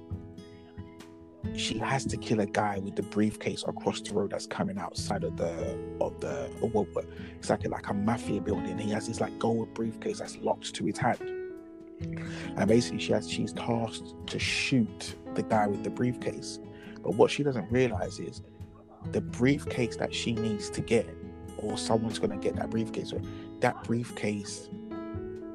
She 1.55 1.79
has 1.79 2.05
to 2.07 2.17
kill 2.17 2.41
a 2.41 2.47
guy 2.47 2.81
with 2.81 2.97
the 2.97 3.05
briefcase 3.05 3.65
across 3.67 4.01
the 4.01 4.12
road 4.12 4.33
that's 4.33 4.47
coming 4.47 4.79
outside 4.79 5.23
of 5.25 5.37
the 5.37 5.79
of 6.01 6.19
the 6.21 6.51
what 6.61 6.89
what- 6.95 7.07
it's 7.37 7.51
like 7.51 7.65
a, 7.65 7.69
like 7.69 7.89
a 7.89 7.95
mafia 7.95 8.41
building. 8.41 8.79
He 8.79 8.91
has 8.91 9.07
this 9.09 9.21
like 9.21 9.39
gold 9.39 9.73
briefcase 9.75 10.19
that's 10.19 10.37
locked 10.39 10.75
to 10.75 10.85
his 10.85 10.99
hand. 10.99 11.21
And 12.57 12.69
basically 12.69 12.99
she 12.99 13.12
has 13.12 13.31
she's 13.31 13.53
tasked 13.53 14.15
to 14.27 14.39
shoot 14.39 15.15
the 15.35 15.43
guy 15.43 15.67
with 15.67 15.85
the 15.85 15.91
briefcase. 15.91 16.59
But 17.07 17.14
what 17.14 17.31
she 17.31 17.45
doesn't 17.45 17.71
realize 17.71 18.19
is 18.19 18.42
the 19.12 19.21
briefcase 19.21 19.95
that 19.97 20.12
she 20.12 20.33
needs 20.33 20.69
to 20.71 20.81
get, 20.81 21.09
or 21.59 21.79
someone's 21.79 22.19
gonna 22.19 22.37
get 22.37 22.57
that 22.57 22.69
briefcase, 22.69 23.14
that 23.61 23.85
briefcase 23.85 24.69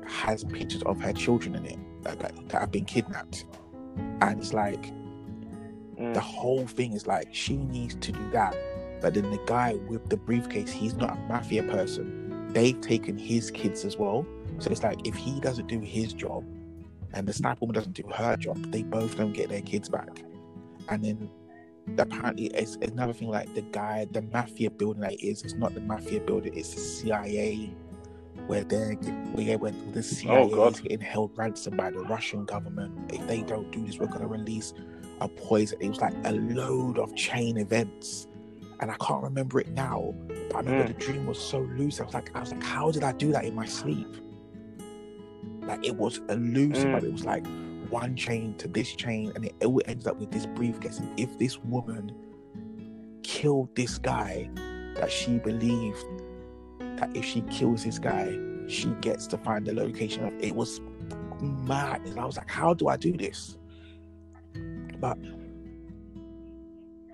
has 0.07 0.45
pictures 0.45 0.81
of 0.83 1.01
her 1.01 1.11
children 1.11 1.55
in 1.55 1.65
it 1.65 1.79
that, 2.03 2.19
that, 2.19 2.33
that 2.47 2.61
have 2.61 2.71
been 2.71 2.85
kidnapped. 2.85 3.43
And 4.21 4.39
it's 4.39 4.53
like 4.53 4.93
Mm. 5.97 6.13
the 6.13 6.21
whole 6.21 6.65
thing 6.65 6.93
is 6.93 7.05
like 7.05 7.27
she 7.31 7.57
needs 7.57 7.95
to 7.95 8.13
do 8.13 8.31
that. 8.31 8.55
But 9.01 9.13
then 9.13 9.29
the 9.29 9.41
guy 9.45 9.73
with 9.89 10.09
the 10.09 10.15
briefcase, 10.17 10.71
he's 10.71 10.95
not 10.95 11.17
a 11.17 11.19
mafia 11.27 11.63
person. 11.63 12.47
They've 12.53 12.79
taken 12.79 13.17
his 13.17 13.51
kids 13.51 13.83
as 13.85 13.97
well. 13.97 14.25
So 14.59 14.71
it's 14.71 14.83
like 14.83 15.05
if 15.05 15.15
he 15.15 15.39
doesn't 15.41 15.67
do 15.67 15.81
his 15.81 16.13
job 16.13 16.45
and 17.13 17.27
the 17.27 17.33
sniper 17.33 17.59
woman 17.61 17.75
doesn't 17.75 17.93
do 17.93 18.03
her 18.15 18.37
job, 18.37 18.71
they 18.71 18.83
both 18.83 19.17
don't 19.17 19.33
get 19.33 19.49
their 19.49 19.61
kids 19.61 19.89
back. 19.89 20.23
And 20.89 21.03
then 21.03 21.29
apparently 21.97 22.45
it's 22.47 22.77
it's 22.81 22.91
another 22.91 23.13
thing 23.13 23.29
like 23.29 23.53
the 23.55 23.61
guy, 23.61 24.07
the 24.11 24.21
mafia 24.21 24.69
building 24.71 25.01
that 25.01 25.13
it 25.13 25.23
is, 25.25 25.43
it's 25.43 25.53
not 25.55 25.73
the 25.73 25.81
mafia 25.81 26.19
building, 26.21 26.53
it's 26.57 26.73
the 26.73 26.79
CIA 26.81 27.73
where 28.47 28.63
they're 28.63 28.93
where, 29.33 29.57
where 29.57 29.73
the 29.93 30.01
CIA 30.03 30.49
God. 30.49 30.73
is 30.73 30.79
getting 30.79 30.99
held 31.01 31.31
ransom 31.37 31.75
by 31.77 31.91
the 31.91 31.99
Russian 31.99 32.45
government. 32.45 33.11
If 33.13 33.25
they 33.27 33.41
don't 33.41 33.69
do 33.71 33.85
this, 33.85 33.99
we're 33.99 34.07
gonna 34.07 34.27
release 34.27 34.73
a 35.19 35.27
poison. 35.27 35.77
It 35.81 35.89
was 35.89 36.01
like 36.01 36.13
a 36.25 36.31
load 36.33 36.97
of 36.97 37.15
chain 37.15 37.57
events. 37.57 38.27
And 38.79 38.89
I 38.89 38.95
can't 38.95 39.21
remember 39.21 39.59
it 39.59 39.69
now, 39.69 40.15
but 40.49 40.55
I 40.55 40.59
remember 40.61 40.85
Mm. 40.85 40.87
the 40.87 40.93
dream 41.05 41.27
was 41.27 41.39
so 41.39 41.59
loose. 41.59 41.99
I 42.01 42.03
was 42.05 42.15
like, 42.15 42.35
I 42.35 42.39
was 42.39 42.51
like, 42.51 42.63
how 42.63 42.89
did 42.89 43.03
I 43.03 43.11
do 43.11 43.31
that 43.31 43.45
in 43.45 43.53
my 43.53 43.67
sleep? 43.67 44.07
Like 45.61 45.85
it 45.85 45.95
was 45.95 46.19
a 46.29 46.35
loose, 46.35 46.79
Mm. 46.83 46.91
but 46.93 47.03
it 47.03 47.11
was 47.11 47.23
like 47.23 47.45
one 47.91 48.15
chain 48.15 48.55
to 48.57 48.67
this 48.67 48.93
chain, 48.95 49.31
and 49.35 49.45
it, 49.45 49.53
all 49.63 49.81
ends 49.85 50.07
up 50.07 50.17
with 50.17 50.31
this 50.31 50.45
briefcase. 50.47 50.97
And 50.99 51.19
if 51.19 51.37
this 51.37 51.59
woman 51.59 52.11
killed 53.23 53.75
this 53.75 53.97
guy, 53.99 54.49
that 54.95 55.11
she 55.11 55.37
believed 55.39 56.03
that 56.97 57.15
if 57.15 57.23
she 57.25 57.41
kills 57.41 57.83
this 57.83 57.99
guy, 57.99 58.37
she 58.67 58.89
gets 59.01 59.27
to 59.27 59.37
find 59.37 59.65
the 59.65 59.73
location 59.73 60.25
of 60.25 60.33
it 60.43 60.55
was 60.55 60.81
mad. 61.41 62.01
And 62.05 62.19
I 62.19 62.25
was 62.25 62.37
like, 62.37 62.49
how 62.49 62.73
do 62.73 62.87
I 62.87 62.97
do 62.97 63.13
this? 63.13 63.57
But 64.99 65.17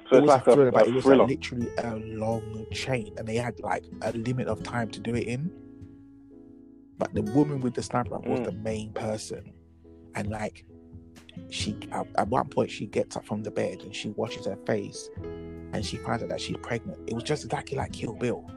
So 0.10 0.18
it 0.18 0.22
was 0.22 0.28
like 0.30 0.48
a 0.48 0.52
a, 0.52 0.84
it 0.86 0.94
was 0.94 1.06
like 1.06 1.28
literally 1.30 1.70
a 1.78 1.96
long 1.96 2.66
chain, 2.72 3.14
and 3.18 3.28
they 3.28 3.36
had 3.36 3.60
like 3.60 3.86
a 4.02 4.12
limit 4.14 4.48
of 4.48 4.64
time 4.64 4.90
to 4.92 5.00
do 5.00 5.16
it 5.16 5.28
in. 5.28 5.52
But 6.98 7.14
the 7.14 7.22
woman 7.22 7.62
with 7.62 7.76
the 7.76 7.84
sniper 7.84 8.18
was 8.20 8.40
Mm. 8.40 8.46
the 8.46 8.52
main 8.54 8.92
person, 8.94 9.54
and 10.18 10.30
like 10.30 10.66
she 11.50 11.78
at, 11.92 12.28
one 12.28 12.50
point 12.50 12.70
she 12.72 12.88
gets 12.88 13.16
up 13.16 13.26
from 13.26 13.44
the 13.44 13.52
bed 13.52 13.82
and 13.84 13.96
she 13.96 14.10
washes 14.10 14.48
her 14.48 14.58
face, 14.66 15.10
and 15.72 15.86
she 15.86 15.98
finds 15.98 16.24
out 16.24 16.30
that 16.30 16.42
she's 16.42 16.58
pregnant. 16.58 17.00
It 17.08 17.14
was 17.14 17.24
just 17.24 17.46
exactly 17.46 17.78
like 17.78 17.94
Kill 17.94 18.16
Bill, 18.16 18.50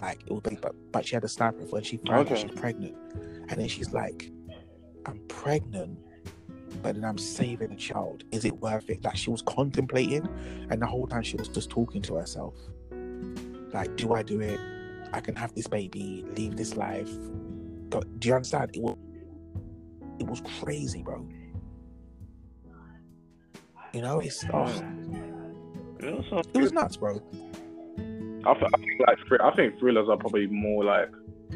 like 0.00 0.22
it 0.26 0.32
was, 0.32 0.42
but 0.60 0.74
but 0.92 1.06
she 1.06 1.14
had 1.14 1.24
a 1.24 1.28
sniper 1.28 1.58
rifle 1.58 1.78
and 1.78 1.86
she 1.86 1.96
finds 1.98 2.30
out 2.30 2.36
Okay. 2.36 2.48
she's 2.48 2.60
pregnant, 2.60 2.96
and 3.48 3.52
then 3.60 3.68
she's 3.68 3.92
like, 3.92 4.30
"I'm 5.06 5.20
pregnant." 5.28 5.98
But 6.82 6.96
then 6.96 7.04
I'm 7.04 7.16
saving 7.16 7.72
a 7.72 7.76
child. 7.76 8.24
Is 8.32 8.44
it 8.44 8.60
worth 8.60 8.90
it? 8.90 9.02
Like 9.02 9.16
she 9.16 9.30
was 9.30 9.40
contemplating, 9.42 10.28
and 10.68 10.82
the 10.82 10.86
whole 10.86 11.06
time 11.06 11.22
she 11.22 11.36
was 11.36 11.48
just 11.48 11.70
talking 11.70 12.02
to 12.02 12.16
herself. 12.16 12.54
Like, 13.72 13.96
do 13.96 14.12
I 14.12 14.22
do 14.22 14.40
it? 14.40 14.60
I 15.12 15.20
can 15.20 15.34
have 15.36 15.54
this 15.54 15.66
baby, 15.68 16.24
leave 16.36 16.56
this 16.56 16.76
life. 16.76 17.10
But 17.88 18.20
do 18.20 18.28
you 18.28 18.34
understand? 18.34 18.72
It 18.74 18.82
was 18.82 18.96
it 20.18 20.26
was 20.26 20.40
crazy, 20.60 21.02
bro. 21.02 21.26
You 23.92 24.02
know, 24.02 24.20
it's 24.20 24.44
oh, 24.52 24.66
Yeah, 24.66 26.10
that 26.10 26.24
sounds 26.28 26.46
it 26.52 26.60
was 26.60 26.72
nuts, 26.72 26.96
bro. 26.96 27.22
I, 28.44 28.54
th- 28.54 28.70
I 28.74 28.78
think 28.78 29.00
like 29.06 29.18
thr- 29.26 29.42
I 29.42 29.54
think 29.56 29.78
thrillers 29.78 30.08
are 30.08 30.16
probably 30.16 30.46
more 30.46 30.84
like 30.84 31.10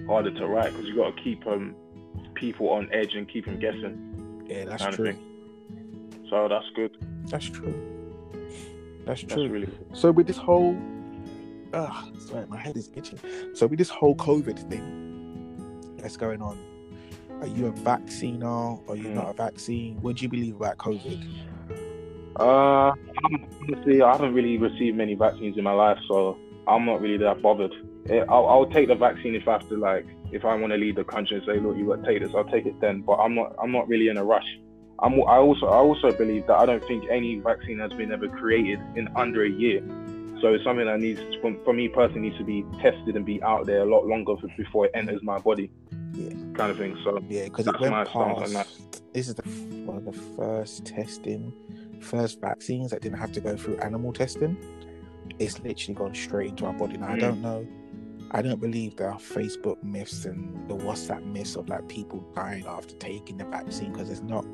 harder 0.06 0.30
to 0.32 0.46
write 0.46 0.72
because 0.72 0.86
you 0.86 0.96
got 0.96 1.16
to 1.16 1.22
keep 1.22 1.46
um 1.46 1.74
people 2.34 2.70
on 2.70 2.88
edge 2.92 3.14
and 3.14 3.28
keep 3.28 3.44
them 3.44 3.58
guessing. 3.58 4.44
Yeah, 4.48 4.64
that's 4.64 4.82
kind 4.82 4.94
of 4.94 4.96
true. 4.96 5.12
thing. 5.12 6.26
So 6.30 6.48
that's 6.48 6.66
good. 6.74 6.96
That's 7.26 7.46
true. 7.48 7.74
That's 9.04 9.22
That's 9.22 9.34
true. 9.34 9.48
really 9.48 9.66
good. 9.66 9.86
So 9.92 10.10
with 10.12 10.26
this 10.26 10.36
whole, 10.36 10.76
ah, 11.74 12.08
sorry, 12.18 12.46
my 12.46 12.56
head 12.58 12.76
is 12.76 12.90
itching. 12.94 13.18
So 13.54 13.66
with 13.66 13.78
this 13.78 13.88
whole 13.88 14.14
COVID 14.14 14.68
thing 14.70 15.96
that's 15.98 16.16
going 16.16 16.40
on, 16.42 16.58
are 17.40 17.46
you 17.46 17.66
a 17.66 17.72
vacciner? 17.72 18.88
Are 18.88 18.96
you 18.96 19.08
Hmm. 19.08 19.14
not 19.14 19.30
a 19.30 19.32
vaccine? 19.32 20.00
What 20.00 20.16
do 20.16 20.22
you 20.22 20.28
believe 20.28 20.56
about 20.56 20.78
COVID? 20.78 21.24
Uh, 22.36 22.92
honestly, 23.62 24.02
I 24.02 24.12
haven't 24.12 24.34
really 24.34 24.56
received 24.58 24.96
many 24.96 25.14
vaccines 25.14 25.58
in 25.58 25.64
my 25.64 25.72
life, 25.72 25.98
so 26.08 26.38
I'm 26.66 26.86
not 26.86 27.00
really 27.00 27.18
that 27.18 27.42
bothered. 27.42 27.72
Eh, 28.08 28.24
I'll, 28.28 28.46
I'll 28.46 28.66
take 28.66 28.88
the 28.88 28.94
vaccine 28.94 29.34
if 29.34 29.46
I 29.46 29.52
have 29.52 29.68
to, 29.68 29.76
like, 29.76 30.06
if 30.32 30.44
I 30.44 30.54
want 30.54 30.72
to 30.72 30.78
leave 30.78 30.96
the 30.96 31.04
country 31.04 31.36
and 31.36 31.46
say, 31.46 31.60
look, 31.60 31.76
you 31.76 31.86
got 31.86 32.04
to 32.04 32.06
take 32.06 32.22
this, 32.22 32.32
I'll 32.34 32.44
take 32.44 32.66
it 32.66 32.80
then. 32.80 33.02
But 33.02 33.16
I'm 33.16 33.34
not, 33.34 33.54
I'm 33.62 33.72
not 33.72 33.88
really 33.88 34.08
in 34.08 34.16
a 34.16 34.24
rush. 34.24 34.46
I'm, 35.00 35.14
I 35.14 35.36
also, 35.36 35.66
I 35.66 35.76
also 35.76 36.12
believe 36.12 36.46
that 36.46 36.56
I 36.56 36.66
don't 36.66 36.84
think 36.86 37.04
any 37.10 37.38
vaccine 37.40 37.78
has 37.80 37.92
been 37.92 38.12
ever 38.12 38.28
created 38.28 38.78
in 38.96 39.08
under 39.16 39.44
a 39.44 39.50
year. 39.50 39.82
So 40.40 40.54
it's 40.54 40.64
something 40.64 40.86
that 40.86 41.00
needs, 41.00 41.20
for, 41.42 41.54
for 41.64 41.74
me 41.74 41.88
personally, 41.88 42.28
needs 42.28 42.38
to 42.38 42.44
be 42.44 42.64
tested 42.80 43.16
and 43.16 43.26
be 43.26 43.42
out 43.42 43.66
there 43.66 43.80
a 43.80 43.84
lot 43.84 44.06
longer 44.06 44.34
before 44.56 44.86
it 44.86 44.92
enters 44.94 45.22
my 45.22 45.38
body, 45.38 45.70
Yeah. 46.14 46.30
kind 46.54 46.70
of 46.70 46.76
thing. 46.78 46.96
So 47.04 47.18
Yeah, 47.28 47.44
because 47.44 47.66
it 47.66 47.78
went 47.80 47.92
my 47.92 48.04
stance 48.04 48.16
on 48.16 48.52
past. 48.52 49.02
This 49.12 49.28
is 49.28 49.34
the 49.34 49.42
one 49.86 49.96
of 49.96 50.04
the 50.04 50.12
first 50.12 50.84
testing, 50.84 51.52
first 52.00 52.40
vaccines 52.40 52.90
that 52.90 53.00
didn't 53.02 53.18
have 53.18 53.32
to 53.32 53.40
go 53.40 53.56
through 53.56 53.76
animal 53.78 54.12
testing. 54.12 54.56
It's 55.38 55.60
literally 55.60 55.94
gone 55.94 56.14
straight 56.14 56.50
into 56.50 56.66
our 56.66 56.72
body. 56.72 56.96
Now 56.98 57.08
I 57.08 57.16
Mm. 57.16 57.20
don't 57.20 57.42
know. 57.42 57.66
I 58.32 58.42
don't 58.42 58.60
believe 58.60 58.96
there 58.96 59.10
are 59.10 59.18
Facebook 59.18 59.82
myths 59.82 60.24
and 60.24 60.68
the 60.68 60.76
WhatsApp 60.76 61.24
myths 61.24 61.56
of 61.56 61.68
like 61.68 61.88
people 61.88 62.24
dying 62.34 62.64
after 62.66 62.94
taking 62.96 63.36
the 63.38 63.44
vaccine 63.44 63.92
because 63.92 64.08
it's 64.10 64.22
not. 64.22 64.44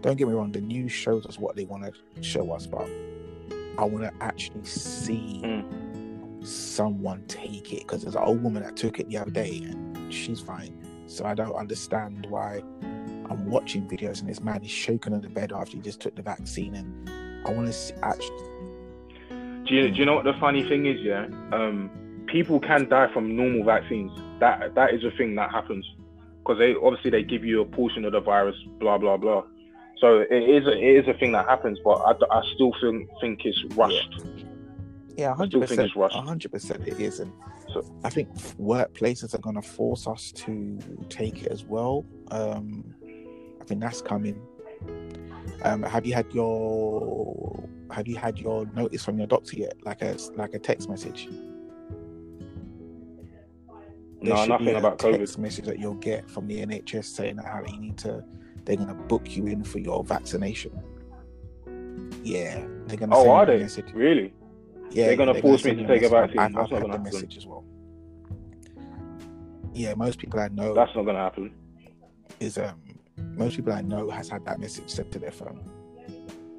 Don't 0.00 0.16
get 0.16 0.26
me 0.26 0.34
wrong. 0.34 0.50
The 0.50 0.60
news 0.60 0.90
shows 0.90 1.24
us 1.26 1.38
what 1.38 1.54
they 1.54 1.64
want 1.64 1.84
to 1.84 2.22
show 2.22 2.50
us, 2.52 2.66
but 2.66 2.88
I 3.78 3.84
want 3.84 4.02
to 4.04 4.12
actually 4.20 4.64
see 4.64 5.40
Mm. 5.44 6.46
someone 6.46 7.22
take 7.28 7.72
it 7.72 7.80
because 7.86 8.02
there's 8.02 8.16
an 8.16 8.22
old 8.22 8.42
woman 8.42 8.62
that 8.64 8.74
took 8.76 8.98
it 8.98 9.08
the 9.08 9.16
other 9.18 9.30
day 9.30 9.58
and 9.64 10.12
she's 10.12 10.40
fine. 10.40 10.76
So 11.12 11.26
I 11.26 11.34
don't 11.34 11.54
understand 11.54 12.26
why 12.30 12.62
I'm 13.30 13.50
watching 13.50 13.86
videos 13.86 14.20
and 14.20 14.28
this 14.28 14.40
man 14.40 14.62
is 14.62 14.70
shaking 14.70 15.12
on 15.12 15.20
the 15.20 15.28
bed 15.28 15.52
after 15.52 15.76
he 15.76 15.82
just 15.82 16.00
took 16.00 16.16
the 16.16 16.22
vaccine 16.22 16.74
and 16.74 17.46
I 17.46 17.52
want 17.52 17.70
to 17.70 18.04
actually. 18.04 18.48
Do 19.66 19.74
you, 19.74 19.90
do 19.90 19.96
you 19.96 20.06
know 20.06 20.14
what 20.14 20.24
the 20.24 20.34
funny 20.40 20.66
thing 20.66 20.86
is? 20.86 21.00
Yeah, 21.00 21.26
um, 21.52 21.90
people 22.26 22.58
can 22.58 22.88
die 22.88 23.12
from 23.12 23.36
normal 23.36 23.64
vaccines. 23.64 24.10
That 24.40 24.74
that 24.74 24.94
is 24.94 25.04
a 25.04 25.10
thing 25.12 25.34
that 25.36 25.50
happens 25.50 25.86
because 26.38 26.58
they 26.58 26.74
obviously 26.74 27.10
they 27.10 27.22
give 27.22 27.44
you 27.44 27.60
a 27.60 27.66
portion 27.66 28.04
of 28.04 28.12
the 28.12 28.20
virus, 28.20 28.56
blah 28.80 28.98
blah 28.98 29.16
blah. 29.16 29.44
So 29.98 30.18
it 30.18 30.32
is 30.32 30.66
a, 30.66 30.72
it 30.72 31.04
is 31.04 31.08
a 31.08 31.14
thing 31.18 31.32
that 31.32 31.46
happens, 31.46 31.78
but 31.84 31.92
I, 31.92 32.12
I 32.30 32.42
still 32.54 32.72
think 32.80 33.08
think 33.20 33.44
it's 33.44 33.62
rushed. 33.76 34.20
Yeah, 34.24 34.41
Still 35.14 35.34
hundred 35.34 35.60
percent. 35.60 35.90
hundred 35.92 36.52
percent, 36.52 36.86
it 36.88 37.00
is, 37.00 37.20
and 37.20 37.32
So- 37.72 37.84
I 38.04 38.10
think 38.10 38.28
workplaces 38.58 39.34
are 39.34 39.38
going 39.38 39.56
to 39.56 39.62
force 39.62 40.06
us 40.06 40.32
to 40.32 40.78
take 41.08 41.42
it 41.42 41.48
as 41.52 41.64
well. 41.64 42.04
Um, 42.30 42.94
I 43.60 43.64
think 43.64 43.80
that's 43.80 44.00
coming. 44.02 44.40
Um, 45.64 45.82
have 45.82 46.06
you 46.06 46.14
had 46.14 46.32
your 46.32 47.62
Have 47.90 48.08
you 48.08 48.16
had 48.16 48.38
your 48.38 48.64
notice 48.74 49.04
from 49.04 49.18
your 49.18 49.26
doctor 49.26 49.56
yet? 49.56 49.74
Like 49.84 50.00
a 50.02 50.16
like 50.36 50.54
a 50.54 50.58
text 50.58 50.88
message. 50.88 51.28
There 54.22 54.34
No, 54.34 54.44
nothing 54.46 54.76
about 54.76 54.98
COVID. 54.98 55.18
text 55.18 55.38
message 55.38 55.64
that 55.66 55.78
you'll 55.78 55.94
get 55.94 56.30
from 56.30 56.46
the 56.46 56.60
NHS 56.64 57.04
saying 57.06 57.36
that 57.36 57.44
how 57.46 57.62
you 57.66 57.78
need 57.78 57.98
to. 57.98 58.24
They're 58.64 58.76
going 58.76 58.88
to 58.88 58.94
book 58.94 59.36
you 59.36 59.46
in 59.46 59.64
for 59.64 59.78
your 59.80 60.04
vaccination. 60.04 60.72
Yeah, 62.22 62.64
they're 62.86 62.96
going 62.96 63.10
to. 63.10 63.16
Oh, 63.16 63.22
send 63.24 63.30
are 63.32 63.46
they 63.46 63.58
message. 63.58 63.92
really? 63.92 64.32
Yeah, 64.92 65.06
They're 65.06 65.16
gonna 65.16 65.32
gonna 65.32 65.42
force 65.42 65.64
me 65.64 65.74
to 65.74 65.86
take 65.86 66.02
a 66.02 66.08
vaccine. 66.08 66.38
I've, 66.38 66.52
not 66.52 66.70
had 66.70 66.82
gonna 66.82 66.86
the 66.86 66.98
happen. 66.98 67.04
message 67.04 67.36
as 67.38 67.46
well. 67.46 67.64
Yeah, 69.72 69.94
most 69.94 70.18
people 70.18 70.38
I 70.40 70.48
know 70.48 70.74
That's 70.74 70.94
not 70.94 71.04
gonna 71.06 71.18
happen. 71.18 71.52
is 72.40 72.58
um 72.58 72.80
most 73.34 73.56
people 73.56 73.72
I 73.72 73.80
know 73.80 74.10
has 74.10 74.28
had 74.28 74.44
that 74.44 74.60
message 74.60 74.88
sent 74.90 75.10
to 75.12 75.18
their 75.18 75.30
phone 75.30 75.60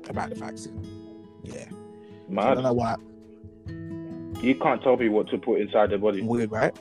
about 0.10 0.30
the 0.30 0.36
vaccine. 0.36 0.82
Yeah, 1.44 1.66
I 2.38 2.54
don't 2.54 2.64
know 2.64 2.74
why. 2.74 2.96
you 4.42 4.56
can't 4.56 4.82
tell 4.82 4.98
people 4.98 5.16
what 5.18 5.28
to 5.30 5.38
put 5.38 5.62
inside 5.62 5.92
their 5.92 5.98
body. 6.00 6.22
Weird, 6.22 6.52
right? 6.52 6.76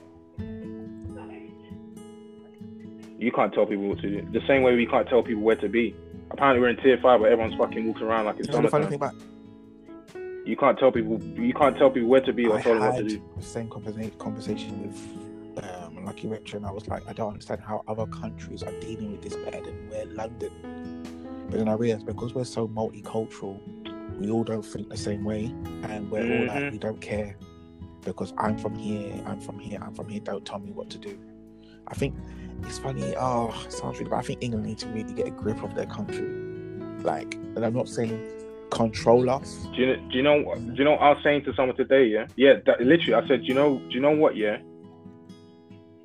You 3.19 3.31
can't 3.31 3.53
tell 3.55 3.67
people 3.67 3.89
what 3.89 4.01
to 4.01 4.09
do. 4.23 4.29
The 4.33 4.45
same 4.49 4.63
way 4.63 4.75
we 4.75 4.87
can't 4.87 5.09
tell 5.09 5.23
people 5.23 5.43
where 5.43 5.55
to 5.57 5.69
be. 5.69 5.95
Apparently 6.33 6.61
we're 6.61 6.71
in 6.71 6.77
tier 6.79 6.99
five, 7.01 7.21
but 7.21 7.31
everyone's 7.31 7.55
fucking 7.55 7.87
walking 7.87 8.03
around 8.05 8.25
like 8.25 8.39
it's 8.39 8.49
You 8.49 8.55
know 8.55 8.63
the 8.63 8.69
funny 8.69 8.87
thing 8.87 8.95
about 8.95 9.15
You 10.45 10.57
can't 10.57 10.79
tell 10.79 10.91
people. 10.91 11.23
You 11.23 11.55
can't 11.55 11.77
tell 11.77 11.91
people 11.91 12.09
where 12.09 12.21
to 12.21 12.33
be 12.33 12.47
or 12.47 12.59
I 12.59 12.63
tell 12.63 12.75
them 12.75 12.83
what 12.83 12.91
to 12.97 13.03
had 13.03 13.09
do. 13.09 13.23
the 13.37 13.43
same 13.43 13.69
conversa- 13.69 14.19
conversation 14.19 14.83
with 14.83 15.65
um, 15.65 16.05
Lucky 16.05 16.27
Rich, 16.27 16.55
and 16.55 16.67
I 16.67 16.73
was 16.73 16.89
like, 16.89 17.03
I 17.09 17.13
don't 17.13 17.29
understand 17.33 17.61
how 17.61 17.83
other 17.87 18.07
countries 18.07 18.63
are 18.63 18.73
dealing 18.81 19.13
with 19.13 19.23
this 19.23 19.37
better 19.37 19.61
than 19.61 19.89
we're 19.91 20.07
London. 20.07 21.47
But 21.49 21.59
then 21.59 21.69
I 21.69 21.75
realized 21.75 22.07
because 22.07 22.35
we're 22.35 22.45
so 22.45 22.67
multicultural, 22.67 23.61
we 24.19 24.31
all 24.31 24.43
don't 24.43 24.63
think 24.65 24.89
the 24.89 24.97
same 24.97 25.23
way, 25.25 25.55
and 25.85 26.11
we're 26.11 26.23
all 26.41 26.47
like, 26.47 26.63
Mhm. 26.65 26.73
we 26.73 26.79
don't 26.79 27.01
care 27.01 27.37
because 28.05 28.33
I'm 28.37 28.59
from 28.59 28.75
here, 28.75 29.23
I'm 29.27 29.41
from 29.41 29.59
here, 29.61 29.79
I'm 29.81 29.95
from 29.95 30.09
here. 30.09 30.21
Don't 30.21 30.45
tell 30.45 30.59
me 30.59 30.73
what 30.73 30.91
to 30.91 30.99
do. 30.99 31.17
I 31.87 31.95
think 31.95 32.17
it's 32.65 32.79
funny. 32.79 33.15
Oh, 33.17 33.55
it 33.65 33.73
sounds 33.73 33.99
really 34.01 34.11
bad. 34.11 34.19
I 34.19 34.23
think 34.23 34.43
England 34.43 34.67
needs 34.67 34.83
to 34.83 34.89
really 34.89 35.13
get 35.13 35.29
a 35.29 35.31
grip 35.31 35.63
of 35.63 35.75
their 35.77 35.87
country. 35.87 36.27
Like, 37.05 37.35
and 37.35 37.65
I'm 37.65 37.75
not 37.75 37.89
saying 37.89 38.21
control 38.73 39.31
us. 39.31 39.67
Do 39.77 39.83
you, 39.83 39.97
do 39.97 40.17
you 40.17 40.23
know? 40.23 40.55
Do 40.57 40.75
you 40.75 40.85
know? 40.85 40.93
What 40.93 41.03
I 41.03 41.11
was 41.11 41.23
saying 41.23 41.45
to 41.45 41.55
someone 41.55 41.77
today. 41.77 42.07
Yeah, 42.07 42.27
yeah. 42.37 42.55
That, 42.67 42.81
literally, 42.81 43.15
I 43.15 43.27
said, 43.29 43.41
do 43.43 43.47
you 43.47 43.55
know? 43.55 43.79
Do 43.79 43.91
you 43.91 44.01
know 44.01 44.11
what? 44.11 44.37
Yeah. 44.37 44.59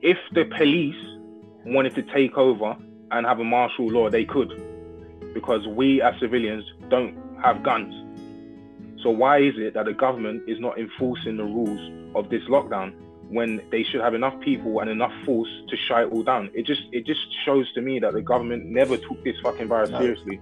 If 0.01 0.17
the 0.33 0.45
police 0.45 0.95
wanted 1.65 1.95
to 1.95 2.03
take 2.13 2.37
over 2.37 2.75
and 3.11 3.25
have 3.25 3.39
a 3.39 3.43
martial 3.43 3.87
law, 3.87 4.09
they 4.09 4.25
could, 4.25 4.51
because 5.33 5.65
we 5.67 6.01
as 6.01 6.13
civilians 6.19 6.63
don't 6.89 7.17
have 7.43 7.63
guns. 7.63 7.93
So 9.01 9.09
why 9.11 9.39
is 9.39 9.53
it 9.57 9.73
that 9.73 9.85
the 9.85 9.93
government 9.93 10.43
is 10.47 10.59
not 10.59 10.77
enforcing 10.77 11.37
the 11.37 11.43
rules 11.43 11.79
of 12.15 12.29
this 12.29 12.43
lockdown 12.43 12.93
when 13.29 13.61
they 13.71 13.83
should 13.83 14.01
have 14.01 14.13
enough 14.15 14.39
people 14.41 14.79
and 14.79 14.89
enough 14.89 15.13
force 15.25 15.49
to 15.69 15.77
shut 15.77 16.03
it 16.03 16.11
all 16.11 16.23
down? 16.23 16.49
It 16.53 16.65
just 16.65 16.81
it 16.91 17.05
just 17.05 17.21
shows 17.45 17.71
to 17.73 17.81
me 17.81 17.99
that 17.99 18.13
the 18.13 18.21
government 18.21 18.65
never 18.65 18.97
took 18.97 19.23
this 19.23 19.35
fucking 19.41 19.67
virus 19.67 19.89
No. 19.89 19.99
seriously 19.99 20.39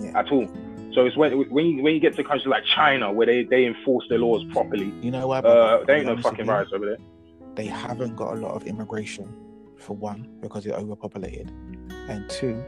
Yeah. 0.00 0.18
at 0.20 0.30
all. 0.30 0.48
So 0.96 1.04
it's 1.04 1.14
when 1.16 1.30
when 1.50 1.66
you, 1.66 1.82
when 1.82 1.92
you 1.94 2.00
get 2.00 2.16
to 2.16 2.24
countries 2.24 2.46
like 2.46 2.64
China 2.74 3.12
where 3.12 3.26
they, 3.26 3.44
they 3.44 3.66
enforce 3.66 4.06
their 4.08 4.18
laws 4.18 4.42
properly. 4.50 4.90
You 5.02 5.10
know 5.10 5.28
why? 5.28 5.40
Uh, 5.40 5.84
there 5.84 5.96
ain't 5.98 6.06
no 6.06 6.16
fucking 6.16 6.46
virus 6.46 6.70
over 6.72 6.86
there. 6.86 6.96
they 7.54 7.66
haven't 7.66 8.16
got 8.16 8.32
a 8.32 8.40
lot 8.40 8.54
of 8.54 8.64
immigration 8.66 9.28
for 9.76 9.94
one 9.94 10.26
because 10.40 10.64
they're 10.64 10.74
overpopulated 10.74 11.52
and 12.08 12.28
two 12.30 12.64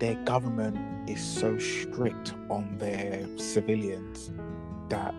their 0.00 0.16
government 0.24 0.76
is 1.08 1.22
so 1.22 1.56
strict 1.58 2.34
on 2.50 2.76
their 2.78 3.24
civilians 3.38 4.32
that 4.88 5.14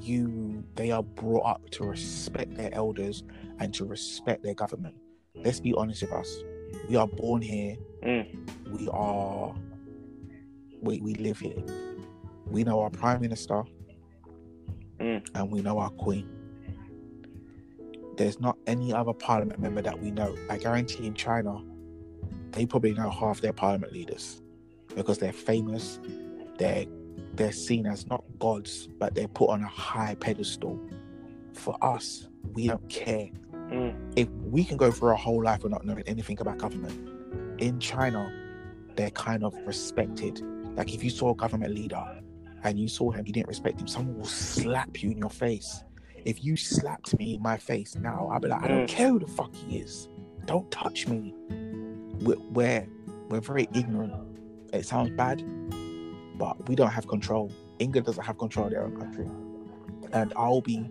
you 0.00 0.64
they 0.74 0.90
are 0.90 1.04
brought 1.04 1.44
up 1.46 1.70
to 1.70 1.84
respect 1.84 2.56
their 2.56 2.74
elders 2.74 3.22
and 3.60 3.72
to 3.74 3.84
respect 3.84 4.42
their 4.42 4.54
government 4.54 4.96
let's 5.36 5.60
be 5.60 5.72
honest 5.74 6.02
with 6.02 6.12
us 6.12 6.42
we 6.88 6.96
are 6.96 7.06
born 7.06 7.40
here 7.40 7.76
Mm. 8.04 8.26
we 8.72 8.88
are 8.88 9.54
we, 10.82 11.00
we 11.00 11.14
live 11.14 11.38
here 11.38 11.62
we 12.46 12.64
know 12.64 12.80
our 12.80 12.90
prime 12.90 13.20
minister 13.20 13.62
Mm. 15.00 15.26
and 15.34 15.50
we 15.50 15.62
know 15.62 15.78
our 15.78 15.88
queen 15.90 16.28
there's 18.16 18.38
not 18.38 18.58
any 18.66 18.92
other 18.92 19.14
parliament 19.14 19.60
member 19.60 19.80
that 19.80 19.98
we 19.98 20.10
know. 20.10 20.36
I 20.50 20.58
guarantee 20.58 21.06
in 21.06 21.14
China, 21.14 21.62
they 22.50 22.66
probably 22.66 22.92
know 22.92 23.08
half 23.08 23.40
their 23.40 23.54
parliament 23.54 23.94
leaders. 23.94 24.42
because 24.94 25.16
they're 25.18 25.32
famous. 25.32 25.98
They're 26.58 26.84
they're 27.34 27.52
seen 27.52 27.86
as 27.86 28.06
not 28.08 28.22
gods, 28.38 28.88
but 28.98 29.14
they're 29.14 29.28
put 29.28 29.48
on 29.48 29.62
a 29.62 29.68
high 29.68 30.16
pedestal. 30.16 30.78
For 31.54 31.76
us, 31.82 32.28
we 32.52 32.66
don't 32.68 32.86
care. 32.90 33.30
Mm. 33.70 33.94
If 34.16 34.28
we 34.42 34.64
can 34.64 34.76
go 34.76 34.90
through 34.90 35.10
our 35.10 35.14
whole 35.14 35.42
life 35.42 35.62
without 35.62 35.86
knowing 35.86 36.02
anything 36.06 36.38
about 36.40 36.58
government, 36.58 37.08
in 37.58 37.78
China, 37.80 38.30
they're 38.96 39.10
kind 39.12 39.44
of 39.44 39.54
respected. 39.66 40.42
Like 40.80 40.94
if 40.94 41.04
you 41.04 41.10
saw 41.10 41.32
a 41.32 41.34
government 41.34 41.74
leader 41.74 42.02
and 42.64 42.80
you 42.80 42.88
saw 42.88 43.10
him, 43.10 43.26
you 43.26 43.34
didn't 43.34 43.48
respect 43.48 43.78
him, 43.78 43.86
someone 43.86 44.16
will 44.16 44.24
slap 44.24 45.02
you 45.02 45.10
in 45.10 45.18
your 45.18 45.28
face. 45.28 45.84
If 46.24 46.42
you 46.42 46.56
slapped 46.56 47.18
me 47.18 47.34
in 47.34 47.42
my 47.42 47.58
face 47.58 47.96
now, 47.96 48.30
I'd 48.32 48.40
be 48.40 48.48
like, 48.48 48.62
I 48.62 48.68
don't 48.68 48.86
Mm. 48.86 48.88
care 48.88 49.08
who 49.10 49.18
the 49.18 49.26
fuck 49.26 49.54
he 49.54 49.76
is. 49.76 50.08
Don't 50.46 50.70
touch 50.70 51.06
me. 51.06 51.34
We're, 52.22 52.38
we're, 52.50 52.86
we're 53.28 53.40
very 53.42 53.68
ignorant. 53.74 54.14
It 54.72 54.86
sounds 54.86 55.10
bad, 55.10 55.44
but 56.38 56.66
we 56.66 56.76
don't 56.76 56.88
have 56.90 57.06
control. 57.06 57.52
England 57.78 58.06
doesn't 58.06 58.24
have 58.24 58.38
control 58.38 58.64
of 58.64 58.72
their 58.72 58.82
own 58.84 58.96
country. 58.96 59.28
And 60.14 60.32
I'll 60.34 60.62
be, 60.62 60.88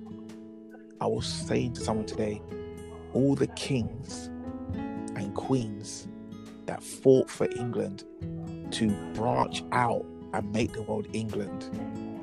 I 1.01 1.07
was 1.07 1.25
saying 1.25 1.73
to 1.73 1.81
someone 1.81 2.05
today, 2.05 2.43
all 3.15 3.33
the 3.33 3.47
kings 3.47 4.27
and 5.15 5.33
queens 5.33 6.07
that 6.67 6.83
fought 6.83 7.27
for 7.27 7.47
England 7.57 8.03
to 8.71 8.89
branch 9.13 9.63
out 9.71 10.05
and 10.33 10.51
make 10.51 10.73
the 10.73 10.81
world 10.83 11.07
England 11.13 11.69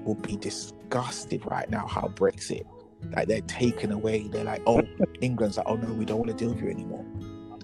will 0.05 0.15
be 0.15 0.37
disgusted 0.37 1.45
right 1.47 1.69
now 1.69 1.87
how 1.87 2.09
Brexit, 2.09 2.63
like 3.15 3.29
they're 3.29 3.41
taken 3.43 3.91
away. 3.93 4.29
They're 4.29 4.45
like, 4.45 4.63
oh, 4.67 4.83
England's 5.21 5.57
like, 5.57 5.67
oh 5.69 5.75
no, 5.77 5.93
we 5.93 6.05
don't 6.05 6.19
want 6.19 6.31
to 6.31 6.37
deal 6.37 6.53
with 6.55 6.63
you 6.63 6.71
anymore. 6.71 7.05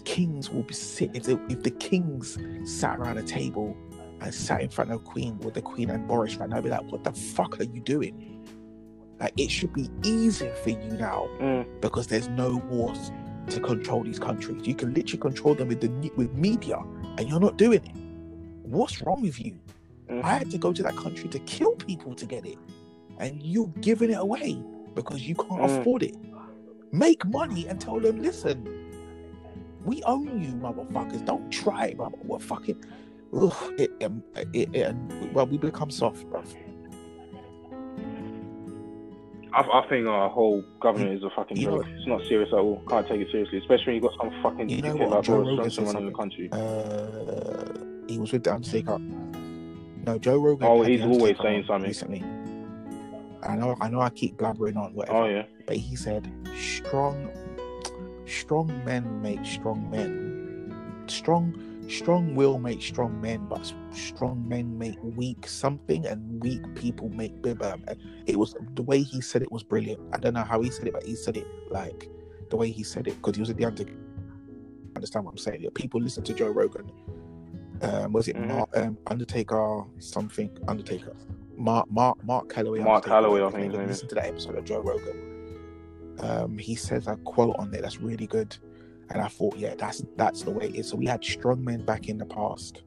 Kings 0.05 0.51
will 0.51 0.65
be 0.65 0.75
sitting, 0.75 1.15
if, 1.17 1.23
the- 1.25 1.41
if 1.49 1.63
the 1.63 1.71
kings 1.71 2.37
sat 2.65 2.99
around 2.99 3.19
a 3.19 3.23
table 3.23 3.77
and 4.21 4.35
sat 4.35 4.61
in 4.61 4.69
front 4.69 4.91
of 4.91 5.05
Queen 5.05 5.39
with 5.41 5.55
the 5.55 5.63
Queen 5.63 5.91
and 5.91 6.07
Boris 6.09 6.35
right 6.37 6.49
now, 6.49 6.57
I'd 6.57 6.65
be 6.65 6.71
like, 6.71 6.91
what 6.91 7.05
the 7.05 7.13
fuck 7.13 7.61
are 7.61 7.65
you 7.65 7.81
doing? 7.81 8.45
Like, 9.21 9.33
it 9.37 9.51
should 9.51 9.73
be 9.73 9.89
easier 10.05 10.53
for 10.57 10.71
you 10.71 10.91
now 10.99 11.29
Mm. 11.41 11.81
because 11.81 12.09
there's 12.09 12.29
no 12.29 12.57
wars 12.69 13.13
to 13.51 13.61
control 13.61 14.03
these 14.03 14.19
countries. 14.19 14.67
You 14.67 14.75
can 14.75 14.93
literally 14.95 15.19
control 15.21 15.55
them 15.55 15.69
with 15.69 15.81
the 15.81 16.11
with 16.17 16.33
media, 16.35 16.79
and 17.19 17.29
you're 17.29 17.39
not 17.41 17.57
doing 17.57 17.85
it. 17.85 17.91
What's 18.63 19.03
wrong 19.03 19.23
with 19.23 19.39
you? 19.41 19.59
Mm. 20.09 20.23
I 20.25 20.39
had 20.39 20.51
to 20.51 20.59
go 20.59 20.73
to 20.73 20.83
that 20.83 20.97
country 20.97 21.29
to 21.29 21.39
kill 21.41 21.73
people 21.77 22.15
to 22.15 22.27
get 22.27 22.47
it, 22.47 22.59
and 23.19 23.43
you're 23.43 23.73
giving 23.81 24.11
it 24.11 24.19
away 24.19 24.63
because 24.95 25.27
you 25.27 25.35
can't 25.35 25.61
Mm. 25.63 25.81
afford 25.81 26.03
it. 26.03 26.17
Make 26.93 27.25
money 27.25 27.67
and 27.69 27.81
tell 27.81 27.99
them, 28.01 28.21
listen, 28.21 28.67
we 29.85 30.03
own 30.05 30.43
you, 30.43 30.53
motherfuckers. 30.53 31.25
Don't 31.25 31.51
try 31.51 31.87
it, 31.87 31.97
brother. 31.97 32.19
We're 32.25 32.39
fucking. 32.39 32.85
Ugh, 33.35 33.75
it, 33.79 33.91
um, 34.05 34.23
it, 34.53 34.69
it, 34.75 34.87
and 34.87 35.33
well, 35.35 35.47
we 35.47 35.57
become 35.57 35.91
soft, 35.91 36.29
bro. 36.29 36.43
I, 39.55 39.61
I 39.61 39.87
think 39.89 40.07
our 40.07 40.29
whole 40.31 40.63
government 40.81 41.13
is 41.13 41.23
a 41.23 41.31
fucking 41.31 41.57
You 41.57 41.67
know- 41.71 41.77
joke. 41.83 41.87
It's 41.97 42.07
not 42.07 42.21
serious 42.29 42.49
at 42.53 42.59
all. 42.59 42.83
Can't 42.89 43.07
take 43.07 43.21
it 43.23 43.29
seriously, 43.31 43.59
especially 43.59 43.87
when 43.87 43.95
you 43.97 44.01
got 44.03 44.17
some 44.19 44.43
fucking 44.43 44.69
You 44.69 44.83
know 44.83 44.95
dickhead 44.95 45.11
like 45.11 45.27
Boris 45.27 45.57
Johnson 45.57 45.85
running 45.87 46.07
the 46.07 46.13
country. 46.13 46.49
Uh, 46.53 47.92
he 48.13 48.19
was 48.19 48.33
with 48.33 48.45
the 48.45 48.53
Undertaker. 48.55 48.99
No, 48.99 50.19
Joe 50.19 50.39
Rogan. 50.39 50.67
Oh, 50.69 50.83
he's 50.83 51.03
always 51.03 51.37
saying 51.43 51.65
something. 51.67 51.89
Recently, 51.89 52.23
I 53.43 53.57
know, 53.57 53.77
I 53.81 53.89
know, 53.89 54.01
I 54.01 54.11
keep 54.11 54.37
blabbering 54.37 54.77
on 54.77 54.95
whatever, 54.95 55.19
Oh 55.19 55.25
yeah. 55.27 55.45
but 55.67 55.77
he 55.77 55.97
said, 55.97 56.31
"Strong, 56.57 57.31
strong 58.27 58.67
men 58.85 59.23
make 59.23 59.45
strong 59.47 59.89
men. 59.91 61.05
Strong, 61.07 61.87
strong 61.89 62.35
will 62.35 62.59
make 62.59 62.83
strong 62.83 63.21
men, 63.21 63.47
but 63.49 63.73
strong 63.93 64.47
men 64.47 64.77
make 64.77 64.99
weak 65.03 65.47
something, 65.47 66.05
and 66.07 66.43
weak 66.43 66.63
people 66.75 67.09
make 67.11 67.41
bigger." 67.43 67.75
And 67.87 67.89
um, 67.91 67.97
It 68.27 68.37
was 68.39 68.55
the 68.75 68.83
way 68.83 69.03
he 69.03 69.21
said 69.21 69.43
it 69.43 69.51
was 69.53 69.63
brilliant. 69.63 70.01
I 70.13 70.19
don't 70.19 70.35
know 70.35 70.45
how 70.45 70.61
he 70.61 70.71
said 70.71 70.87
it, 70.89 70.93
but 70.93 71.05
he 71.05 71.15
said 71.15 71.37
it 71.37 71.47
like 71.71 72.11
the 72.51 72.57
way 72.57 72.71
he 72.71 72.83
said 72.83 73.07
it 73.07 73.17
because 73.17 73.37
he 73.37 73.41
was 73.41 73.51
at 73.51 73.57
the 73.57 73.65
Undertaker. 73.65 73.97
Understand 74.97 75.25
what 75.25 75.31
I'm 75.33 75.39
saying? 75.39 75.67
People 75.75 76.01
listen 76.01 76.23
to 76.25 76.35
Joe 76.35 76.49
Rogan. 76.51 76.91
Um, 77.83 78.13
was 78.13 78.29
it 78.29 78.37
Mhm. 78.37 78.47
Mark, 78.49 78.77
um, 78.77 78.97
Undertaker 79.09 79.85
something? 79.99 80.51
Undertaker. 80.69 81.15
Mark 81.57 81.91
Mark 81.91 82.23
Mark 82.25 82.49
Calaway. 82.49 82.83
Mark 82.83 83.09
Undertaker, 83.09 83.11
Calaway, 83.11 83.47
I 83.47 83.51
think 83.51 83.65
his 83.65 83.65
his 83.65 83.73
name 83.73 83.81
name 83.81 83.91
is. 83.91 83.97
is. 83.97 84.03
Listen 84.03 84.09
to 84.09 84.15
that 84.17 84.27
episode 84.27 84.55
of 84.57 84.65
Joe 84.65 84.81
Rogan. 84.81 85.29
Um, 86.21 86.59
he 86.59 86.75
says 86.75 87.07
a 87.09 87.17
quote 87.17 87.57
on 87.59 87.71
there 87.71 87.83
that's 87.83 88.01
really 88.01 88.27
good, 88.27 88.57
and 89.11 89.21
I 89.21 89.29
thought, 89.29 89.57
yeah, 89.57 89.75
that's 89.77 90.05
that's 90.17 90.43
the 90.43 90.51
way 90.51 90.67
it 90.67 90.77
is. 90.77 90.89
So 90.89 90.97
we 90.97 91.07
had 91.07 91.25
strong 91.25 91.65
men 91.65 91.85
back 91.85 92.09
in 92.09 92.19
the 92.19 92.27
past, 92.27 92.83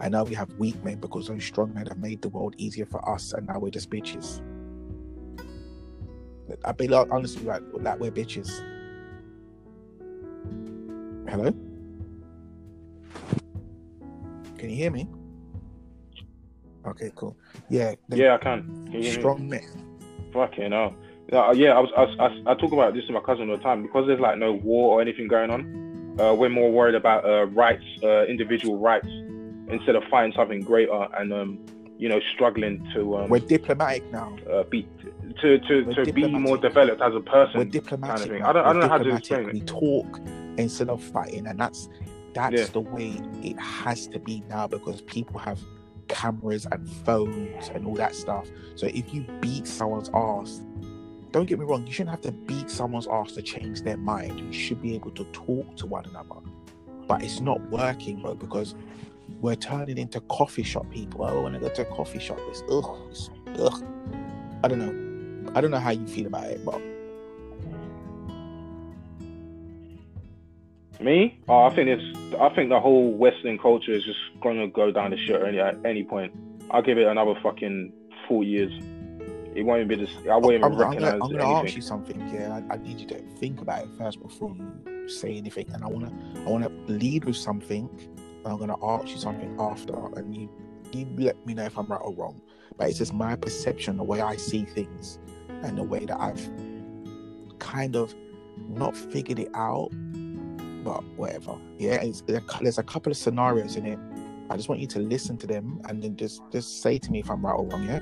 and 0.00 0.12
now 0.12 0.24
we 0.24 0.34
have 0.34 0.50
weak 0.54 0.82
men 0.84 0.98
because 1.00 1.28
those 1.28 1.44
strong 1.44 1.74
men 1.74 1.86
have 1.86 1.98
made 1.98 2.22
the 2.22 2.28
world 2.30 2.54
easier 2.56 2.86
for 2.86 3.06
us, 3.08 3.32
and 3.34 3.46
now 3.46 3.58
we're 3.58 3.70
just 3.70 3.90
bitches. 3.90 4.40
I 6.64 6.72
be 6.72 6.88
like, 6.88 7.08
honestly, 7.10 7.44
like, 7.44 7.62
like 7.74 8.00
we're 8.00 8.10
bitches. 8.10 8.50
Hello. 11.28 11.52
Can 14.58 14.70
you 14.70 14.76
hear 14.76 14.90
me? 14.90 15.08
Okay, 16.86 17.10
cool. 17.14 17.36
Yeah, 17.68 17.94
Yeah, 18.08 18.34
I 18.34 18.38
can. 18.38 18.62
Can 18.86 18.92
you 18.94 19.02
hear 19.02 19.12
me? 19.14 19.20
strong 19.20 19.48
men. 19.48 20.30
Fucking 20.32 20.72
hell. 20.72 20.94
Yeah, 21.32 21.52
yeah, 21.52 21.72
I 21.72 21.80
was, 21.80 21.90
I, 21.96 22.24
I, 22.24 22.52
I 22.52 22.54
talk 22.54 22.72
about 22.72 22.94
this 22.94 23.04
to 23.06 23.12
my 23.12 23.20
cousin 23.20 23.50
all 23.50 23.56
the 23.56 23.62
time 23.62 23.82
because 23.82 24.06
there's 24.06 24.20
like 24.20 24.38
no 24.38 24.52
war 24.52 24.94
or 24.98 25.02
anything 25.02 25.28
going 25.28 25.50
on. 25.50 26.16
Uh, 26.18 26.34
we're 26.34 26.48
more 26.48 26.72
worried 26.72 26.94
about 26.94 27.24
uh, 27.24 27.46
rights, 27.48 27.84
uh, 28.02 28.24
individual 28.24 28.78
rights, 28.78 29.06
instead 29.68 29.94
of 29.94 30.02
finding 30.10 30.34
something 30.34 30.62
greater 30.62 31.06
and 31.18 31.32
um, 31.32 31.58
you 31.98 32.08
know 32.08 32.18
struggling 32.34 32.82
to 32.94 33.18
um, 33.18 33.28
We're 33.28 33.40
diplomatic 33.40 34.10
now. 34.10 34.36
uh, 34.50 34.62
be 34.64 34.88
to 35.42 35.58
to, 35.58 35.82
we're 35.84 36.04
to 36.04 36.12
be 36.12 36.26
more 36.26 36.56
developed 36.56 37.02
as 37.02 37.14
a 37.14 37.20
person. 37.20 37.58
We're 37.58 37.64
diplomatic. 37.66 38.28
thing. 38.30 38.40
now. 38.42 38.48
I 38.50 38.52
don't- 38.54 38.64
I 38.66 38.72
don't 38.72 38.82
know 38.82 38.88
how 38.88 38.98
to 38.98 39.14
explain 39.14 39.50
We 39.52 39.60
talk 39.60 40.18
instead 40.56 40.88
of 40.88 41.02
fighting, 41.02 41.46
and 41.46 41.60
that's 41.60 41.88
that's 42.34 42.54
Yeah. 42.54 42.64
the 42.66 42.80
way 42.80 43.20
it 43.42 43.58
has 43.58 44.06
to 44.08 44.18
be 44.18 44.42
now 44.48 44.66
because 44.66 45.00
people 45.02 45.38
have 45.38 45.58
cameras 46.08 46.66
and 46.72 46.88
phones 46.88 47.68
and 47.74 47.86
all 47.86 47.94
that 47.94 48.14
stuff. 48.14 48.48
So 48.76 48.86
if 48.86 49.12
you 49.12 49.24
beat 49.40 49.66
someone's 49.66 50.10
ass, 50.14 50.62
don't 51.32 51.46
get 51.46 51.58
me 51.58 51.64
wrong, 51.66 51.86
you 51.86 51.92
shouldn't 51.92 52.10
have 52.10 52.22
to 52.22 52.32
beat 52.32 52.70
someone's 52.70 53.06
ass 53.06 53.32
to 53.32 53.42
change 53.42 53.82
their 53.82 53.98
mind. 53.98 54.40
You 54.40 54.52
should 54.52 54.80
be 54.80 54.94
able 54.94 55.10
to 55.12 55.24
talk 55.24 55.76
to 55.76 55.86
one 55.86 56.04
another. 56.06 56.40
But 57.06 57.22
it's 57.22 57.40
not 57.40 57.60
working, 57.70 58.22
bro, 58.22 58.34
because 58.34 58.74
we're 59.40 59.54
turning 59.56 59.98
into 59.98 60.20
coffee 60.22 60.62
shop 60.62 60.88
people. 60.90 61.22
Oh, 61.24 61.28
I 61.28 61.42
want 61.42 61.54
to 61.54 61.60
go 61.60 61.68
to 61.68 61.82
a 61.82 61.84
coffee 61.94 62.18
shop. 62.18 62.38
It's 62.48 62.62
ugh, 62.70 62.96
it's, 63.10 63.30
ugh. 63.58 63.84
I 64.64 64.68
don't 64.68 64.78
know. 64.78 65.52
I 65.54 65.60
don't 65.60 65.70
know 65.70 65.78
how 65.78 65.90
you 65.90 66.06
feel 66.06 66.26
about 66.26 66.44
it, 66.44 66.64
but 66.64 66.80
Me? 71.00 71.38
Oh, 71.48 71.64
I 71.64 71.74
think 71.74 71.88
it's. 71.88 72.34
I 72.40 72.48
think 72.54 72.70
the 72.70 72.80
whole 72.80 73.12
Western 73.12 73.58
culture 73.58 73.92
is 73.92 74.04
just 74.04 74.18
gonna 74.42 74.68
go 74.68 74.90
down 74.90 75.10
the 75.12 75.16
shit 75.16 75.40
any 75.42 75.60
at 75.60 75.76
any 75.84 76.04
point. 76.04 76.32
I'll 76.70 76.82
give 76.82 76.98
it 76.98 77.06
another 77.06 77.34
fucking 77.42 77.92
four 78.26 78.42
years. 78.42 78.72
It 79.54 79.62
won't 79.62 79.82
even 79.82 79.88
be 79.88 80.04
this. 80.04 80.14
I 80.30 80.36
won't 80.36 80.54
even 80.54 80.64
I'm, 80.64 80.72
I'm 80.72 80.78
recognize 80.78 81.12
gonna, 81.12 81.24
I'm 81.24 81.32
gonna 81.32 81.54
ask 81.54 81.74
you 81.74 81.82
something. 81.82 82.28
Yeah, 82.32 82.60
I, 82.70 82.74
I 82.74 82.76
need 82.78 83.00
you 83.00 83.06
to 83.08 83.18
think 83.36 83.60
about 83.60 83.84
it 83.84 83.88
first 83.96 84.20
before 84.20 84.54
you 84.56 85.08
say 85.08 85.36
anything. 85.36 85.70
And 85.72 85.84
I 85.84 85.86
wanna, 85.86 86.12
I 86.46 86.50
wanna 86.50 86.70
lead 86.86 87.24
with 87.24 87.36
something. 87.36 87.88
And 88.44 88.46
I'm 88.46 88.58
gonna 88.58 88.76
ask 88.84 89.08
you 89.08 89.18
something 89.18 89.56
after, 89.58 89.94
and 90.16 90.36
you, 90.36 90.50
you 90.92 91.06
let 91.18 91.44
me 91.46 91.54
know 91.54 91.64
if 91.64 91.78
I'm 91.78 91.86
right 91.86 92.00
or 92.00 92.12
wrong. 92.14 92.40
But 92.76 92.88
it's 92.88 92.98
just 92.98 93.14
my 93.14 93.36
perception, 93.36 93.96
the 93.96 94.04
way 94.04 94.20
I 94.20 94.36
see 94.36 94.64
things, 94.64 95.18
and 95.48 95.78
the 95.78 95.82
way 95.82 96.04
that 96.04 96.20
I've 96.20 96.48
kind 97.58 97.96
of 97.96 98.14
not 98.68 98.96
figured 98.96 99.38
it 99.38 99.50
out. 99.54 99.90
But 100.84 101.04
whatever. 101.16 101.58
Yeah, 101.78 102.04
there's 102.60 102.78
a 102.78 102.82
couple 102.82 103.10
of 103.10 103.18
scenarios 103.18 103.76
in 103.76 103.86
it. 103.86 103.98
I 104.50 104.56
just 104.56 104.68
want 104.68 104.80
you 104.80 104.86
to 104.88 104.98
listen 105.00 105.36
to 105.38 105.46
them 105.46 105.80
and 105.88 106.02
then 106.02 106.16
just 106.16 106.40
just 106.50 106.82
say 106.82 106.98
to 106.98 107.10
me 107.10 107.20
if 107.20 107.30
I'm 107.30 107.44
right 107.44 107.52
or 107.52 107.66
wrong. 107.66 107.84
Yeah. 107.84 108.00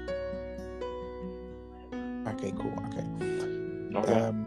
Okay. 2.29 2.53
Cool. 2.53 2.75
Okay 2.89 3.27
Okay. 3.97 4.13
um, 4.13 4.47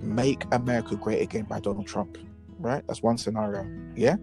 "Make 0.00 0.44
America 0.52 0.96
Great 0.96 1.22
Again" 1.22 1.44
by 1.44 1.60
Donald 1.60 1.86
Trump. 1.86 2.18
Right, 2.58 2.86
that's 2.86 3.02
one 3.02 3.18
scenario. 3.18 3.66
Yeah. 3.94 4.16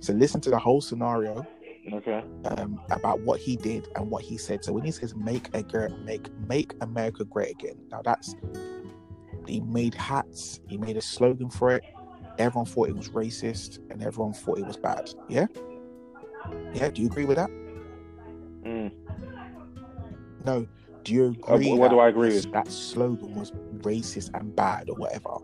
So 0.00 0.12
listen 0.12 0.40
to 0.42 0.50
the 0.50 0.58
whole 0.58 0.80
scenario 0.80 1.46
okay. 1.92 2.22
um, 2.44 2.80
about 2.90 3.20
what 3.20 3.40
he 3.40 3.56
did 3.56 3.88
and 3.96 4.10
what 4.10 4.22
he 4.22 4.36
said. 4.36 4.64
So 4.64 4.72
when 4.72 4.84
he 4.84 4.90
says 4.90 5.14
"Make 5.14 5.54
a 5.54 5.88
make 6.04 6.28
make 6.48 6.74
America 6.80 7.24
Great 7.24 7.52
Again," 7.52 7.76
now 7.90 8.02
that's 8.02 8.34
he 9.48 9.60
made 9.60 9.94
hats. 9.94 10.60
He 10.68 10.76
made 10.76 10.96
a 10.96 11.00
slogan 11.00 11.50
for 11.50 11.72
it. 11.72 11.82
Everyone 12.38 12.66
thought 12.66 12.88
it 12.88 12.96
was 12.96 13.08
racist, 13.10 13.78
and 13.90 14.02
everyone 14.02 14.32
thought 14.32 14.58
it 14.58 14.66
was 14.66 14.76
bad. 14.76 15.10
Yeah. 15.28 15.46
Yeah. 16.72 16.90
Do 16.90 17.02
you 17.02 17.08
agree 17.08 17.24
with 17.24 17.36
that? 17.36 17.50
Mm. 18.64 18.92
No. 20.44 20.66
Do 21.04 21.14
you 21.14 21.34
Uh, 21.48 21.54
agree? 21.54 21.72
what 21.72 21.90
do 21.90 21.98
I 21.98 22.08
agree 22.08 22.28
with? 22.34 22.50
That 22.52 22.68
slogan 22.68 23.34
was 23.34 23.52
racist 23.78 24.30
and 24.38 24.54
bad 24.54 24.88
or 24.90 24.96
whatever. 24.96 25.38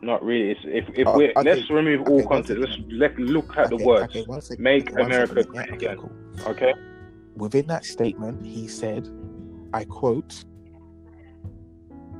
Not 0.00 0.24
really. 0.24 0.52
It's, 0.52 0.60
if 0.64 0.84
if 0.96 1.06
Oh, 1.08 1.16
we 1.18 1.30
okay. 1.30 1.42
let's 1.42 1.68
remove 1.70 2.02
all 2.02 2.14
Okay, 2.18 2.24
one 2.26 2.42
context. 2.44 2.60
Let's 2.62 2.92
let 2.92 3.18
look 3.18 3.56
at 3.56 3.68
the 3.70 3.76
words. 3.76 4.04
okay, 4.04 4.22
one 4.26 4.40
second. 4.40 4.62
Make 4.62 4.92
America 4.92 5.42
great 5.44 5.68
okay, 5.70 5.74
again. 5.74 5.96
cool. 5.98 6.12
Okay. 6.46 6.72
Within 7.36 7.66
that 7.66 7.84
statement, 7.84 8.44
he 8.44 8.68
said, 8.68 9.08
I 9.72 9.84
quote, 9.84 10.44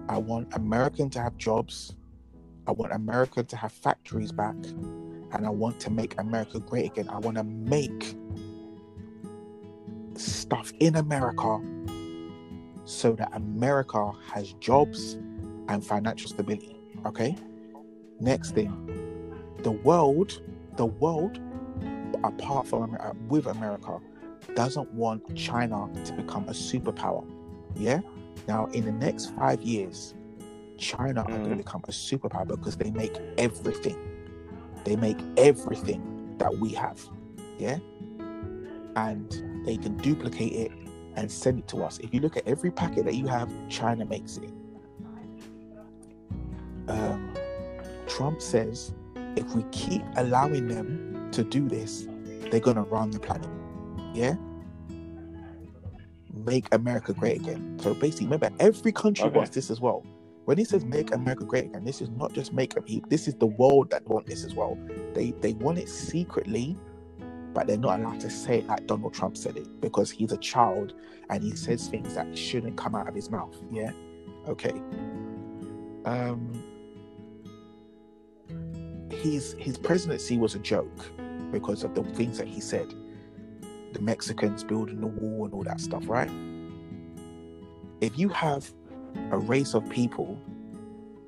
I 0.09 0.19
want 0.19 0.49
American 0.55 1.11
to 1.11 1.21
have 1.21 1.37
jobs, 1.37 1.95
I 2.67 2.73
want 2.73 2.93
America 2.93 3.43
to 3.43 3.57
have 3.57 3.73
factories 3.73 4.33
back, 4.33 4.57
and 5.33 5.47
I 5.47 5.51
want 5.51 5.81
to 5.81 5.91
make 5.91 6.19
America 6.19 6.61
great 6.61 6.87
again. 6.87 7.09
I 7.09 7.19
want 7.19 7.37
to 7.37 7.45
make 7.45 8.17
stuff 10.17 10.73
in 10.81 10.97
America 10.97 11.61
so 12.85 13.13
that 13.13 13.31
America 13.35 14.13
has 14.33 14.55
jobs 14.55 15.19
and 15.69 15.85
financial 15.85 16.31
stability. 16.31 16.75
Okay? 17.05 17.37
Next 18.19 18.53
thing, 18.53 18.73
the 19.63 19.73
world, 19.73 20.41
the 20.77 20.87
world, 20.87 21.39
apart 22.25 22.67
from 22.67 22.85
America, 22.85 23.11
uh, 23.11 23.13
with 23.29 23.47
America, 23.47 23.99
doesn't 24.55 24.93
want 24.95 25.37
China 25.37 25.89
to 26.05 26.13
become 26.15 26.49
a 26.49 26.53
superpower. 26.53 27.25
Yeah? 27.77 28.01
Now, 28.47 28.67
in 28.67 28.85
the 28.85 28.93
next 28.93 29.27
five 29.37 29.63
years, 29.63 30.15
China 30.77 31.23
are 31.23 31.27
going 31.27 31.45
to 31.45 31.55
Mhm. 31.55 31.59
become 31.59 31.83
a 31.89 31.91
superpower 31.91 32.47
because 32.47 32.77
they 32.77 32.91
make 32.91 33.17
everything. 33.37 33.97
They 34.85 34.97
make 34.97 35.19
everything 35.37 36.37
that 36.39 36.57
we 36.59 36.71
have. 36.71 37.05
Yeah? 37.59 37.79
And 38.97 39.63
they 39.67 39.77
can 39.77 39.97
duplicate 39.97 40.53
it 40.53 40.73
and 41.17 41.31
send 41.31 41.59
it 41.59 41.69
to 41.69 41.83
us. 41.83 41.99
If 41.99 42.15
you 42.15 42.21
look 42.21 42.37
at 42.37 42.47
every 42.47 42.71
packet 42.71 43.05
that 43.07 43.15
you 43.17 43.27
have, 43.27 43.51
China 43.69 44.05
makes 44.05 44.37
it. 44.39 44.51
Um, 46.89 47.35
Trump 48.07 48.41
says 48.41 48.95
if 49.37 49.55
we 49.55 49.63
keep 49.73 50.03
allowing 50.17 50.69
them 50.69 51.29
to 51.33 51.45
do 51.45 51.69
this, 51.69 52.07
they're 52.51 52.61
going 52.61 52.77
to 52.77 52.83
run 52.83 53.11
the 53.11 53.21
planet. 53.21 53.51
Yeah? 54.15 54.37
Make 56.49 56.67
America 56.73 57.13
great 57.13 57.41
again. 57.41 57.79
So 57.81 57.95
basically, 57.95 58.27
remember, 58.27 58.51
every 58.61 58.93
country 58.93 59.27
Okay. 59.27 59.37
wants 59.37 59.51
this 59.55 59.71
as 59.71 59.81
well. 59.81 60.05
When 60.47 60.57
he 60.57 60.65
says 60.65 60.85
make 60.85 61.13
America 61.13 61.45
great 61.45 61.67
again, 61.67 61.85
this 61.85 62.01
is 62.01 62.09
not 62.11 62.33
just 62.33 62.53
make 62.55 62.73
he- 62.87 63.03
this 63.09 63.29
is 63.29 63.35
the 63.35 63.47
world 63.47 63.91
that 63.91 64.07
want 64.09 64.27
this 64.27 64.45
as 64.45 64.55
well. 64.55 64.79
They 65.15 65.33
they 65.41 65.53
want 65.55 65.79
it 65.79 65.89
secretly, 65.89 66.79
but 67.53 67.67
they're 67.67 67.77
not 67.77 68.01
allowed 68.01 68.21
to 68.21 68.31
say 68.31 68.59
it 68.61 68.67
like 68.67 68.87
Donald 68.87 69.13
Trump 69.13 69.37
said 69.37 69.57
it 69.59 69.69
because 69.81 70.11
he's 70.11 70.33
a 70.33 70.39
child 70.39 70.95
and 71.29 71.43
he 71.45 71.55
says 71.55 71.89
things 71.89 72.15
that 72.15 72.37
shouldn't 72.37 72.77
come 72.77 72.95
out 72.95 73.09
of 73.09 73.15
his 73.15 73.31
mouth. 73.31 73.55
Yeah. 73.71 73.93
Okay. 74.49 74.81
Um 76.07 76.63
his 79.11 79.55
his 79.59 79.77
presidency 79.77 80.39
was 80.39 80.55
a 80.55 80.59
joke 80.61 81.11
because 81.51 81.85
of 81.85 81.95
the 81.95 82.03
things 82.15 82.39
that 82.39 82.47
he 82.47 82.61
said. 82.61 82.87
The 83.93 84.01
Mexicans 84.01 84.65
building 84.65 85.01
the 85.01 85.07
wall 85.07 85.45
and 85.45 85.55
all 85.55 85.65
that 85.65 85.81
stuff, 85.81 86.09
right? 86.09 86.31
If 88.01 88.19
you 88.19 88.29
have 88.29 88.71
a 89.31 89.39
race 89.39 89.75
of 89.75 89.89
people 89.91 90.39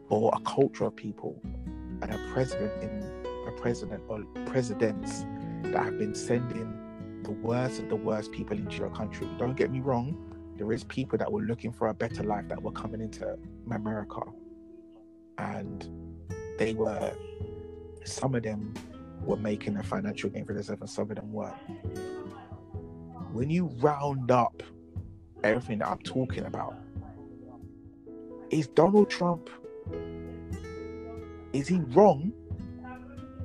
or 0.08 0.32
a 0.34 0.40
culture 0.40 0.84
of 0.84 0.96
people 0.96 1.40
and 2.02 2.04
a 2.04 2.18
president 2.32 2.82
in 2.82 3.20
a 3.46 3.52
president 3.60 4.02
or 4.08 4.22
presidents 4.46 5.24
that 5.64 5.84
have 5.84 5.98
been 5.98 6.14
sending 6.14 6.76
the 7.22 7.30
worst 7.30 7.80
of 7.80 7.88
the 7.88 7.96
worst 7.96 8.32
people 8.32 8.56
into 8.56 8.76
your 8.76 8.90
country. 8.90 9.28
Don't 9.38 9.56
get 9.56 9.70
me 9.70 9.80
wrong, 9.80 10.16
there 10.56 10.72
is 10.72 10.84
people 10.84 11.18
that 11.18 11.30
were 11.30 11.42
looking 11.42 11.72
for 11.72 11.88
a 11.88 11.94
better 11.94 12.22
life 12.22 12.48
that 12.48 12.62
were 12.62 12.72
coming 12.72 13.00
into 13.00 13.38
America. 13.70 14.20
And 15.38 15.88
they 16.58 16.74
were 16.74 17.12
some 18.04 18.34
of 18.34 18.42
them 18.42 18.74
were 19.24 19.36
making 19.36 19.76
a 19.76 19.82
financial 19.82 20.30
gain 20.30 20.44
for 20.44 20.54
themselves 20.54 20.80
and 20.80 20.90
some 20.90 21.10
of 21.10 21.16
them 21.16 21.32
weren't. 21.32 21.54
When 23.32 23.48
you 23.50 23.66
round 23.78 24.30
up 24.30 24.62
everything 25.44 25.78
that 25.78 25.88
I'm 25.88 25.98
talking 25.98 26.44
about, 26.44 26.74
is 28.50 28.66
Donald 28.68 29.08
Trump 29.08 29.48
is 31.52 31.66
he 31.66 31.80
wrong 31.88 32.32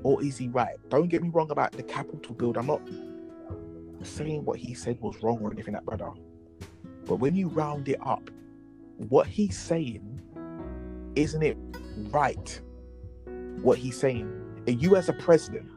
or 0.04 0.22
is 0.24 0.38
he 0.38 0.48
right? 0.50 0.76
Don't 0.90 1.08
get 1.08 1.24
me 1.24 1.30
wrong 1.30 1.50
about 1.52 1.72
the 1.72 1.84
Capitol 1.84 2.36
build. 2.36 2.58
I'm 2.58 2.68
not 2.68 2.82
saying 4.04 4.46
what 4.46 4.60
he 4.60 4.74
said 4.74 5.00
was 5.02 5.22
wrong 5.24 5.40
or 5.42 5.52
anything 5.52 5.74
like 5.74 5.86
that, 5.86 5.98
brother. 5.98 6.12
But 7.06 7.16
when 7.16 7.36
you 7.36 7.48
round 7.48 7.90
it 7.90 8.00
up, 8.06 8.30
what 9.10 9.28
he's 9.28 9.58
saying, 9.58 10.22
isn't 11.16 11.44
it 11.44 11.58
right? 12.12 12.62
What 13.62 13.78
he's 13.78 13.98
saying, 13.98 14.32
and 14.68 14.82
you 14.82 14.96
as 14.96 15.10
a 15.10 15.14
president, 15.14 15.72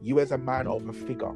you 0.00 0.20
as 0.20 0.32
a 0.32 0.38
man 0.38 0.66
of 0.66 0.88
a 0.88 0.92
figure, 0.92 1.32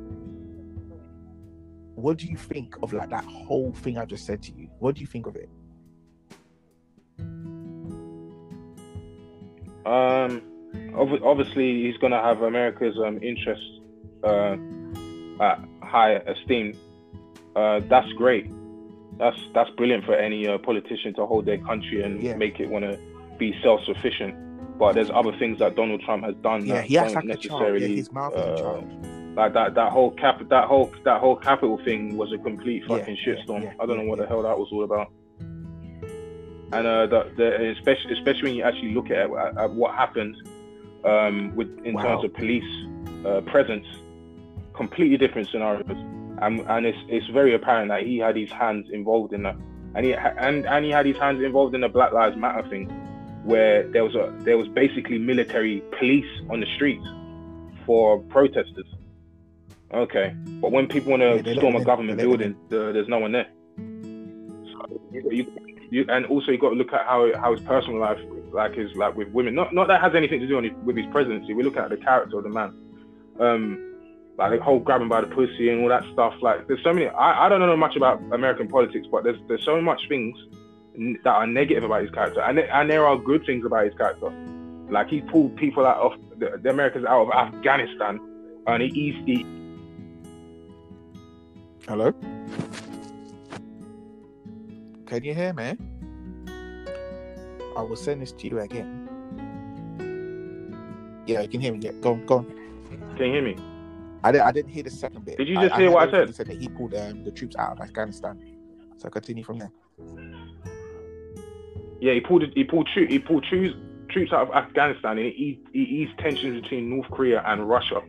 what 1.96 2.18
do 2.18 2.26
you 2.26 2.36
think 2.36 2.76
of 2.82 2.92
like 2.92 3.10
that 3.10 3.24
whole 3.24 3.72
thing 3.72 3.98
I 3.98 4.04
just 4.04 4.24
said 4.26 4.42
to 4.44 4.52
you? 4.52 4.68
What 4.78 4.94
do 4.94 5.00
you 5.00 5.06
think 5.06 5.26
of 5.26 5.34
it? 5.36 5.48
Um, 9.86 10.42
ob- 10.94 11.22
obviously, 11.22 11.82
he's 11.84 11.96
going 11.98 12.12
to 12.12 12.18
have 12.20 12.42
America's 12.42 12.96
um, 13.04 13.22
interests 13.22 13.64
uh, 14.24 14.56
at 15.40 15.60
high 15.82 16.12
esteem. 16.26 16.76
Uh, 17.54 17.80
that's 17.88 18.10
great. 18.14 18.50
That's 19.18 19.38
that's 19.54 19.70
brilliant 19.70 20.04
for 20.04 20.14
any 20.14 20.46
uh, 20.46 20.58
politician 20.58 21.14
to 21.14 21.24
hold 21.24 21.46
their 21.46 21.58
country 21.58 22.02
and 22.02 22.22
Yeah. 22.22 22.36
make 22.36 22.60
it 22.60 22.68
want 22.68 22.84
to 22.84 22.98
be 23.38 23.54
self-sufficient. 23.62 24.78
But 24.78 24.92
there's 24.94 25.08
other 25.10 25.32
things 25.38 25.58
that 25.60 25.74
Donald 25.74 26.02
Trump 26.02 26.24
has 26.24 26.34
done 26.42 26.66
Yeah, 26.66 26.74
that 26.74 26.84
he 26.84 26.98
acts 26.98 27.14
don't 27.14 27.30
a 27.30 27.36
child. 27.36 27.44
necessarily. 27.44 27.86
Yeah, 27.86 27.96
his 27.96 28.12
mouth 28.12 28.34
is 28.34 28.40
a 28.40 28.52
uh, 28.52 28.56
child. 28.58 29.06
Like 29.36 29.52
that 29.52 29.74
that 29.74 29.92
whole 29.92 30.10
cap 30.12 30.40
that 30.48 30.64
whole 30.64 30.90
that 31.04 31.20
whole 31.20 31.36
capital 31.36 31.78
thing 31.84 32.16
was 32.16 32.32
a 32.32 32.38
complete 32.38 32.82
fucking 32.88 33.16
yeah, 33.26 33.34
shitstorm. 33.34 33.62
yeah, 33.62 33.72
I 33.78 33.86
don't 33.86 33.96
yeah, 33.98 34.02
know 34.02 34.08
what 34.08 34.18
yeah. 34.18 34.24
the 34.24 34.28
hell 34.28 34.42
that 34.42 34.58
was 34.58 34.68
all 34.72 34.84
about. 34.84 35.12
And 36.72 36.84
uh, 36.86 37.06
the, 37.06 37.32
the 37.36 37.70
especially 37.78 38.12
especially 38.14 38.42
when 38.42 38.54
you 38.54 38.64
actually 38.64 38.92
look 38.94 39.10
at, 39.10 39.30
at, 39.30 39.58
at 39.58 39.70
what 39.70 39.94
happened 39.94 40.36
um, 41.04 41.54
with 41.54 41.68
in 41.84 41.94
Wow. 41.94 42.02
terms 42.02 42.24
of 42.24 42.34
police 42.34 42.86
uh, 43.24 43.40
presence, 43.42 43.86
completely 44.74 45.16
different 45.16 45.48
scenarios. 45.48 45.84
And, 46.42 46.60
and 46.60 46.84
it's 46.86 46.98
it's 47.08 47.26
very 47.28 47.54
apparent 47.54 47.88
that 47.88 48.02
he 48.02 48.18
had 48.18 48.36
his 48.36 48.50
hands 48.50 48.88
involved 48.90 49.32
in 49.32 49.42
that, 49.44 49.56
and 49.94 50.04
he 50.04 50.12
and 50.14 50.66
and 50.66 50.84
he 50.84 50.90
had 50.90 51.06
his 51.06 51.16
hands 51.16 51.42
involved 51.42 51.74
in 51.74 51.80
the 51.82 51.88
Black 51.88 52.12
Lives 52.12 52.36
Matter 52.36 52.68
thing, 52.68 52.88
where 53.44 53.86
there 53.90 54.04
was 54.04 54.14
a 54.14 54.34
there 54.40 54.58
was 54.58 54.68
basically 54.68 55.18
military 55.18 55.82
police 55.98 56.28
on 56.50 56.60
the 56.60 56.66
streets 56.74 57.06
for 57.86 58.18
protesters. 58.24 58.86
Okay, 59.96 60.34
but 60.60 60.72
when 60.72 60.86
people 60.88 61.10
want 61.12 61.22
to 61.22 61.42
Yeah, 61.50 61.56
storm 61.58 61.74
a 61.76 61.84
government 61.84 62.18
building, 62.18 62.54
the, 62.68 62.92
there's 62.92 63.08
no 63.08 63.18
one 63.18 63.32
there. 63.32 63.46
So 63.78 65.00
you, 65.10 65.30
you, 65.30 65.46
you, 65.90 66.04
and 66.08 66.26
also 66.26 66.52
you 66.52 66.58
got 66.58 66.70
to 66.70 66.76
look 66.76 66.92
at 66.92 67.06
how 67.06 67.30
how 67.38 67.52
his 67.52 67.60
personal 67.64 67.98
life, 68.00 68.18
like 68.52 68.74
his 68.74 68.94
like 68.94 69.16
with 69.16 69.28
women. 69.28 69.54
Not 69.54 69.72
not 69.72 69.88
that 69.88 70.00
has 70.02 70.14
anything 70.14 70.40
to 70.40 70.46
do 70.46 70.60
his, 70.60 70.72
with 70.84 70.96
his 70.96 71.06
presidency. 71.12 71.54
We're 71.54 71.64
looking 71.64 71.80
at 71.80 71.90
the 71.90 71.96
character 71.96 72.36
of 72.38 72.44
the 72.44 72.50
man. 72.50 72.74
Um, 73.40 73.82
like 74.38 74.50
the 74.58 74.62
whole 74.62 74.80
grabbing 74.80 75.08
by 75.08 75.22
the 75.22 75.28
pussy 75.28 75.70
and 75.70 75.82
all 75.82 75.88
that 75.88 76.04
stuff. 76.12 76.34
Like 76.42 76.66
there's 76.66 76.82
so 76.84 76.92
many. 76.92 77.06
I, 77.08 77.46
I 77.46 77.48
don't 77.48 77.60
know 77.60 77.74
much 77.76 77.96
about 77.96 78.20
American 78.32 78.68
politics, 78.68 79.06
but 79.10 79.24
there's 79.24 79.38
there's 79.48 79.64
so 79.64 79.80
much 79.80 80.00
things 80.10 80.36
that 81.24 81.30
are 81.30 81.46
negative 81.46 81.84
about 81.84 82.02
his 82.02 82.10
character, 82.10 82.40
and 82.42 82.58
there- 82.58 82.70
and 82.74 82.90
there 82.90 83.06
are 83.06 83.16
good 83.18 83.44
things 83.46 83.64
about 83.64 83.84
his 83.86 83.94
character. 83.94 84.30
Like 84.90 85.08
he 85.08 85.20
pulled 85.22 85.56
people 85.56 85.86
out 85.86 85.96
of 85.98 86.12
the, 86.38 86.58
the 86.62 86.68
Americans 86.70 87.06
out 87.06 87.22
of 87.26 87.30
Afghanistan, 87.30 88.20
and 88.66 88.82
he 88.82 88.88
eased 88.88 89.26
he, 89.26 89.44
Hello? 91.88 92.12
Can 95.06 95.22
you 95.22 95.34
hear 95.34 95.52
me? 95.52 95.76
I 97.76 97.82
will 97.82 97.94
send 97.94 98.22
this 98.22 98.32
to 98.32 98.48
you 98.48 98.58
again. 98.58 99.08
Yeah, 101.26 101.42
you 101.42 101.48
can 101.48 101.60
hear 101.60 101.72
me. 101.72 101.78
Yeah, 101.80 101.92
go 102.00 102.14
on, 102.14 102.26
go 102.26 102.38
on. 102.38 102.46
Can 103.16 103.26
you 103.26 103.32
hear 103.32 103.42
me? 103.42 103.56
I, 104.24 104.32
didn't, 104.32 104.46
I 104.46 104.50
didn't 104.50 104.72
hear 104.72 104.82
the 104.82 104.90
second 104.90 105.24
bit. 105.24 105.38
Did 105.38 105.46
you 105.48 105.54
just 105.54 105.76
hear 105.76 105.86
heard 105.86 105.94
what 105.94 106.08
I 106.08 106.10
said? 106.10 106.26
He 106.28 106.32
said 106.32 106.46
that 106.48 106.60
he 106.60 106.68
pulled 106.68 106.94
um, 106.94 107.22
the 107.22 107.30
troops 107.30 107.54
out 107.56 107.72
of 107.72 107.80
Afghanistan. 107.80 108.40
So 108.96 109.08
continue 109.08 109.44
from 109.44 109.58
there. 109.58 109.70
Yeah, 112.00 112.14
he 112.14 112.20
pulled 112.20 112.44
he 112.54 112.64
pulled 112.64 112.88
troo- 112.94 113.08
he 113.08 113.20
pulled 113.20 113.44
troops 113.44 113.76
troops 114.08 114.32
out 114.32 114.48
of 114.48 114.54
Afghanistan, 114.54 115.18
and 115.18 115.26
he 115.26 115.32
eased, 115.32 115.68
he 115.72 115.82
eased 115.82 116.18
tensions 116.18 116.62
between 116.62 116.90
North 116.90 117.10
Korea 117.10 117.42
and 117.46 117.68
Russia. 117.68 118.00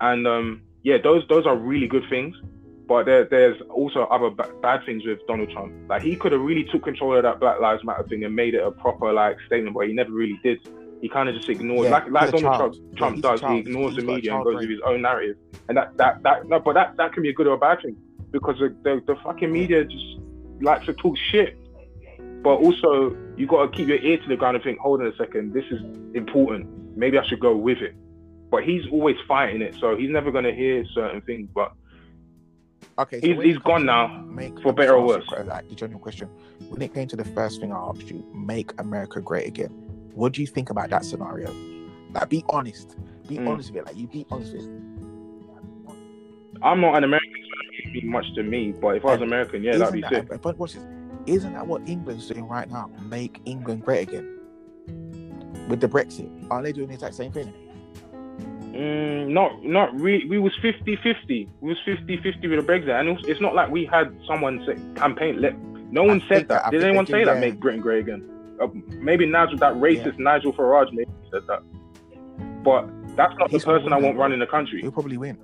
And 0.00 0.26
um, 0.26 0.62
yeah, 0.82 0.98
those 1.02 1.22
those 1.28 1.46
are 1.46 1.56
really 1.56 1.86
good 1.86 2.04
things. 2.10 2.34
But 2.88 3.04
there, 3.04 3.24
there's 3.24 3.60
also 3.68 4.04
other 4.04 4.30
ba- 4.30 4.50
bad 4.62 4.84
things 4.86 5.04
with 5.04 5.18
Donald 5.28 5.50
Trump. 5.50 5.72
Like 5.90 6.02
he 6.02 6.16
could 6.16 6.32
have 6.32 6.40
really 6.40 6.64
took 6.64 6.82
control 6.84 7.16
of 7.16 7.22
that 7.22 7.38
Black 7.38 7.60
Lives 7.60 7.84
Matter 7.84 8.04
thing 8.08 8.24
and 8.24 8.34
made 8.34 8.54
it 8.54 8.62
a 8.66 8.70
proper 8.70 9.12
like 9.12 9.36
statement, 9.46 9.74
but 9.76 9.86
he 9.86 9.92
never 9.92 10.10
really 10.10 10.40
did. 10.42 10.58
He 11.02 11.08
kind 11.08 11.28
of 11.28 11.34
just 11.36 11.48
ignored, 11.50 11.84
Yeah, 11.84 11.90
like 11.90 12.10
like 12.10 12.30
Donald. 12.32 12.56
Trump, 12.56 12.74
Yeah, 12.92 12.98
Trump 12.98 13.18
a 13.18 13.20
does. 13.20 13.40
He 13.42 13.58
ignores 13.58 13.94
He's 13.94 14.04
the 14.04 14.12
media 14.14 14.34
and 14.34 14.42
goes 14.42 14.54
brain. 14.54 14.68
with 14.68 14.70
his 14.70 14.80
own 14.86 15.02
narrative. 15.02 15.36
And 15.68 15.76
that 15.76 15.96
that 15.98 16.22
that 16.22 16.48
no, 16.48 16.58
but 16.60 16.72
that 16.74 16.96
that 16.96 17.12
can 17.12 17.22
be 17.22 17.28
a 17.28 17.32
good 17.34 17.46
or 17.46 17.54
a 17.54 17.58
bad 17.58 17.82
thing 17.82 17.96
because 18.32 18.58
the 18.58 18.74
the, 18.82 19.02
the 19.06 19.16
fucking 19.22 19.52
media 19.52 19.84
just 19.84 20.04
likes 20.60 20.86
to 20.86 20.94
talk 20.94 21.16
shit. 21.30 21.56
but 22.42 22.56
also 22.56 23.14
you 23.36 23.46
got 23.46 23.70
to 23.70 23.76
keep 23.76 23.86
your 23.88 23.98
ear 23.98 24.16
to 24.18 24.28
the 24.28 24.36
ground 24.36 24.56
and 24.56 24.64
think, 24.64 24.78
hold 24.78 25.00
on 25.00 25.06
a 25.06 25.14
second, 25.16 25.52
this 25.52 25.64
is 25.70 25.80
important. 26.14 26.66
Maybe 26.96 27.18
I 27.18 27.24
should 27.26 27.38
go 27.40 27.54
with 27.54 27.78
it. 27.78 27.94
But 28.50 28.64
he's 28.64 28.82
always 28.90 29.16
fighting 29.28 29.60
it, 29.62 29.74
so 29.78 29.94
he's 29.96 30.10
never 30.10 30.30
going 30.32 30.44
to 30.44 30.54
hear 30.54 30.84
certain 30.94 31.20
things. 31.20 31.48
But 31.54 31.72
Okay, 32.98 33.20
He's- 33.20 33.36
when 33.36 33.46
he's 33.46 33.58
gone 33.58 33.86
now, 33.86 34.24
Make, 34.28 34.60
for 34.60 34.72
better 34.72 34.94
or 34.94 35.06
worse. 35.06 35.24
Like 35.44 35.68
the 35.68 35.74
general 35.74 36.00
question, 36.00 36.28
when 36.68 36.82
it 36.82 36.92
came 36.94 37.06
to 37.08 37.16
the 37.16 37.24
first 37.24 37.60
thing 37.60 37.72
I 37.72 37.76
asked 37.76 38.10
you, 38.10 38.24
make 38.34 38.72
America 38.80 39.20
great 39.20 39.46
again. 39.46 39.70
What 40.14 40.32
do 40.32 40.40
you 40.40 40.46
think 40.46 40.70
about 40.70 40.90
that 40.90 41.04
scenario? 41.04 41.52
Like, 42.12 42.28
be 42.28 42.44
honest. 42.48 42.96
Be 43.28 43.36
Mm. 43.36 43.48
honest 43.48 43.70
with 43.72 43.82
it. 43.82 43.86
Like, 43.86 43.96
you 43.96 44.06
be 44.08 44.26
honest 44.30 44.52
with 44.54 44.62
it. 44.64 44.70
I'm 46.62 46.80
not 46.80 46.96
an 46.96 47.04
American, 47.04 47.30
so 47.32 47.98
it 47.98 48.04
much 48.04 48.34
to 48.34 48.42
me. 48.42 48.72
But 48.72 48.96
if 48.96 49.04
I 49.04 49.08
was 49.12 49.14
And 49.20 49.24
American, 49.24 49.62
yeah, 49.62 49.76
that'd 49.76 49.92
be 49.92 50.00
Isn't 50.00 50.28
sick. 50.28 50.42
But 50.42 50.58
watch 50.58 50.74
this. 50.74 50.84
Isn't 51.26 51.52
that 51.52 51.66
what 51.66 51.86
England's 51.88 52.26
doing 52.26 52.48
right 52.48 52.68
now? 52.70 52.90
Make 53.08 53.40
England 53.44 53.84
great 53.84 54.08
again. 54.08 54.34
With 55.68 55.80
the 55.80 55.88
Brexit, 55.88 56.28
aren't 56.50 56.64
they 56.64 56.72
doing 56.72 56.88
the 56.88 56.94
exact 56.94 57.14
same 57.14 57.30
thing? 57.30 57.52
Mm, 58.72 59.28
not 59.28 59.64
not 59.64 59.98
really. 59.98 60.26
We 60.28 60.38
was 60.38 60.52
50-50. 60.62 61.48
We 61.60 61.68
was 61.68 61.78
50-50 61.86 62.48
with 62.48 62.66
the 62.66 62.72
Brexit, 62.72 62.90
and 63.00 63.08
it's- 63.08 63.24
it's 63.26 63.40
not 63.40 63.54
like 63.54 63.70
we 63.70 63.84
had 63.86 64.14
someone 64.26 64.62
say 64.66 64.76
campaign. 64.94 65.40
Let 65.40 65.56
no 65.90 66.04
one 66.04 66.20
I 66.22 66.28
said 66.28 66.48
that- 66.48 66.64
that. 66.64 66.70
Did 66.70 66.84
anyone 66.84 67.06
say 67.06 67.24
that? 67.24 67.34
yeah. 67.34 67.40
Make 67.40 67.58
Britain 67.60 67.80
great 67.80 68.00
again? 68.00 68.28
Uh, 68.60 68.68
maybe 69.00 69.24
Nigel, 69.26 69.56
that 69.58 69.74
racist 69.74 70.18
Nigel 70.18 70.52
Farage, 70.52 70.92
maybe 70.92 71.10
said 71.30 71.42
that. 71.46 71.62
But 72.62 72.88
that's 73.16 73.36
not 73.38 73.50
He's 73.50 73.62
the 73.64 73.66
person 73.72 73.92
I 73.92 73.96
want 73.96 74.14
win. 74.14 74.16
running 74.16 74.38
the 74.40 74.46
country. 74.46 74.80
He'll 74.82 74.92
probably 74.92 75.16
win. 75.16 75.38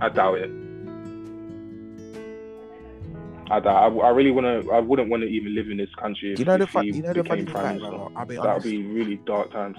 I 0.00 0.08
doubt 0.08 0.38
it. 0.38 0.50
I. 3.52 3.58
I, 3.58 3.88
I 3.88 4.08
really 4.10 4.30
want 4.30 4.46
to. 4.46 4.72
I 4.72 4.80
wouldn't 4.80 5.10
want 5.10 5.22
to 5.22 5.28
even 5.28 5.54
live 5.54 5.68
in 5.68 5.76
this 5.76 5.94
country. 5.98 6.32
If, 6.32 6.38
You 6.38 6.44
know 6.44 6.56
the 6.56 6.64
if 6.64 6.96
you 6.96 7.02
know 7.02 7.12
the 7.12 7.24
funny 7.24 7.44
thing 7.44 7.52
prime 7.52 7.76
minister. 7.76 8.06
I'll 8.16 8.26
be 8.26 8.36
That 8.36 8.54
would 8.54 8.62
be 8.62 8.82
really 8.84 9.16
dark 9.26 9.52
times. 9.52 9.76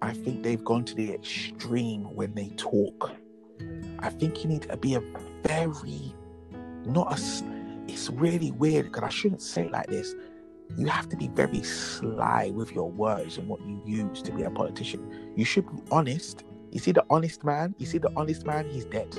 I 0.00 0.12
think 0.12 0.42
they've 0.42 0.64
gone 0.64 0.84
to 0.86 0.94
the 0.94 1.12
extreme 1.12 2.04
when 2.14 2.34
they 2.34 2.48
talk. 2.56 3.12
I 4.00 4.08
think 4.08 4.42
you 4.42 4.50
need 4.50 4.62
to 4.62 4.76
be 4.76 4.94
a 4.94 5.02
very, 5.44 6.14
not 6.84 7.12
a. 7.12 7.44
It's 7.86 8.10
really 8.10 8.50
weird 8.52 8.86
because 8.86 9.04
I 9.04 9.10
shouldn't 9.10 9.42
say 9.42 9.66
it 9.66 9.72
like 9.72 9.88
this. 9.88 10.14
You 10.76 10.86
have 10.86 11.08
to 11.10 11.16
be 11.16 11.28
very 11.28 11.62
sly 11.62 12.50
with 12.54 12.72
your 12.72 12.90
words 12.90 13.36
and 13.36 13.46
what 13.46 13.60
you 13.60 13.82
use 13.84 14.22
to 14.22 14.32
be 14.32 14.42
a 14.42 14.50
politician. 14.50 15.32
You 15.36 15.44
should 15.44 15.70
be 15.70 15.82
honest. 15.90 16.44
You 16.70 16.80
see 16.80 16.92
the 16.92 17.04
honest 17.10 17.44
man. 17.44 17.74
You 17.78 17.84
see 17.84 17.98
the 17.98 18.10
honest 18.16 18.46
man. 18.46 18.68
He's 18.70 18.86
dead. 18.86 19.14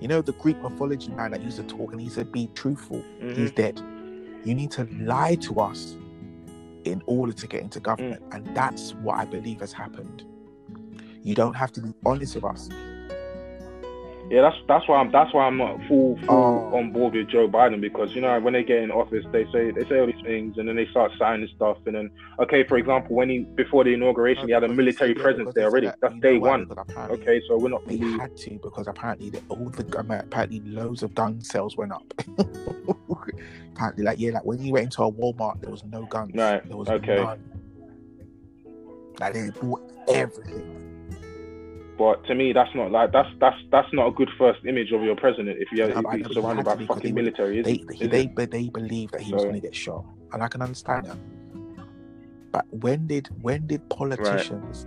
You 0.00 0.08
know 0.08 0.22
the 0.22 0.32
Greek 0.32 0.60
mythology 0.62 1.10
man 1.10 1.32
that 1.32 1.42
used 1.42 1.58
to 1.58 1.62
talk 1.62 1.92
and 1.92 2.00
he 2.00 2.08
said, 2.08 2.32
"Be 2.32 2.48
truthful." 2.54 3.02
Mhm. 3.20 3.36
He's 3.36 3.52
dead. 3.52 3.80
You 4.44 4.54
need 4.54 4.70
to 4.72 4.88
lie 5.00 5.34
to 5.36 5.60
us 5.60 5.96
in 6.84 7.02
order 7.06 7.32
to 7.32 7.46
get 7.46 7.60
into 7.60 7.78
government. 7.80 8.22
And 8.32 8.46
that's 8.56 8.94
what 8.96 9.18
I 9.18 9.26
believe 9.26 9.60
has 9.60 9.72
happened. 9.72 10.24
You 11.22 11.34
don't 11.34 11.54
have 11.54 11.72
to 11.72 11.82
be 11.82 11.92
honest 12.06 12.34
with 12.36 12.44
us. 12.44 12.70
Yeah, 14.30 14.42
that's 14.42 14.56
that's 14.68 14.86
why 14.86 15.00
I'm 15.00 15.10
that's 15.10 15.34
why 15.34 15.44
I'm 15.46 15.56
not 15.56 15.76
full 15.88 16.16
full 16.18 16.70
Oh. 16.72 16.76
on 16.78 16.92
board 16.92 17.14
with 17.14 17.28
Joe 17.28 17.48
Biden 17.48 17.80
because 17.80 18.14
you 18.14 18.20
know 18.20 18.38
when 18.38 18.52
they 18.52 18.62
get 18.62 18.78
in 18.80 18.92
office 18.92 19.24
they 19.32 19.44
say 19.50 19.72
they 19.72 19.84
say 19.88 19.98
all 19.98 20.06
these 20.06 20.22
things 20.22 20.56
and 20.56 20.68
then 20.68 20.76
they 20.76 20.86
start 20.86 21.10
signing 21.18 21.48
stuff 21.56 21.78
and 21.86 21.96
then 21.96 22.10
okay 22.38 22.62
for 22.62 22.78
example 22.78 23.16
when 23.16 23.28
he 23.28 23.40
before 23.56 23.82
the 23.82 23.92
inauguration 23.92 24.46
he 24.46 24.52
had 24.52 24.62
a 24.62 24.68
military 24.68 25.14
see, 25.14 25.16
yeah, 25.18 25.22
presence 25.24 25.52
there 25.54 25.64
already 25.64 25.86
that- 25.88 25.98
that's 26.00 26.14
day 26.20 26.38
one 26.38 26.70
okay 26.96 27.42
so 27.48 27.58
we're 27.58 27.70
not 27.70 27.84
They 27.88 27.96
really 27.96 28.18
had 28.20 28.36
to 28.36 28.50
because 28.62 28.86
apparently 28.86 29.30
the, 29.30 29.42
all 29.48 29.68
the 29.68 29.84
apparently 29.98 30.60
loads 30.60 31.02
of 31.02 31.12
gun 31.14 31.40
sales 31.40 31.76
went 31.76 31.90
up. 31.90 32.04
apparently, 33.74 34.04
like 34.04 34.20
yeah, 34.20 34.30
like 34.32 34.44
when 34.44 34.62
you 34.64 34.72
went 34.74 34.84
into 34.84 35.02
a 35.02 35.10
Walmart, 35.10 35.60
there 35.60 35.70
was 35.70 35.82
no 35.84 36.04
guns. 36.06 36.32
Right, 36.34 36.64
There 36.68 36.76
was 36.76 36.88
okay. 36.88 37.16
none. 37.16 37.40
Like 39.18 39.34
they 39.34 39.50
bought 39.60 39.82
everything. 40.08 40.89
But 42.00 42.24
to 42.28 42.34
me 42.34 42.54
that's 42.54 42.74
not 42.74 42.90
like 42.90 43.12
that's 43.12 43.28
that's 43.40 43.60
that's 43.70 43.92
not 43.92 44.06
a 44.08 44.10
good 44.12 44.30
first 44.38 44.60
image 44.64 44.90
of 44.90 45.02
your 45.02 45.14
president 45.16 45.58
if 45.60 45.68
you 45.70 45.76
Yeah, 45.84 45.90
if 45.90 45.94
but 45.96 45.98
I 45.98 46.12
know, 46.12 46.16
he's 46.16 46.26
but 46.28 46.36
you 46.36 46.42
surrounded 46.42 46.64
by 46.64 46.76
fucking 46.86 47.02
they- 47.02 47.12
military 47.22 47.58
is 47.58 47.64
They 47.66 47.72
it? 47.74 47.88
they 48.00 48.06
they, 48.06 48.42
it? 48.44 48.50
they 48.50 48.68
believed 48.70 49.12
that 49.12 49.20
he 49.20 49.34
was 49.34 49.42
going 49.42 49.60
to 49.60 49.60
get 49.60 49.74
shot, 49.74 50.06
and 50.32 50.42
I 50.42 50.48
can 50.48 50.62
understand 50.62 51.04
that. 51.06 51.18
But 52.52 52.64
when 52.70 53.06
did 53.06 53.28
when 53.42 53.66
did 53.66 53.86
politicians 53.90 54.86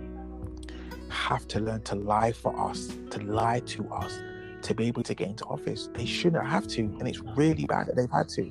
have 1.08 1.46
to 1.48 1.60
learn 1.60 1.82
to 1.82 1.94
lie 1.94 2.32
for 2.32 2.52
us, 2.68 2.88
to 3.10 3.20
lie 3.20 3.60
to 3.60 3.88
us, 3.90 4.18
to 4.62 4.74
be 4.74 4.86
able 4.88 5.04
to 5.04 5.14
get 5.14 5.28
into 5.28 5.44
office? 5.44 5.88
They 5.94 6.04
shouldn't 6.06 6.44
have 6.44 6.66
to, 6.74 6.80
and 6.98 7.06
it's 7.06 7.20
really 7.36 7.64
bad 7.66 7.86
that 7.86 7.94
they've 7.96 8.10
had 8.10 8.28
to. 8.30 8.50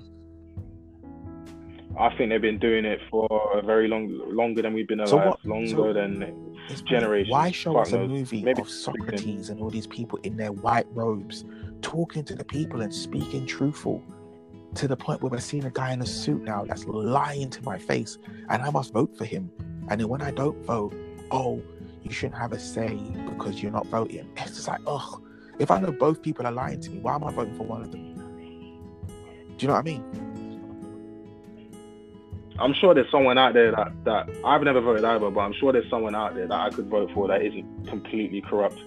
I 2.00 2.16
think 2.18 2.30
they've 2.32 2.42
been 2.42 2.60
doing 2.60 2.86
it 2.86 3.00
for 3.12 3.28
a 3.56 3.62
very 3.62 3.88
long 3.88 4.10
longer 4.36 4.62
than 4.62 4.74
we've 4.74 4.88
been 4.88 5.00
alive 5.00 5.10
So 5.10 5.18
what- 5.18 5.46
longer 5.46 5.68
so- 5.70 5.94
than. 5.94 6.50
Generations. 6.86 7.30
Why 7.32 7.52
show 7.52 7.76
us 7.78 7.92
a 7.92 8.08
movie 8.08 8.42
Maybe 8.42 8.62
of 8.62 8.70
Socrates 8.70 9.50
and 9.50 9.60
all 9.60 9.70
these 9.70 9.86
people 9.86 10.18
in 10.24 10.38
their 10.38 10.54
white 10.54 10.88
robes 10.94 11.44
talking 11.82 12.24
to 12.24 12.36
the 12.36 12.46
people 12.46 12.82
and 12.82 12.94
speaking 12.94 13.46
truthful 13.46 14.02
to 14.76 14.88
the 14.88 14.96
point 14.96 15.22
where 15.22 15.30
we're 15.30 15.40
seeing 15.42 15.66
a 15.66 15.70
guy 15.70 15.92
in 15.92 16.02
a 16.02 16.06
suit 16.06 16.42
now 16.42 16.64
that's 16.64 16.86
lying 16.86 17.50
to 17.50 17.62
my 17.64 17.78
face 17.78 18.18
and 18.50 18.62
I 18.62 18.70
must 18.70 18.94
vote 18.94 19.16
for 19.18 19.26
him. 19.26 19.52
And 19.90 20.00
then 20.00 20.08
when 20.08 20.22
I 20.22 20.32
don't 20.32 20.58
vote, 20.66 20.96
oh, 21.32 21.62
you 22.02 22.12
shouldn't 22.12 22.40
have 22.40 22.54
a 22.54 22.60
say 22.60 22.96
because 23.28 23.62
you're 23.62 23.72
not 23.72 23.86
voting. 23.88 24.30
It's 24.38 24.56
just 24.56 24.68
like, 24.70 24.80
ugh. 24.88 25.22
If 25.60 25.70
I 25.70 25.82
know 25.82 25.92
both 25.92 26.22
people 26.22 26.48
are 26.48 26.52
lying 26.52 26.80
to 26.80 26.90
me, 26.92 27.00
why 27.00 27.16
am 27.16 27.26
I 27.26 27.32
voting 27.34 27.56
for 27.56 27.64
one 27.64 27.82
of 27.82 27.92
them? 27.92 28.14
Do 29.06 29.14
you 29.60 29.68
know 29.68 29.74
what 29.74 29.82
I 29.82 29.84
mean? 29.84 30.04
I'm 32.60 32.74
sure 32.76 32.94
there's 32.94 33.10
someone 33.12 33.38
out 33.38 33.54
there 33.54 33.72
that, 33.72 33.92
that 34.06 34.30
I've 34.46 34.62
never 34.62 34.80
voted 34.82 35.04
either, 35.04 35.30
but 35.32 35.40
I'm 35.40 35.54
sure 35.60 35.74
there's 35.74 35.90
someone 35.90 36.14
out 36.16 36.36
there 36.36 36.48
that 36.48 36.60
I 36.60 36.70
could 36.70 36.88
vote 36.88 37.10
for 37.14 37.28
that 37.28 37.42
isn't 37.42 37.88
completely 37.88 38.42
corrupt. 38.42 38.78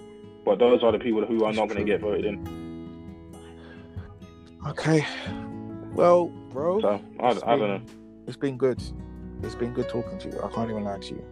But 0.45 0.59
those 0.59 0.81
are 0.83 0.91
the 0.93 0.99
people 0.99 1.25
who 1.25 1.43
are 1.43 1.51
not 1.51 1.67
going 1.67 1.79
to 1.79 1.83
get 1.85 1.99
voted 1.99 2.23
in. 2.25 3.37
Okay. 4.67 5.05
Well, 5.93 6.27
bro. 6.49 6.79
So 6.81 7.01
I, 7.19 7.27
I 7.29 7.33
don't 7.57 7.59
know. 7.59 7.81
It's 8.27 8.37
been 8.37 8.57
good. 8.57 8.81
It's 9.43 9.55
been 9.55 9.73
good 9.73 9.89
talking 9.89 10.17
to 10.19 10.29
you. 10.29 10.41
I 10.41 10.49
can't 10.51 10.69
even 10.69 10.83
lie 10.83 10.99
to 10.99 11.07
you. 11.15 11.23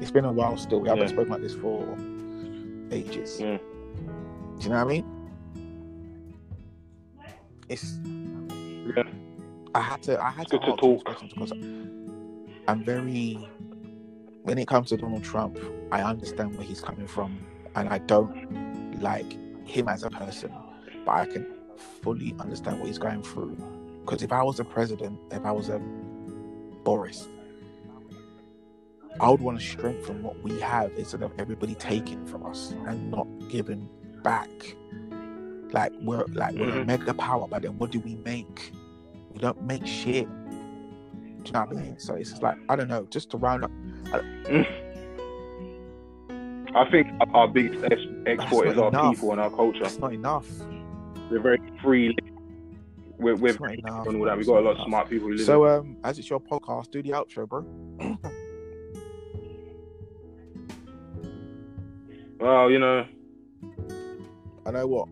It's 0.00 0.10
been 0.10 0.24
a 0.24 0.32
while 0.32 0.56
still. 0.56 0.80
We 0.80 0.88
haven't 0.88 1.04
Yeah. 1.04 1.12
spoken 1.12 1.32
like 1.32 1.42
this 1.42 1.54
for 1.54 1.86
ages. 2.90 3.40
Yeah. 3.40 3.58
Do 3.58 4.62
you 4.62 4.68
know 4.70 4.84
what 4.84 4.84
I 4.84 4.84
mean? 4.84 5.04
It's. 7.68 7.98
I 9.76 9.80
had 9.80 10.02
to 10.04 10.22
I 10.22 10.30
had 10.30 10.48
to 10.48 10.58
to 10.58 10.76
talk. 10.76 11.04
because 11.04 11.52
I'm 12.68 12.82
very 12.84 13.38
when 14.42 14.58
it 14.58 14.66
comes 14.68 14.88
to 14.90 14.96
Donald 14.96 15.22
Trump, 15.24 15.58
I 15.92 16.02
understand 16.02 16.56
where 16.56 16.66
he's 16.66 16.80
coming 16.80 17.06
from 17.06 17.38
and 17.74 17.88
I 17.88 17.98
don't 17.98 19.00
like 19.02 19.36
him 19.66 19.88
as 19.88 20.02
a 20.02 20.10
person, 20.10 20.52
but 21.04 21.12
I 21.12 21.26
can 21.26 21.46
fully 22.02 22.34
understand 22.40 22.78
what 22.78 22.86
he's 22.86 22.98
going 22.98 23.22
through. 23.22 23.56
Because 24.04 24.22
if 24.22 24.32
I 24.32 24.42
was 24.42 24.60
a 24.60 24.64
president, 24.64 25.18
if 25.32 25.44
I 25.44 25.52
was 25.52 25.68
a 25.68 25.78
Boris, 26.84 27.28
I 29.20 29.28
would 29.30 29.40
want 29.40 29.58
to 29.60 29.64
strengthen 29.66 30.22
what 30.22 30.40
we 30.42 30.58
have 30.60 30.92
instead 30.96 31.22
of 31.22 31.32
everybody 31.38 31.74
taking 31.74 32.24
from 32.26 32.46
us 32.46 32.74
and 32.86 33.10
not 33.10 33.26
giving 33.50 33.88
back. 34.22 34.48
Like 35.72 35.92
we're 36.00 36.24
like 36.32 36.54
we're 36.54 36.70
a 36.80 36.84
Mhm. 36.84 36.86
mega 36.86 37.12
power, 37.14 37.46
but 37.48 37.62
then 37.62 37.76
what 37.78 37.90
do 37.90 38.00
we 38.00 38.14
make? 38.16 38.72
We 39.36 39.42
don't 39.42 39.62
make 39.64 39.86
shit. 39.86 40.26
Do 40.26 40.46
you 41.44 41.52
know 41.52 41.60
what 41.60 41.76
I 41.76 41.80
mean? 41.80 41.98
So 41.98 42.14
it's 42.14 42.30
just 42.30 42.42
like 42.42 42.56
I 42.70 42.76
don't 42.76 42.88
know. 42.88 43.06
Just 43.10 43.28
to 43.32 43.36
round 43.36 43.64
up, 43.64 43.70
I 46.74 46.90
think 46.90 47.06
our 47.34 47.46
biggest 47.46 47.84
ex- 47.84 48.00
export 48.24 48.68
is 48.68 48.78
our 48.78 48.88
enough. 48.88 49.14
people 49.14 49.32
and 49.32 49.40
our 49.42 49.50
culture. 49.50 49.82
that's 49.82 49.98
not 49.98 50.14
enough. 50.14 50.48
We're 51.30 51.40
very 51.40 51.60
free. 51.82 52.16
We're, 53.18 53.34
we're 53.36 53.52
not 53.58 53.74
enough. 53.74 54.06
and 54.06 54.16
all 54.16 54.24
that. 54.24 54.38
We've 54.38 54.46
got 54.46 54.60
a 54.60 54.60
lot 54.60 54.78
of 54.78 54.86
smart 54.86 55.10
people 55.10 55.28
who. 55.28 55.36
So 55.36 55.66
um, 55.66 55.98
as 56.02 56.18
it's 56.18 56.30
your 56.30 56.40
podcast, 56.40 56.90
do 56.90 57.02
the 57.02 57.10
outro, 57.10 57.46
bro. 57.46 57.60
well, 62.40 62.70
you 62.70 62.78
know, 62.78 63.06
I 64.64 64.70
know 64.70 64.86
what. 64.86 65.08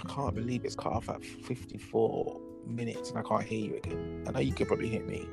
I 0.00 0.08
can't 0.08 0.34
believe 0.34 0.64
it's 0.64 0.74
cut 0.74 0.92
off 0.92 1.08
at 1.10 1.22
54 1.22 2.40
minutes 2.66 3.10
and 3.10 3.18
I 3.18 3.22
can't 3.22 3.42
hear 3.42 3.58
you 3.58 3.76
again. 3.76 4.24
I 4.26 4.30
know 4.30 4.40
you 4.40 4.54
could 4.54 4.66
probably 4.66 4.88
hear 4.88 5.04
me. 5.04 5.28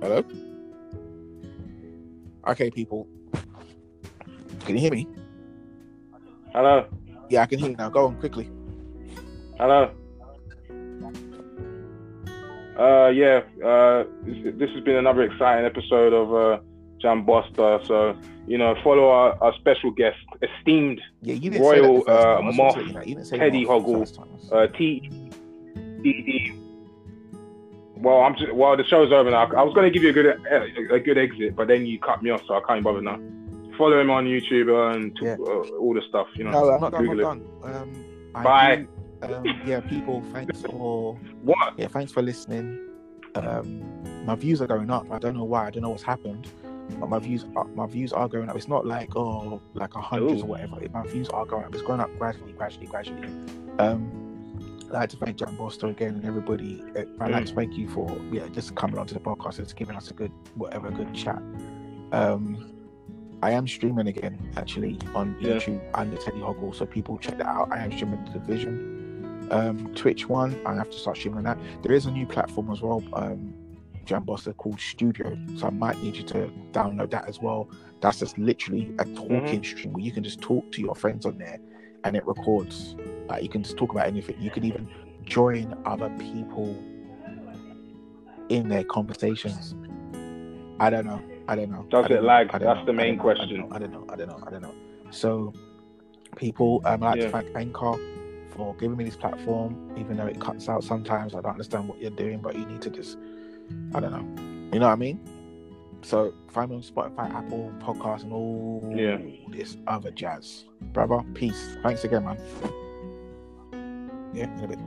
Hello? 0.00 0.24
Okay, 2.48 2.70
people. 2.70 3.06
Can 4.64 4.76
you 4.76 4.80
hear 4.80 4.90
me? 4.92 5.06
hello, 6.52 6.86
Yeah, 7.28 7.42
I 7.42 7.46
can 7.46 7.58
hear 7.58 7.70
you 7.70 7.76
now. 7.76 7.90
Go 7.90 8.06
on 8.06 8.18
quickly. 8.18 8.50
hello. 9.58 9.92
Uh, 12.78 13.08
yeah. 13.08 13.42
Uh, 13.62 14.04
this, 14.24 14.54
this 14.56 14.70
has 14.70 14.82
been 14.82 14.96
another 14.96 15.22
exciting 15.22 15.66
episode 15.66 16.14
of 16.14 16.34
uh, 16.34 16.62
Jambster. 17.02 17.86
So 17.86 18.16
you 18.46 18.58
know, 18.58 18.74
follow 18.82 19.08
our, 19.10 19.36
our 19.42 19.54
special 19.54 19.90
guest, 19.90 20.18
esteemed 20.42 21.00
Yeah, 21.22 21.34
you 21.34 21.52
Royal, 21.60 21.98
say 22.00 22.04
that 22.06 22.12
uh, 22.12 22.34
time. 22.36 22.44
I 22.44 22.46
was 22.48 22.56
Moth, 22.56 22.74
gonna 22.74 22.86
say 22.86 22.92
that. 22.94 23.08
You 23.08 23.38
Teddy 23.38 23.64
Moth 23.64 23.82
Hoggle, 23.84 23.98
first 24.00 24.20
uh, 24.52 24.66
T 24.68 25.08
D 26.02 26.12
D. 26.22 26.52
Well, 27.96 28.22
I'm 28.22 28.34
just, 28.34 28.52
well, 28.54 28.76
the 28.78 28.84
show's 28.84 29.12
over 29.12 29.30
now. 29.30 29.42
I 29.52 29.62
was 29.62 29.74
going 29.74 29.84
to 29.84 29.90
give 29.90 30.02
you 30.02 30.08
a 30.08 30.12
good 30.14 30.26
a, 30.26 30.94
a 30.94 31.00
good 31.00 31.18
exit, 31.18 31.54
but 31.54 31.68
then 31.68 31.84
you 31.84 31.98
cut 31.98 32.22
me 32.22 32.30
off, 32.30 32.40
so 32.46 32.54
I 32.54 32.62
can't 32.66 32.82
bother 32.82 33.02
now. 33.02 33.20
Follow 33.76 34.00
him 34.00 34.08
on 34.10 34.24
YouTube 34.24 34.94
and 34.94 35.16
Yeah. 35.20 35.36
uh, 35.38 35.76
all 35.78 35.92
the 35.92 36.00
stuff, 36.08 36.26
you 36.34 36.44
know. 36.44 36.50
No, 36.50 36.70
I'm 36.70 36.80
not 36.80 36.92
done. 36.92 37.00
I'm 37.02 37.06
Google 37.10 37.34
not 37.34 37.36
it. 37.36 37.72
done. 37.72 37.74
Um, 38.34 38.42
Bye. 38.42 38.86
do- 39.20 39.34
um, 39.34 39.44
yeah, 39.66 39.80
people, 39.80 40.22
thanks 40.32 40.62
for 40.62 41.14
What? 41.42 41.74
yeah, 41.76 41.88
thanks 41.88 42.10
for 42.10 42.22
listening. 42.22 42.78
Um, 43.34 44.24
my 44.24 44.34
views 44.34 44.62
are 44.62 44.66
going 44.66 44.90
up. 44.90 45.10
I 45.10 45.18
don't 45.18 45.36
know 45.36 45.44
why. 45.44 45.66
I 45.66 45.70
don't 45.70 45.82
know 45.82 45.90
what's 45.90 46.02
happened, 46.02 46.48
but 46.98 47.08
my 47.08 47.18
views 47.18 47.44
are, 47.56 47.64
my 47.74 47.86
views 47.86 48.12
are 48.12 48.28
going 48.28 48.48
up. 48.48 48.56
It's 48.56 48.68
not 48.68 48.86
like 48.86 49.16
oh 49.16 49.60
like 49.74 49.94
a 49.94 50.00
hundred 50.00 50.40
or 50.40 50.46
whatever. 50.46 50.76
My 50.92 51.06
views 51.06 51.28
are 51.28 51.44
going 51.46 51.64
up. 51.64 51.74
It's 51.74 51.82
going 51.82 52.00
up 52.00 52.10
gradually, 52.18 52.52
gradually, 52.52 52.86
gradually. 52.86 53.28
Um, 53.78 54.10
I'd 54.86 54.92
like 54.94 55.08
to 55.10 55.16
thank 55.18 55.36
Jack 55.36 55.56
Boster 55.56 55.86
again 55.86 56.14
and 56.16 56.24
everybody. 56.24 56.82
Uh, 56.96 57.02
I'd 57.20 57.30
like 57.30 57.46
to 57.46 57.54
thank 57.54 57.76
you 57.76 57.88
for 57.88 58.10
yeah 58.32 58.46
just 58.48 58.74
coming 58.74 58.98
onto 58.98 59.14
the 59.14 59.20
podcast 59.20 59.58
and 59.58 59.74
giving 59.76 59.96
us 59.96 60.10
a 60.10 60.14
good 60.14 60.32
whatever 60.54 60.90
good 60.90 61.14
chat. 61.14 61.40
Um, 62.12 62.72
I 63.42 63.52
am 63.52 63.66
streaming 63.66 64.08
again 64.08 64.52
actually 64.56 64.98
on 65.14 65.36
Yeah. 65.40 65.52
YouTube 65.54 65.80
under 65.94 66.16
Teddy 66.16 66.38
Hoggle, 66.40 66.74
so 66.74 66.84
people 66.86 67.16
check 67.18 67.38
that 67.38 67.46
out. 67.46 67.72
I 67.72 67.78
am 67.78 67.92
streaming 67.92 68.22
the 68.26 68.32
division. 68.32 69.48
Um, 69.50 69.92
Twitch 69.94 70.28
one, 70.28 70.60
I 70.66 70.74
have 70.74 70.90
to 70.90 70.96
start 70.98 71.16
streaming 71.16 71.44
that. 71.44 71.58
There 71.82 71.92
is 71.92 72.06
a 72.06 72.10
new 72.10 72.26
platform 72.26 72.70
as 72.70 72.82
well, 72.82 73.02
um, 73.14 73.54
Jam 74.04 74.24
Buster 74.24 74.52
called 74.52 74.80
Studio, 74.80 75.36
so 75.56 75.66
I 75.66 75.70
might 75.70 76.02
need 76.02 76.16
you 76.16 76.22
to 76.24 76.52
download 76.72 77.10
that 77.10 77.28
as 77.28 77.40
well. 77.40 77.68
That's 78.00 78.18
just 78.18 78.38
literally 78.38 78.92
a 78.98 79.04
talking 79.04 79.62
stream 79.62 79.92
where 79.92 80.02
you 80.02 80.12
can 80.12 80.24
just 80.24 80.40
talk 80.40 80.70
to 80.72 80.80
your 80.80 80.94
friends 80.94 81.26
on 81.26 81.38
there, 81.38 81.58
and 82.04 82.16
it 82.16 82.26
records. 82.26 82.96
Like 83.28 83.42
you 83.42 83.48
can 83.48 83.62
just 83.62 83.76
talk 83.76 83.92
about 83.92 84.06
anything. 84.06 84.36
You 84.40 84.50
can 84.50 84.64
even 84.64 84.88
join 85.24 85.74
other 85.84 86.08
people 86.18 86.76
in 88.48 88.68
their 88.68 88.84
conversations. 88.84 89.74
I 90.80 90.90
don't 90.90 91.04
know. 91.06 91.22
I 91.46 91.56
don't 91.56 91.70
know. 91.70 91.86
Does 91.90 92.06
don't 92.08 92.18
it 92.18 92.22
lag? 92.22 92.50
I 92.52 92.58
That's 92.58 92.80
know. 92.80 92.86
the 92.86 92.92
I 92.92 92.94
main 92.96 93.16
don't 93.16 93.16
know. 93.18 93.22
question. 93.22 93.68
I 93.70 93.78
don't 93.78 93.92
know. 93.92 94.06
I 94.08 94.16
don't 94.16 94.28
know. 94.28 94.42
I 94.46 94.50
don't 94.50 94.62
know. 94.62 94.74
So, 95.10 95.52
people, 96.36 96.80
um, 96.84 97.02
I'd 97.02 97.06
like 97.06 97.18
Yeah. 97.18 97.26
to 97.26 97.30
thank 97.30 97.56
Anchor 97.56 97.94
for 98.50 98.74
giving 98.76 98.96
me 98.96 99.04
this 99.04 99.16
platform, 99.16 99.92
even 99.96 100.16
though 100.16 100.26
it 100.26 100.40
cuts 100.40 100.68
out 100.68 100.82
sometimes. 100.84 101.34
I 101.34 101.40
don't 101.40 101.52
understand 101.52 101.88
what 101.88 102.00
you're 102.00 102.10
doing, 102.10 102.38
but 102.40 102.56
you 102.56 102.66
need 102.66 102.82
to 102.82 102.90
just, 102.90 103.18
I 103.94 104.00
don't 104.00 104.12
know. 104.12 104.70
You 104.72 104.78
know 104.78 104.86
what 104.86 104.92
I 104.92 104.96
mean? 104.96 105.20
So 106.02 106.32
find 106.48 106.70
me 106.70 106.76
on 106.76 106.82
Spotify, 106.82 107.32
Apple 107.34 107.72
Podcasts, 107.80 108.22
and 108.22 108.32
all 108.32 108.92
yeah. 108.94 109.18
this 109.50 109.76
other 109.86 110.10
jazz, 110.10 110.64
brother. 110.92 111.22
Peace. 111.34 111.76
Thanks 111.82 112.04
again, 112.04 112.24
man. 112.24 112.38
Yeah, 114.32 114.48
in 114.58 114.64
a 114.64 114.68
bit. 114.68 114.78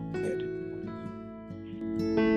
Yeah, 2.00 2.33